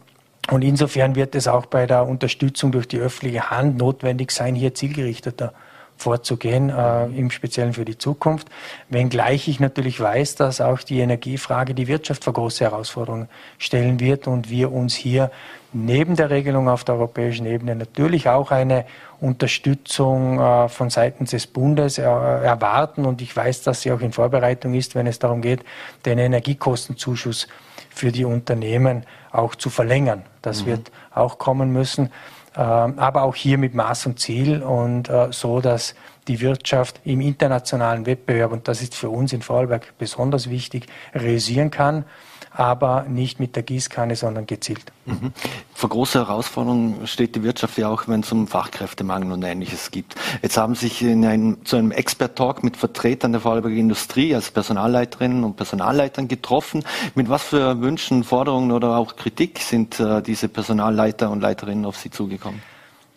Und 0.51 0.63
insofern 0.63 1.15
wird 1.15 1.35
es 1.35 1.47
auch 1.47 1.67
bei 1.67 1.85
der 1.85 2.07
Unterstützung 2.07 2.71
durch 2.71 2.87
die 2.87 2.97
öffentliche 2.97 3.51
Hand 3.51 3.77
notwendig 3.77 4.31
sein, 4.31 4.55
hier 4.55 4.73
zielgerichteter 4.73 5.53
vorzugehen, 5.99 6.69
äh, 6.69 7.05
im 7.07 7.29
Speziellen 7.29 7.73
für 7.73 7.85
die 7.85 7.97
Zukunft. 7.97 8.47
Wenngleich 8.89 9.47
ich 9.47 9.59
natürlich 9.59 9.99
weiß, 9.99 10.35
dass 10.35 10.61
auch 10.61 10.79
die 10.79 10.99
Energiefrage 10.99 11.73
die 11.73 11.87
Wirtschaft 11.87 12.23
vor 12.23 12.33
große 12.33 12.63
Herausforderungen 12.63 13.27
stellen 13.57 13.99
wird 13.99 14.25
und 14.27 14.49
wir 14.49 14.71
uns 14.71 14.95
hier 14.95 15.29
neben 15.73 16.15
der 16.15 16.29
Regelung 16.29 16.67
auf 16.67 16.83
der 16.83 16.95
europäischen 16.95 17.45
Ebene 17.45 17.75
natürlich 17.75 18.29
auch 18.29 18.51
eine 18.51 18.85
Unterstützung 19.19 20.39
äh, 20.39 20.69
von 20.69 20.89
Seiten 20.89 21.25
des 21.25 21.47
Bundes 21.47 21.97
äh, 21.97 22.03
erwarten. 22.03 23.05
Und 23.05 23.21
ich 23.21 23.35
weiß, 23.35 23.63
dass 23.63 23.81
sie 23.81 23.91
auch 23.91 24.01
in 24.01 24.13
Vorbereitung 24.13 24.73
ist, 24.73 24.95
wenn 24.95 25.05
es 25.05 25.19
darum 25.19 25.41
geht, 25.41 25.63
den 26.05 26.17
Energiekostenzuschuss 26.17 27.47
für 27.89 28.11
die 28.11 28.25
Unternehmen 28.25 29.03
auch 29.31 29.55
zu 29.55 29.69
verlängern. 29.69 30.23
Das 30.41 30.63
mhm. 30.63 30.67
wird 30.67 30.91
auch 31.13 31.37
kommen 31.37 31.71
müssen. 31.71 32.11
Ähm, 32.55 32.97
aber 32.97 33.23
auch 33.23 33.35
hier 33.35 33.57
mit 33.57 33.73
Maß 33.73 34.07
und 34.07 34.19
Ziel 34.19 34.63
und 34.63 35.09
äh, 35.09 35.27
so, 35.31 35.61
dass 35.61 35.95
die 36.27 36.41
Wirtschaft 36.41 36.99
im 37.03 37.21
internationalen 37.21 38.05
Wettbewerb, 38.05 38.51
und 38.51 38.67
das 38.67 38.81
ist 38.81 38.95
für 38.95 39.09
uns 39.09 39.33
in 39.33 39.41
Vorarlberg 39.41 39.97
besonders 39.97 40.49
wichtig, 40.49 40.87
realisieren 41.13 41.71
kann 41.71 42.05
aber 42.59 43.05
nicht 43.07 43.39
mit 43.39 43.55
der 43.55 43.63
Gießkanne, 43.63 44.17
sondern 44.17 44.45
gezielt. 44.45 44.91
Mhm. 45.05 45.31
Vor 45.73 45.89
großer 45.89 46.27
Herausforderung 46.27 47.07
steht 47.07 47.35
die 47.35 47.43
Wirtschaft 47.43 47.77
ja 47.77 47.87
auch, 47.87 48.09
wenn 48.09 48.19
es 48.19 48.31
um 48.33 48.47
Fachkräftemangel 48.47 49.31
und 49.31 49.43
Ähnliches 49.43 49.91
gibt. 49.91 50.15
Jetzt 50.41 50.57
haben 50.57 50.75
sich 50.75 51.01
in 51.01 51.23
einem, 51.25 51.65
zu 51.65 51.77
einem 51.77 51.91
Expert-Talk 51.91 52.63
mit 52.63 52.75
Vertretern 52.75 53.31
der 53.31 53.41
Vorarlberger 53.41 53.77
Industrie 53.77 54.35
als 54.35 54.51
Personalleiterinnen 54.51 55.45
und 55.45 55.55
Personalleitern 55.55 56.27
getroffen. 56.27 56.83
Mit 57.15 57.29
was 57.29 57.43
für 57.43 57.79
Wünschen, 57.79 58.25
Forderungen 58.25 58.71
oder 58.73 58.97
auch 58.97 59.15
Kritik 59.15 59.59
sind 59.59 59.99
äh, 60.01 60.21
diese 60.21 60.49
Personalleiter 60.49 61.31
und 61.31 61.39
Leiterinnen 61.39 61.85
auf 61.85 61.95
Sie 61.95 62.11
zugekommen? 62.11 62.61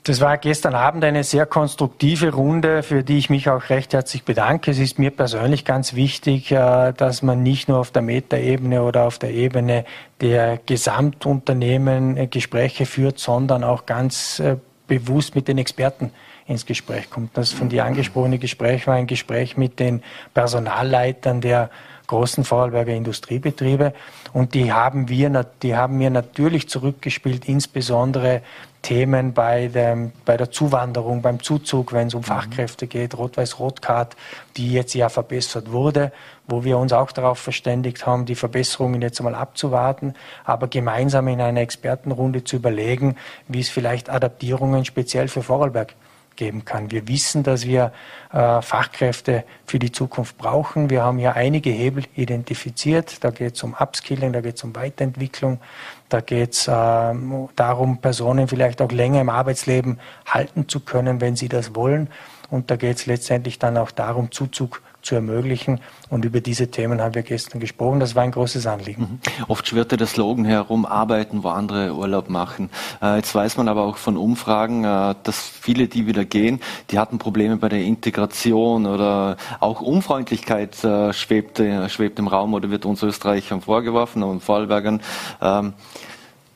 Das 0.04 0.20
war 0.20 0.36
gestern 0.36 0.74
Abend 0.74 1.04
eine 1.04 1.22
sehr 1.22 1.46
konstruktive 1.46 2.32
Runde, 2.32 2.82
für 2.82 3.04
die 3.04 3.18
ich 3.18 3.30
mich 3.30 3.48
auch 3.48 3.70
recht 3.70 3.92
herzlich 3.92 4.24
bedanke. 4.24 4.72
Es 4.72 4.80
ist 4.80 4.98
mir 4.98 5.12
persönlich 5.12 5.64
ganz 5.64 5.94
wichtig, 5.94 6.50
äh, 6.50 6.92
dass 6.92 7.22
man 7.22 7.44
nicht 7.44 7.68
nur 7.68 7.78
auf 7.78 7.92
der 7.92 8.02
Metaebene 8.02 8.82
oder 8.82 9.04
auf 9.04 9.20
der 9.20 9.30
Ebene 9.30 9.84
der 10.20 10.58
Gesamtunternehmen 10.66 12.16
äh, 12.16 12.26
Gespräche 12.26 12.84
führt, 12.84 13.20
sondern 13.20 13.62
auch 13.62 13.86
ganz 13.86 14.40
äh, 14.40 14.56
bewusst 14.88 15.36
mit 15.36 15.46
den 15.46 15.58
Experten 15.58 16.10
ins 16.48 16.66
Gespräch 16.66 17.08
kommt. 17.08 17.36
Das 17.36 17.52
von 17.52 17.68
dir 17.68 17.84
angesprochene 17.84 18.40
Gespräch 18.40 18.88
war 18.88 18.94
ein 18.94 19.06
Gespräch 19.06 19.56
mit 19.56 19.78
den 19.78 20.02
Personalleitern 20.34 21.40
der 21.40 21.70
großen 22.08 22.42
Vorarlberger 22.44 22.92
Industriebetriebe. 22.92 23.94
Und 24.32 24.54
die 24.54 24.72
haben 24.72 25.08
wir, 25.08 25.46
die 25.62 25.76
haben 25.76 25.96
mir 25.96 26.10
natürlich 26.10 26.68
zurückgespielt, 26.68 27.48
insbesondere 27.48 28.42
Themen 28.82 29.32
bei, 29.32 29.68
dem, 29.68 30.12
bei 30.24 30.36
der 30.36 30.50
Zuwanderung, 30.50 31.22
beim 31.22 31.40
Zuzug, 31.42 31.92
wenn 31.92 32.08
es 32.08 32.14
um 32.14 32.20
mhm. 32.20 32.26
Fachkräfte 32.26 32.86
geht, 32.88 33.16
Rot-Weiß-Rot-Card, 33.16 34.16
die 34.56 34.72
jetzt 34.72 34.94
ja 34.94 35.08
verbessert 35.08 35.70
wurde, 35.70 36.12
wo 36.48 36.64
wir 36.64 36.76
uns 36.78 36.92
auch 36.92 37.12
darauf 37.12 37.38
verständigt 37.38 38.06
haben, 38.06 38.26
die 38.26 38.34
Verbesserungen 38.34 39.00
jetzt 39.00 39.20
einmal 39.20 39.36
abzuwarten, 39.36 40.14
aber 40.44 40.66
gemeinsam 40.66 41.28
in 41.28 41.40
einer 41.40 41.60
Expertenrunde 41.60 42.44
zu 42.44 42.56
überlegen, 42.56 43.16
wie 43.46 43.60
es 43.60 43.68
vielleicht 43.68 44.10
Adaptierungen 44.10 44.84
speziell 44.84 45.28
für 45.28 45.42
Vorarlberg 45.42 45.94
geben 46.36 46.64
kann. 46.64 46.90
Wir 46.90 47.08
wissen, 47.08 47.42
dass 47.42 47.66
wir 47.66 47.92
äh, 48.32 48.62
Fachkräfte 48.62 49.44
für 49.66 49.78
die 49.78 49.92
Zukunft 49.92 50.38
brauchen. 50.38 50.90
Wir 50.90 51.02
haben 51.02 51.18
ja 51.18 51.32
einige 51.32 51.70
Hebel 51.70 52.04
identifiziert. 52.14 53.22
Da 53.24 53.30
geht 53.30 53.56
es 53.56 53.62
um 53.62 53.74
Upskilling, 53.78 54.32
da 54.32 54.40
geht 54.40 54.56
es 54.56 54.64
um 54.64 54.74
Weiterentwicklung, 54.74 55.60
da 56.08 56.20
geht 56.20 56.52
es 56.52 56.68
äh, 56.68 57.14
darum, 57.56 57.98
Personen 57.98 58.48
vielleicht 58.48 58.82
auch 58.82 58.92
länger 58.92 59.20
im 59.20 59.28
Arbeitsleben 59.28 59.98
halten 60.26 60.68
zu 60.68 60.80
können, 60.80 61.20
wenn 61.20 61.36
sie 61.36 61.48
das 61.48 61.74
wollen. 61.74 62.08
Und 62.50 62.70
da 62.70 62.76
geht 62.76 62.96
es 62.96 63.06
letztendlich 63.06 63.58
dann 63.58 63.76
auch 63.76 63.90
darum, 63.90 64.30
Zuzug 64.30 64.82
zu 65.02 65.14
ermöglichen. 65.14 65.80
Und 66.08 66.24
über 66.24 66.40
diese 66.40 66.70
Themen 66.70 67.00
haben 67.00 67.14
wir 67.14 67.22
gestern 67.22 67.60
gesprochen. 67.60 68.00
Das 68.00 68.14
war 68.14 68.22
ein 68.22 68.30
großes 68.30 68.66
Anliegen. 68.66 69.02
Mhm. 69.02 69.44
Oft 69.48 69.66
schwirrte 69.66 69.96
der 69.96 70.06
Slogan 70.06 70.44
herum, 70.44 70.86
arbeiten, 70.86 71.42
wo 71.42 71.48
andere 71.48 71.94
Urlaub 71.94 72.30
machen. 72.30 72.70
Äh, 73.02 73.16
jetzt 73.16 73.34
weiß 73.34 73.56
man 73.56 73.68
aber 73.68 73.82
auch 73.82 73.96
von 73.96 74.16
Umfragen, 74.16 74.84
äh, 74.84 75.14
dass 75.22 75.40
viele, 75.40 75.88
die 75.88 76.06
wieder 76.06 76.24
gehen, 76.24 76.60
die 76.90 76.98
hatten 76.98 77.18
Probleme 77.18 77.56
bei 77.56 77.68
der 77.68 77.82
Integration 77.82 78.86
oder 78.86 79.36
auch 79.60 79.80
Unfreundlichkeit 79.80 80.82
äh, 80.84 81.12
schwebt, 81.12 81.58
schwebt 81.88 82.18
im 82.18 82.28
Raum 82.28 82.54
oder 82.54 82.70
wird 82.70 82.86
uns 82.86 83.02
Österreichern 83.02 83.60
vorgeworfen 83.60 84.22
und 84.22 84.42
Vorarlbergern. 84.42 85.00
Ähm, 85.40 85.74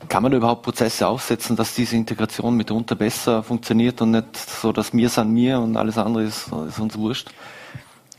kann 0.09 0.23
man 0.23 0.33
überhaupt 0.33 0.63
Prozesse 0.63 1.09
aufsetzen, 1.09 1.57
dass 1.57 1.75
diese 1.75 1.97
Integration 1.97 2.57
mitunter 2.57 2.95
besser 2.95 3.43
funktioniert 3.43 4.01
und 4.03 4.13
nicht 4.13 4.37
so, 4.37 4.73
dass 4.73 4.93
mir 4.93 5.09
san 5.09 5.33
mir 5.33 5.59
und 5.59 5.77
alles 5.77 5.99
andere 5.99 6.25
ist, 6.25 6.51
ist 6.69 6.79
uns 6.79 6.97
wurscht? 6.97 7.31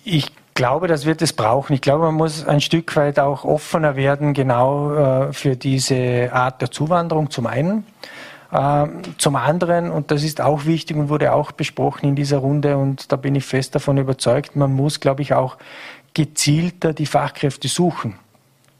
Ich 0.09 0.31
glaube, 0.53 0.87
das 0.87 1.05
wird 1.05 1.21
es 1.21 1.33
brauchen. 1.33 1.73
Ich 1.73 1.81
glaube, 1.81 2.05
man 2.05 2.15
muss 2.15 2.45
ein 2.47 2.61
Stück 2.61 2.95
weit 2.95 3.19
auch 3.19 3.43
offener 3.43 3.97
werden, 3.97 4.33
genau 4.33 4.93
äh, 4.93 5.33
für 5.33 5.57
diese 5.57 6.29
Art 6.31 6.61
der 6.61 6.71
Zuwanderung 6.71 7.29
zum 7.29 7.45
einen. 7.45 7.85
Äh, 8.53 8.85
zum 9.17 9.35
anderen, 9.35 9.91
und 9.91 10.09
das 10.09 10.23
ist 10.23 10.39
auch 10.39 10.63
wichtig 10.63 10.95
und 10.95 11.09
wurde 11.09 11.33
auch 11.33 11.51
besprochen 11.51 12.07
in 12.07 12.15
dieser 12.15 12.37
Runde, 12.37 12.77
und 12.77 13.11
da 13.11 13.17
bin 13.17 13.35
ich 13.35 13.43
fest 13.43 13.75
davon 13.75 13.97
überzeugt, 13.97 14.55
man 14.55 14.71
muss, 14.73 15.01
glaube 15.01 15.23
ich, 15.23 15.33
auch 15.33 15.57
gezielter 16.13 16.93
die 16.93 17.05
Fachkräfte 17.05 17.67
suchen. 17.67 18.15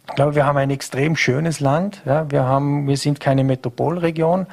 Ich 0.07 0.15
glaube, 0.15 0.36
wir 0.36 0.45
haben 0.45 0.57
ein 0.57 0.69
extrem 0.69 1.17
schönes 1.17 1.59
Land. 1.59 2.01
Ja, 2.05 2.32
wir, 2.32 2.45
haben, 2.45 2.88
wir 2.88 2.95
sind 2.95 3.19
keine 3.19 3.43
Metropolregion. 3.43 4.47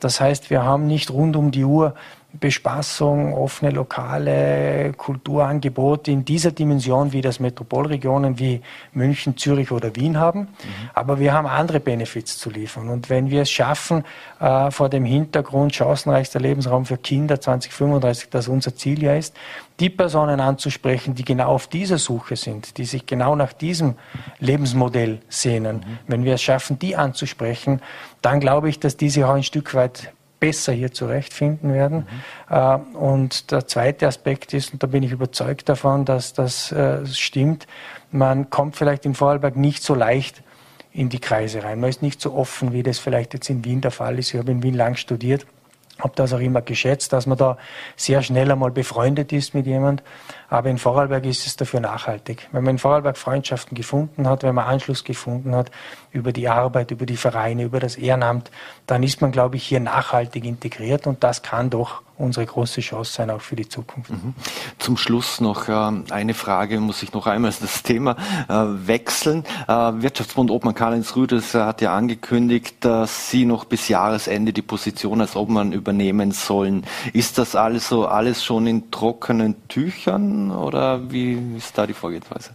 Das 0.00 0.20
heißt, 0.20 0.50
wir 0.50 0.64
haben 0.64 0.86
nicht 0.86 1.10
rund 1.10 1.36
um 1.36 1.50
die 1.50 1.64
Uhr 1.64 1.94
Bespaßung, 2.34 3.32
offene 3.32 3.70
Lokale, 3.70 4.92
Kulturangebote 4.92 6.10
in 6.10 6.26
dieser 6.26 6.52
Dimension, 6.52 7.12
wie 7.12 7.22
das 7.22 7.40
Metropolregionen 7.40 8.38
wie 8.38 8.60
München, 8.92 9.38
Zürich 9.38 9.72
oder 9.72 9.96
Wien 9.96 10.18
haben. 10.18 10.40
Mhm. 10.40 10.46
Aber 10.92 11.18
wir 11.18 11.32
haben 11.32 11.46
andere 11.46 11.80
Benefits 11.80 12.36
zu 12.36 12.50
liefern. 12.50 12.90
Und 12.90 13.08
wenn 13.08 13.30
wir 13.30 13.42
es 13.42 13.50
schaffen, 13.50 14.04
äh, 14.40 14.70
vor 14.70 14.90
dem 14.90 15.06
Hintergrund 15.06 15.74
chancenreichster 15.74 16.38
Lebensraum 16.38 16.84
für 16.84 16.98
Kinder 16.98 17.40
2035, 17.40 18.28
das 18.28 18.46
unser 18.46 18.76
Ziel 18.76 19.02
ja 19.02 19.14
ist, 19.14 19.34
die 19.80 19.90
Personen 19.90 20.40
anzusprechen, 20.40 21.14
die 21.14 21.24
genau 21.24 21.48
auf 21.48 21.68
dieser 21.68 21.98
Suche 21.98 22.36
sind, 22.36 22.78
die 22.78 22.84
sich 22.84 23.06
genau 23.06 23.36
nach 23.36 23.52
diesem 23.52 23.94
Lebensmodell 24.40 25.20
sehnen. 25.28 25.76
Mhm. 25.76 25.98
Wenn 26.06 26.24
wir 26.24 26.34
es 26.34 26.42
schaffen, 26.42 26.78
die 26.78 26.96
anzusprechen, 26.96 27.80
dann 28.20 28.40
glaube 28.40 28.68
ich, 28.68 28.80
dass 28.80 28.96
diese 28.96 29.26
auch 29.26 29.34
ein 29.34 29.44
Stück 29.44 29.74
weit 29.74 30.12
besser 30.40 30.72
hier 30.72 30.92
zurechtfinden 30.92 31.72
werden. 31.72 32.06
Mhm. 32.48 32.96
Und 32.96 33.50
der 33.50 33.66
zweite 33.66 34.06
Aspekt 34.06 34.54
ist, 34.54 34.72
und 34.72 34.82
da 34.82 34.86
bin 34.86 35.02
ich 35.02 35.12
überzeugt 35.12 35.68
davon, 35.68 36.04
dass 36.04 36.32
das 36.32 36.70
äh, 36.72 37.04
stimmt, 37.06 37.66
man 38.10 38.48
kommt 38.50 38.76
vielleicht 38.76 39.04
in 39.04 39.14
Vorarlberg 39.14 39.56
nicht 39.56 39.82
so 39.82 39.94
leicht 39.94 40.42
in 40.92 41.08
die 41.08 41.18
Kreise 41.18 41.62
rein. 41.62 41.80
Man 41.80 41.90
ist 41.90 42.02
nicht 42.02 42.20
so 42.20 42.34
offen, 42.34 42.72
wie 42.72 42.82
das 42.82 42.98
vielleicht 42.98 43.34
jetzt 43.34 43.50
in 43.50 43.64
Wien 43.64 43.80
der 43.80 43.90
Fall 43.90 44.18
ist. 44.18 44.32
Ich 44.32 44.40
habe 44.40 44.50
in 44.50 44.62
Wien 44.62 44.74
lang 44.74 44.96
studiert 44.96 45.46
habe 45.98 46.12
das 46.14 46.32
auch 46.32 46.40
immer 46.40 46.62
geschätzt, 46.62 47.12
dass 47.12 47.26
man 47.26 47.38
da 47.38 47.56
sehr 47.96 48.22
schnell 48.22 48.50
einmal 48.50 48.70
befreundet 48.70 49.32
ist 49.32 49.54
mit 49.54 49.66
jemand. 49.66 50.02
Aber 50.50 50.70
in 50.70 50.78
Vorarlberg 50.78 51.26
ist 51.26 51.46
es 51.46 51.56
dafür 51.56 51.80
nachhaltig. 51.80 52.48
Wenn 52.52 52.64
man 52.64 52.76
in 52.76 52.78
Vorarlberg 52.78 53.18
Freundschaften 53.18 53.76
gefunden 53.76 54.26
hat, 54.26 54.42
wenn 54.42 54.54
man 54.54 54.66
Anschluss 54.66 55.04
gefunden 55.04 55.54
hat 55.54 55.70
über 56.10 56.32
die 56.32 56.48
Arbeit, 56.48 56.90
über 56.90 57.04
die 57.04 57.18
Vereine, 57.18 57.64
über 57.64 57.80
das 57.80 57.96
Ehrenamt, 57.96 58.50
dann 58.86 59.02
ist 59.02 59.20
man, 59.20 59.30
glaube 59.30 59.56
ich, 59.56 59.64
hier 59.64 59.80
nachhaltig 59.80 60.44
integriert 60.44 61.06
und 61.06 61.22
das 61.22 61.42
kann 61.42 61.68
doch 61.68 62.02
unsere 62.18 62.46
große 62.46 62.80
Chance 62.80 63.12
sein, 63.12 63.30
auch 63.30 63.40
für 63.40 63.56
die 63.56 63.68
Zukunft. 63.68 64.10
Mhm. 64.10 64.34
Zum 64.78 64.96
Schluss 64.96 65.40
noch 65.40 65.68
äh, 65.68 66.02
eine 66.10 66.34
Frage, 66.34 66.80
muss 66.80 67.02
ich 67.02 67.12
noch 67.12 67.26
einmal 67.26 67.52
das 67.60 67.82
Thema 67.82 68.16
äh, 68.48 68.54
wechseln. 68.88 69.44
Äh, 69.68 69.72
Wirtschaftsbund 69.72 70.50
Obmann 70.50 70.74
Karl-Heinz 70.74 71.14
Rüdes 71.14 71.54
hat 71.54 71.80
ja 71.80 71.94
angekündigt, 71.94 72.76
dass 72.80 73.30
Sie 73.30 73.44
noch 73.44 73.64
bis 73.64 73.88
Jahresende 73.88 74.52
die 74.52 74.62
Position 74.62 75.20
als 75.20 75.36
Obmann 75.36 75.72
übernehmen 75.72 76.32
sollen. 76.32 76.84
Ist 77.12 77.38
das 77.38 77.54
also 77.54 78.06
alles 78.06 78.44
schon 78.44 78.66
in 78.66 78.90
trockenen 78.90 79.68
Tüchern 79.68 80.37
oder 80.50 81.10
wie 81.10 81.56
ist 81.56 81.76
da 81.76 81.86
die 81.86 81.94
Vorgehensweise? 81.94 82.50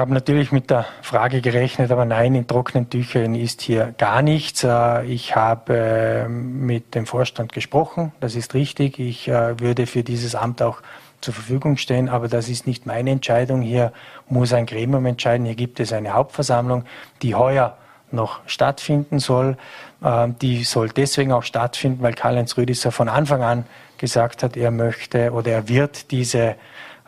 habe 0.00 0.14
natürlich 0.14 0.50
mit 0.50 0.70
der 0.70 0.86
Frage 1.02 1.42
gerechnet, 1.42 1.92
aber 1.92 2.06
nein, 2.06 2.34
in 2.34 2.46
trockenen 2.46 2.88
Tüchern 2.88 3.34
ist 3.34 3.60
hier 3.60 3.94
gar 3.98 4.22
nichts. 4.22 4.64
Äh, 4.64 5.04
ich 5.04 5.36
habe 5.36 5.74
ähm, 6.24 6.64
mit 6.64 6.94
dem 6.94 7.04
Vorstand 7.04 7.52
gesprochen, 7.52 8.12
das 8.18 8.34
ist 8.34 8.54
richtig. 8.54 8.98
Ich 8.98 9.28
äh, 9.28 9.60
würde 9.60 9.86
für 9.86 10.02
dieses 10.02 10.34
Amt 10.34 10.62
auch 10.62 10.80
zur 11.20 11.34
Verfügung 11.34 11.76
stehen, 11.76 12.08
aber 12.08 12.28
das 12.28 12.48
ist 12.48 12.66
nicht 12.66 12.86
meine 12.86 13.10
Entscheidung. 13.10 13.60
Hier 13.60 13.92
muss 14.26 14.54
ein 14.54 14.64
Gremium 14.64 15.04
entscheiden. 15.04 15.44
Hier 15.44 15.54
gibt 15.54 15.78
es 15.78 15.92
eine 15.92 16.14
Hauptversammlung, 16.14 16.84
die 17.20 17.34
heuer 17.34 17.76
noch 18.10 18.40
stattfinden 18.46 19.18
soll. 19.18 19.58
Ähm, 20.02 20.34
die 20.40 20.64
soll 20.64 20.88
deswegen 20.88 21.32
auch 21.32 21.42
stattfinden, 21.42 22.02
weil 22.02 22.14
Karl-Heinz 22.14 22.56
Rüdisser 22.56 22.90
von 22.90 23.10
Anfang 23.10 23.42
an 23.42 23.66
gesagt 23.98 24.42
hat, 24.42 24.56
er 24.56 24.70
möchte 24.70 25.32
oder 25.32 25.50
er 25.50 25.68
wird 25.68 26.10
diese 26.10 26.56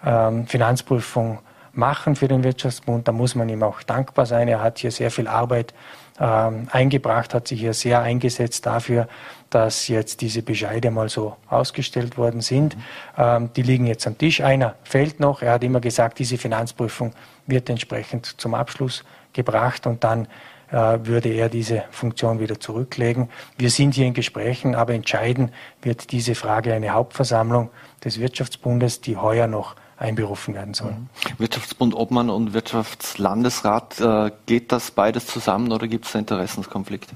ähm, 0.05 0.47
Finanzprüfung 0.47 1.39
machen 1.73 2.17
für 2.17 2.29
den 2.29 2.45
Wirtschaftsbund. 2.45 3.09
Da 3.09 3.13
muss 3.13 3.35
man 3.35 3.49
ihm 3.49 3.63
auch 3.63 3.83
dankbar 3.83 4.27
sein. 4.27 4.49
Er 4.49 4.61
hat 4.61 4.79
hier 4.79 4.91
sehr 4.91 5.11
viel 5.11 5.27
Arbeit 5.27 5.73
ähm, 6.21 6.69
eingebracht, 6.71 7.35
hat 7.35 7.49
sich 7.49 7.61
hier 7.61 7.75
sehr 7.75 8.03
eingesetzt 8.03 8.67
dafür, 8.67 9.09
dass 9.51 9.89
jetzt 9.89 10.21
diese 10.21 10.43
Bescheide 10.43 10.91
mal 10.91 11.09
so 11.09 11.37
ausgestellt 11.49 12.17
worden 12.19 12.41
sind. 12.41 12.77
Ähm, 13.17 13.51
die 13.57 13.63
liegen 13.63 13.87
jetzt 13.87 14.07
am 14.07 14.19
Tisch. 14.19 14.41
Einer 14.41 14.75
fehlt 14.85 15.21
noch. 15.21 15.43
Er 15.43 15.53
hat 15.53 15.65
immer 15.65 15.81
gesagt, 15.81 16.19
diese 16.19 16.37
Finanzprüfung 16.37 17.13
wird 17.47 17.71
entsprechend 17.71 18.41
zum 18.41 18.55
Abschluss 18.55 19.05
gebracht 19.33 19.87
und 19.87 20.05
dann 20.05 20.29
äh, 20.71 20.99
würde 21.03 21.31
er 21.31 21.49
diese 21.49 21.85
Funktion 21.91 22.41
wieder 22.41 22.61
zurücklegen. 22.61 23.29
Wir 23.59 23.71
sind 23.71 23.95
hier 23.95 24.07
in 24.07 24.15
Gesprächen, 24.15 24.75
aber 24.75 24.95
entscheiden 24.95 25.51
wird 25.81 26.13
diese 26.13 26.35
Frage 26.35 26.73
eine 26.75 26.91
Hauptversammlung 26.91 27.71
des 28.05 28.21
Wirtschaftsbundes, 28.21 29.01
die 29.01 29.17
heuer 29.17 29.47
noch 29.47 29.77
einberufen 30.03 30.55
werden 30.55 30.75
soll. 30.75 30.93
Mhm. 30.93 31.09
Wirtschaftsbund 31.39 31.95
Obmann 31.95 32.29
und 32.29 32.53
Wirtschaftslandesrat, 32.53 34.01
äh, 34.01 34.31
geht 34.47 34.73
das 34.73 34.91
beides 34.91 35.27
zusammen 35.27 35.73
oder 35.73 35.89
gibt 35.89 36.07
es 36.07 36.15
Interessenskonflikte? 36.15 37.15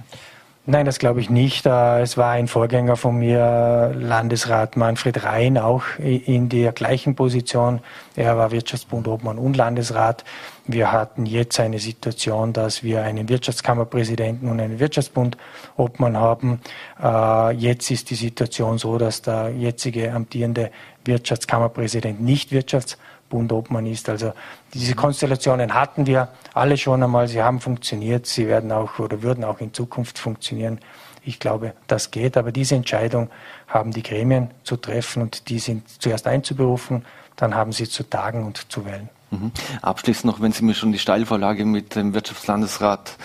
Nein, 0.69 0.85
das 0.85 0.99
glaube 0.99 1.21
ich 1.21 1.31
nicht. 1.31 1.65
Es 1.65 2.17
war 2.17 2.33
ein 2.33 2.49
Vorgänger 2.49 2.97
von 2.97 3.17
mir, 3.17 3.95
Landesrat 3.95 4.77
Manfred 4.77 5.23
Rhein, 5.23 5.59
auch 5.59 5.85
in 6.01 6.49
der 6.49 6.73
gleichen 6.73 7.15
Position. 7.15 7.79
Er 8.17 8.37
war 8.37 8.51
Wirtschaftsbund 8.51 9.07
Obmann 9.07 9.39
und 9.39 9.57
Landesrat. 9.57 10.25
Wir 10.67 10.91
hatten 10.91 11.25
jetzt 11.25 11.61
eine 11.61 11.79
Situation, 11.79 12.53
dass 12.53 12.83
wir 12.83 13.05
einen 13.05 13.29
Wirtschaftskammerpräsidenten 13.29 14.49
und 14.49 14.59
einen 14.59 14.81
Wirtschaftsbund 14.81 15.37
Obmann 15.77 16.17
haben. 16.17 16.61
Äh, 17.01 17.53
jetzt 17.53 17.89
ist 17.93 18.11
die 18.11 18.17
Situation 18.17 18.79
so, 18.79 18.99
dass 18.99 19.23
der 19.23 19.51
jetzige 19.51 20.13
amtierende 20.13 20.73
Wirtschaftskammerpräsident 21.05 22.21
nicht 22.21 22.51
Wirtschafts 22.51 22.99
Bund 23.29 23.53
Obmann 23.53 23.87
ist. 23.87 24.09
Also 24.09 24.33
diese 24.75 24.95
Konstellationen 24.95 25.75
hatten 25.75 26.07
wir 26.07 26.29
alle 26.55 26.77
schon 26.77 27.03
einmal. 27.03 27.29
Sie 27.29 27.43
haben 27.43 27.61
funktioniert. 27.61 28.27
Sie 28.27 28.49
werden 28.49 28.73
auch 28.73 28.99
oder 28.99 29.23
würden 29.23 29.45
auch 29.45 29.61
in 29.61 29.73
Zukunft 29.73 30.19
funktionieren. 30.19 30.81
Ich 31.25 31.41
glaube, 31.41 31.73
das 31.87 32.11
geht. 32.11 32.37
Aber 32.37 32.53
diese 32.53 32.77
Entscheidung 32.77 33.31
haben 33.67 33.93
die 33.93 34.03
Gremien 34.03 34.51
zu 34.63 34.77
treffen 34.77 35.23
und 35.23 35.49
die 35.49 35.59
sind 35.59 35.89
zuerst 36.01 36.27
einzuberufen, 36.27 37.05
dann 37.35 37.55
haben 37.55 37.73
sie 37.73 37.89
zu 37.89 38.05
tagen 38.05 38.45
und 38.45 38.71
zu 38.71 38.87
wählen. 38.87 39.09
Mhm. 39.31 39.51
Abschließend 39.83 40.25
noch, 40.27 40.41
wenn 40.41 40.53
Sie 40.53 40.65
mir 40.65 40.75
schon 40.75 40.93
die 40.93 40.99
Steilvorlage 40.99 41.65
mit 41.65 41.97
dem 41.97 42.15
Wirtschaftslandesrat, 42.15 43.17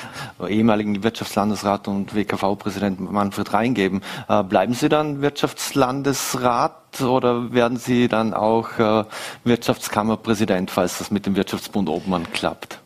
äh, 0.42 0.52
ehemaligen 0.52 1.04
Wirtschaftslandesrat 1.04 1.88
und 1.88 2.16
WKV-Präsident 2.16 3.12
Manfred 3.12 3.54
reingeben, 3.54 4.02
äh, 4.28 4.44
bleiben 4.44 4.74
Sie 4.74 4.90
dann 4.90 5.22
Wirtschaftslandesrat 5.22 7.02
oder 7.02 7.54
werden 7.54 7.78
Sie 7.78 8.08
dann 8.08 8.34
auch 8.34 8.80
äh, 8.80 9.06
Wirtschaftskammerpräsident, 9.44 10.72
falls 10.72 10.98
das 10.98 11.12
mit 11.12 11.28
dem 11.28 11.36
Wirtschaftsbund 11.36 11.88
Obmann 11.88 12.32
klappt? 12.32 12.80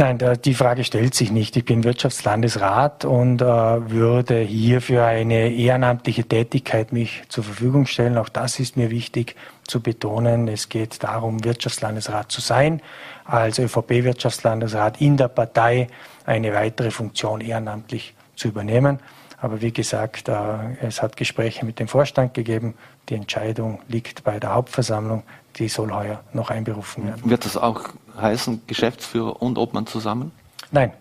Nein, 0.00 0.18
die 0.46 0.54
Frage 0.54 0.84
stellt 0.84 1.14
sich 1.14 1.30
nicht. 1.30 1.58
Ich 1.58 1.66
bin 1.66 1.84
Wirtschaftslandesrat 1.84 3.04
und 3.04 3.42
äh, 3.42 3.44
würde 3.44 4.38
hier 4.38 4.80
für 4.80 5.04
eine 5.04 5.50
ehrenamtliche 5.50 6.24
Tätigkeit 6.24 6.94
mich 6.94 7.22
zur 7.28 7.44
Verfügung 7.44 7.84
stellen. 7.84 8.16
Auch 8.16 8.30
das 8.30 8.58
ist 8.60 8.78
mir 8.78 8.88
wichtig 8.88 9.36
zu 9.70 9.80
betonen. 9.80 10.48
Es 10.48 10.68
geht 10.68 11.02
darum, 11.02 11.42
Wirtschaftslandesrat 11.44 12.30
zu 12.30 12.40
sein, 12.40 12.82
als 13.24 13.58
ÖVP-Wirtschaftslandesrat 13.58 15.00
in 15.00 15.16
der 15.16 15.28
Partei 15.28 15.86
eine 16.26 16.52
weitere 16.52 16.90
Funktion 16.90 17.40
ehrenamtlich 17.40 18.14
zu 18.34 18.48
übernehmen. 18.48 18.98
Aber 19.40 19.62
wie 19.62 19.72
gesagt, 19.72 20.28
äh, 20.28 20.34
es 20.82 21.00
hat 21.00 21.16
Gespräche 21.16 21.64
mit 21.64 21.78
dem 21.78 21.88
Vorstand 21.88 22.34
gegeben. 22.34 22.74
Die 23.08 23.14
Entscheidung 23.14 23.80
liegt 23.88 24.22
bei 24.24 24.38
der 24.38 24.54
Hauptversammlung. 24.54 25.22
Die 25.56 25.68
soll 25.68 25.92
heuer 25.92 26.20
noch 26.32 26.50
einberufen 26.50 27.06
werden. 27.06 27.30
Wird 27.30 27.44
das 27.44 27.56
auch 27.56 27.88
heißen 28.20 28.62
Geschäftsführer 28.66 29.40
und 29.40 29.56
Obmann 29.56 29.86
zusammen? 29.86 30.32
Nein. 30.70 30.92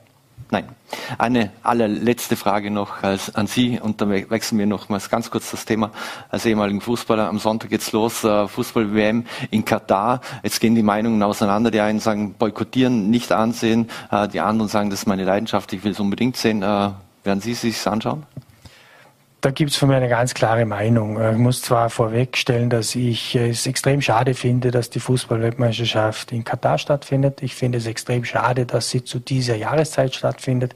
Nein. 0.52 0.66
Eine 1.20 1.52
allerletzte 1.62 2.36
Frage 2.36 2.72
noch 2.72 3.04
als, 3.04 3.36
an 3.36 3.46
Sie 3.46 3.80
und 3.80 4.02
dann 4.02 4.10
wechseln 4.10 4.58
wir 4.58 4.66
nochmals 4.66 5.10
ganz 5.10 5.30
kurz 5.30 5.52
das 5.52 5.66
Thema 5.66 5.92
als 6.30 6.46
ehemaligen 6.46 6.82
Fußballer. 6.82 7.28
Am 7.30 7.38
Sonntag 7.38 7.70
geht's 7.70 7.92
los, 7.92 8.24
äh, 8.24 8.48
Fußball-WM 8.48 9.26
in 9.52 9.64
Katar. 9.64 10.22
Jetzt 10.42 10.60
gehen 10.60 10.74
die 10.74 10.82
Meinungen 10.82 11.22
auseinander. 11.22 11.70
Die 11.70 11.82
einen 11.82 12.00
sagen 12.00 12.34
boykottieren, 12.34 13.12
nicht 13.12 13.32
ansehen. 13.32 13.90
Äh, 14.10 14.28
die 14.28 14.40
anderen 14.40 14.70
sagen, 14.70 14.90
das 14.90 15.02
ist 15.02 15.06
meine 15.06 15.24
Leidenschaft, 15.24 15.72
ich 15.74 15.84
will 15.84 15.92
es 15.92 16.00
unbedingt 16.00 16.36
sehen. 16.36 16.64
Äh, 16.64 16.90
werden 17.24 17.42
Sie 17.42 17.54
sich 17.54 17.86
anschauen? 17.86 18.24
Da 19.42 19.52
gibt 19.52 19.72
es 19.72 19.78
von 19.78 19.88
mir 19.88 19.96
eine 19.96 20.10
ganz 20.10 20.34
klare 20.34 20.66
Meinung. 20.66 21.18
Ich 21.32 21.38
muss 21.38 21.62
zwar 21.62 21.90
vorwegstellen, 21.90 22.70
dass 22.70 22.94
ich 22.96 23.36
es 23.36 23.68
extrem 23.68 24.02
schade 24.02 24.34
finde, 24.34 24.70
dass 24.70 24.90
die 24.90 25.00
Fußballweltmeisterschaft 25.00 26.34
in 26.34 26.44
Katar 26.44 26.78
stattfindet. 26.78 27.42
Ich 27.42 27.56
finde 27.56 27.78
es 27.78 27.86
extrem 27.86 28.26
schade, 28.26 28.66
dass 28.66 28.90
sie 28.90 29.06
zu 29.06 29.20
dieser 29.20 29.56
Jahreszeit 29.56 30.14
stattfindet. 30.14 30.76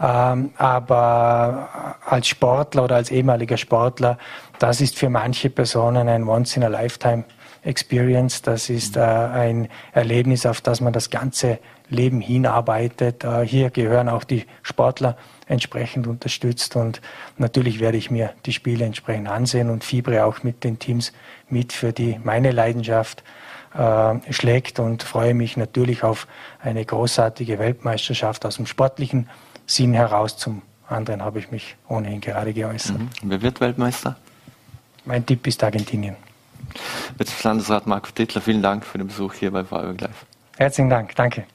Ähm, 0.00 0.52
aber 0.56 1.98
als 2.06 2.28
Sportler 2.28 2.84
oder 2.84 2.96
als 2.96 3.10
ehemaliger 3.10 3.58
Sportler, 3.58 4.16
das 4.58 4.80
ist 4.80 4.98
für 4.98 5.10
manche 5.10 5.50
Personen 5.50 6.08
ein 6.08 6.26
Once-in-a-Lifetime 6.26 7.24
Experience. 7.64 8.40
Das 8.40 8.70
ist 8.70 8.96
äh, 8.96 9.00
ein 9.00 9.68
Erlebnis, 9.92 10.46
auf 10.46 10.62
das 10.62 10.80
man 10.80 10.94
das 10.94 11.10
ganze 11.10 11.58
Leben 11.90 12.20
hinarbeitet. 12.20 13.24
Äh, 13.24 13.46
hier 13.46 13.70
gehören 13.70 14.08
auch 14.08 14.24
die 14.24 14.46
Sportler 14.62 15.16
entsprechend 15.46 16.06
unterstützt. 16.06 16.76
Und 16.76 17.00
natürlich 17.36 17.80
werde 17.80 17.98
ich 17.98 18.10
mir 18.10 18.32
die 18.46 18.52
Spiele 18.52 18.84
entsprechend 18.84 19.28
ansehen 19.28 19.68
und 19.68 19.84
fiebere 19.84 20.24
auch 20.24 20.42
mit 20.42 20.64
den 20.64 20.78
Teams 20.78 21.12
mit, 21.48 21.72
für 21.72 21.92
die 21.92 22.18
meine 22.22 22.52
Leidenschaft 22.52 23.22
äh, 23.74 24.32
schlägt 24.32 24.78
und 24.78 25.02
freue 25.02 25.34
mich 25.34 25.56
natürlich 25.56 26.02
auf 26.02 26.26
eine 26.60 26.84
großartige 26.84 27.58
Weltmeisterschaft 27.58 28.46
aus 28.46 28.56
dem 28.56 28.66
sportlichen 28.66 29.28
Sinn 29.66 29.92
heraus. 29.92 30.36
Zum 30.36 30.62
anderen 30.88 31.22
habe 31.22 31.38
ich 31.38 31.50
mich 31.50 31.76
ohnehin 31.88 32.20
gerade 32.20 32.52
geäußert. 32.52 32.98
Mhm. 32.98 33.08
Wer 33.22 33.42
wird 33.42 33.60
Weltmeister? 33.60 34.16
Mein 35.04 35.24
Tipp 35.24 35.46
ist 35.46 35.62
Argentinien. 35.62 36.16
Landesrat 37.42 37.86
Marco 37.86 38.10
Tittler, 38.14 38.40
vielen 38.40 38.62
Dank 38.62 38.84
für 38.84 38.98
den 38.98 39.08
Besuch 39.08 39.34
hier 39.34 39.50
bei 39.50 39.64
Vorarlberg 39.64 40.00
Live. 40.00 40.26
Herzlichen 40.60 40.90
Dank, 40.90 41.16
danke. 41.16 41.46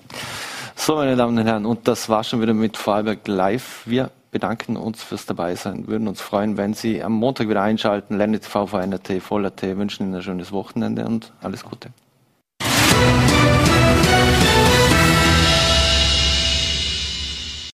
So, 0.75 0.95
meine 0.95 1.15
Damen 1.15 1.37
und 1.37 1.45
Herren, 1.45 1.67
und 1.67 1.87
das 1.87 2.09
war 2.09 2.23
schon 2.23 2.41
wieder 2.41 2.55
mit 2.55 2.75
Vorarlberg 2.75 3.27
Live. 3.27 3.83
Wir 3.85 4.09
bedanken 4.31 4.77
uns 4.77 5.03
fürs 5.03 5.27
Dabeisein, 5.27 5.85
würden 5.87 6.07
uns 6.07 6.21
freuen, 6.21 6.57
wenn 6.57 6.73
Sie 6.73 7.03
am 7.03 7.13
Montag 7.13 7.47
wieder 7.47 7.61
einschalten. 7.61 8.17
Lerne 8.17 8.39
TV, 8.39 8.65
VNRT, 8.65 9.21
Voll.at, 9.21 9.61
wünschen 9.61 10.07
Ihnen 10.07 10.15
ein 10.15 10.23
schönes 10.23 10.51
Wochenende 10.51 11.05
und 11.05 11.33
alles 11.43 11.63
Gute. 11.63 11.89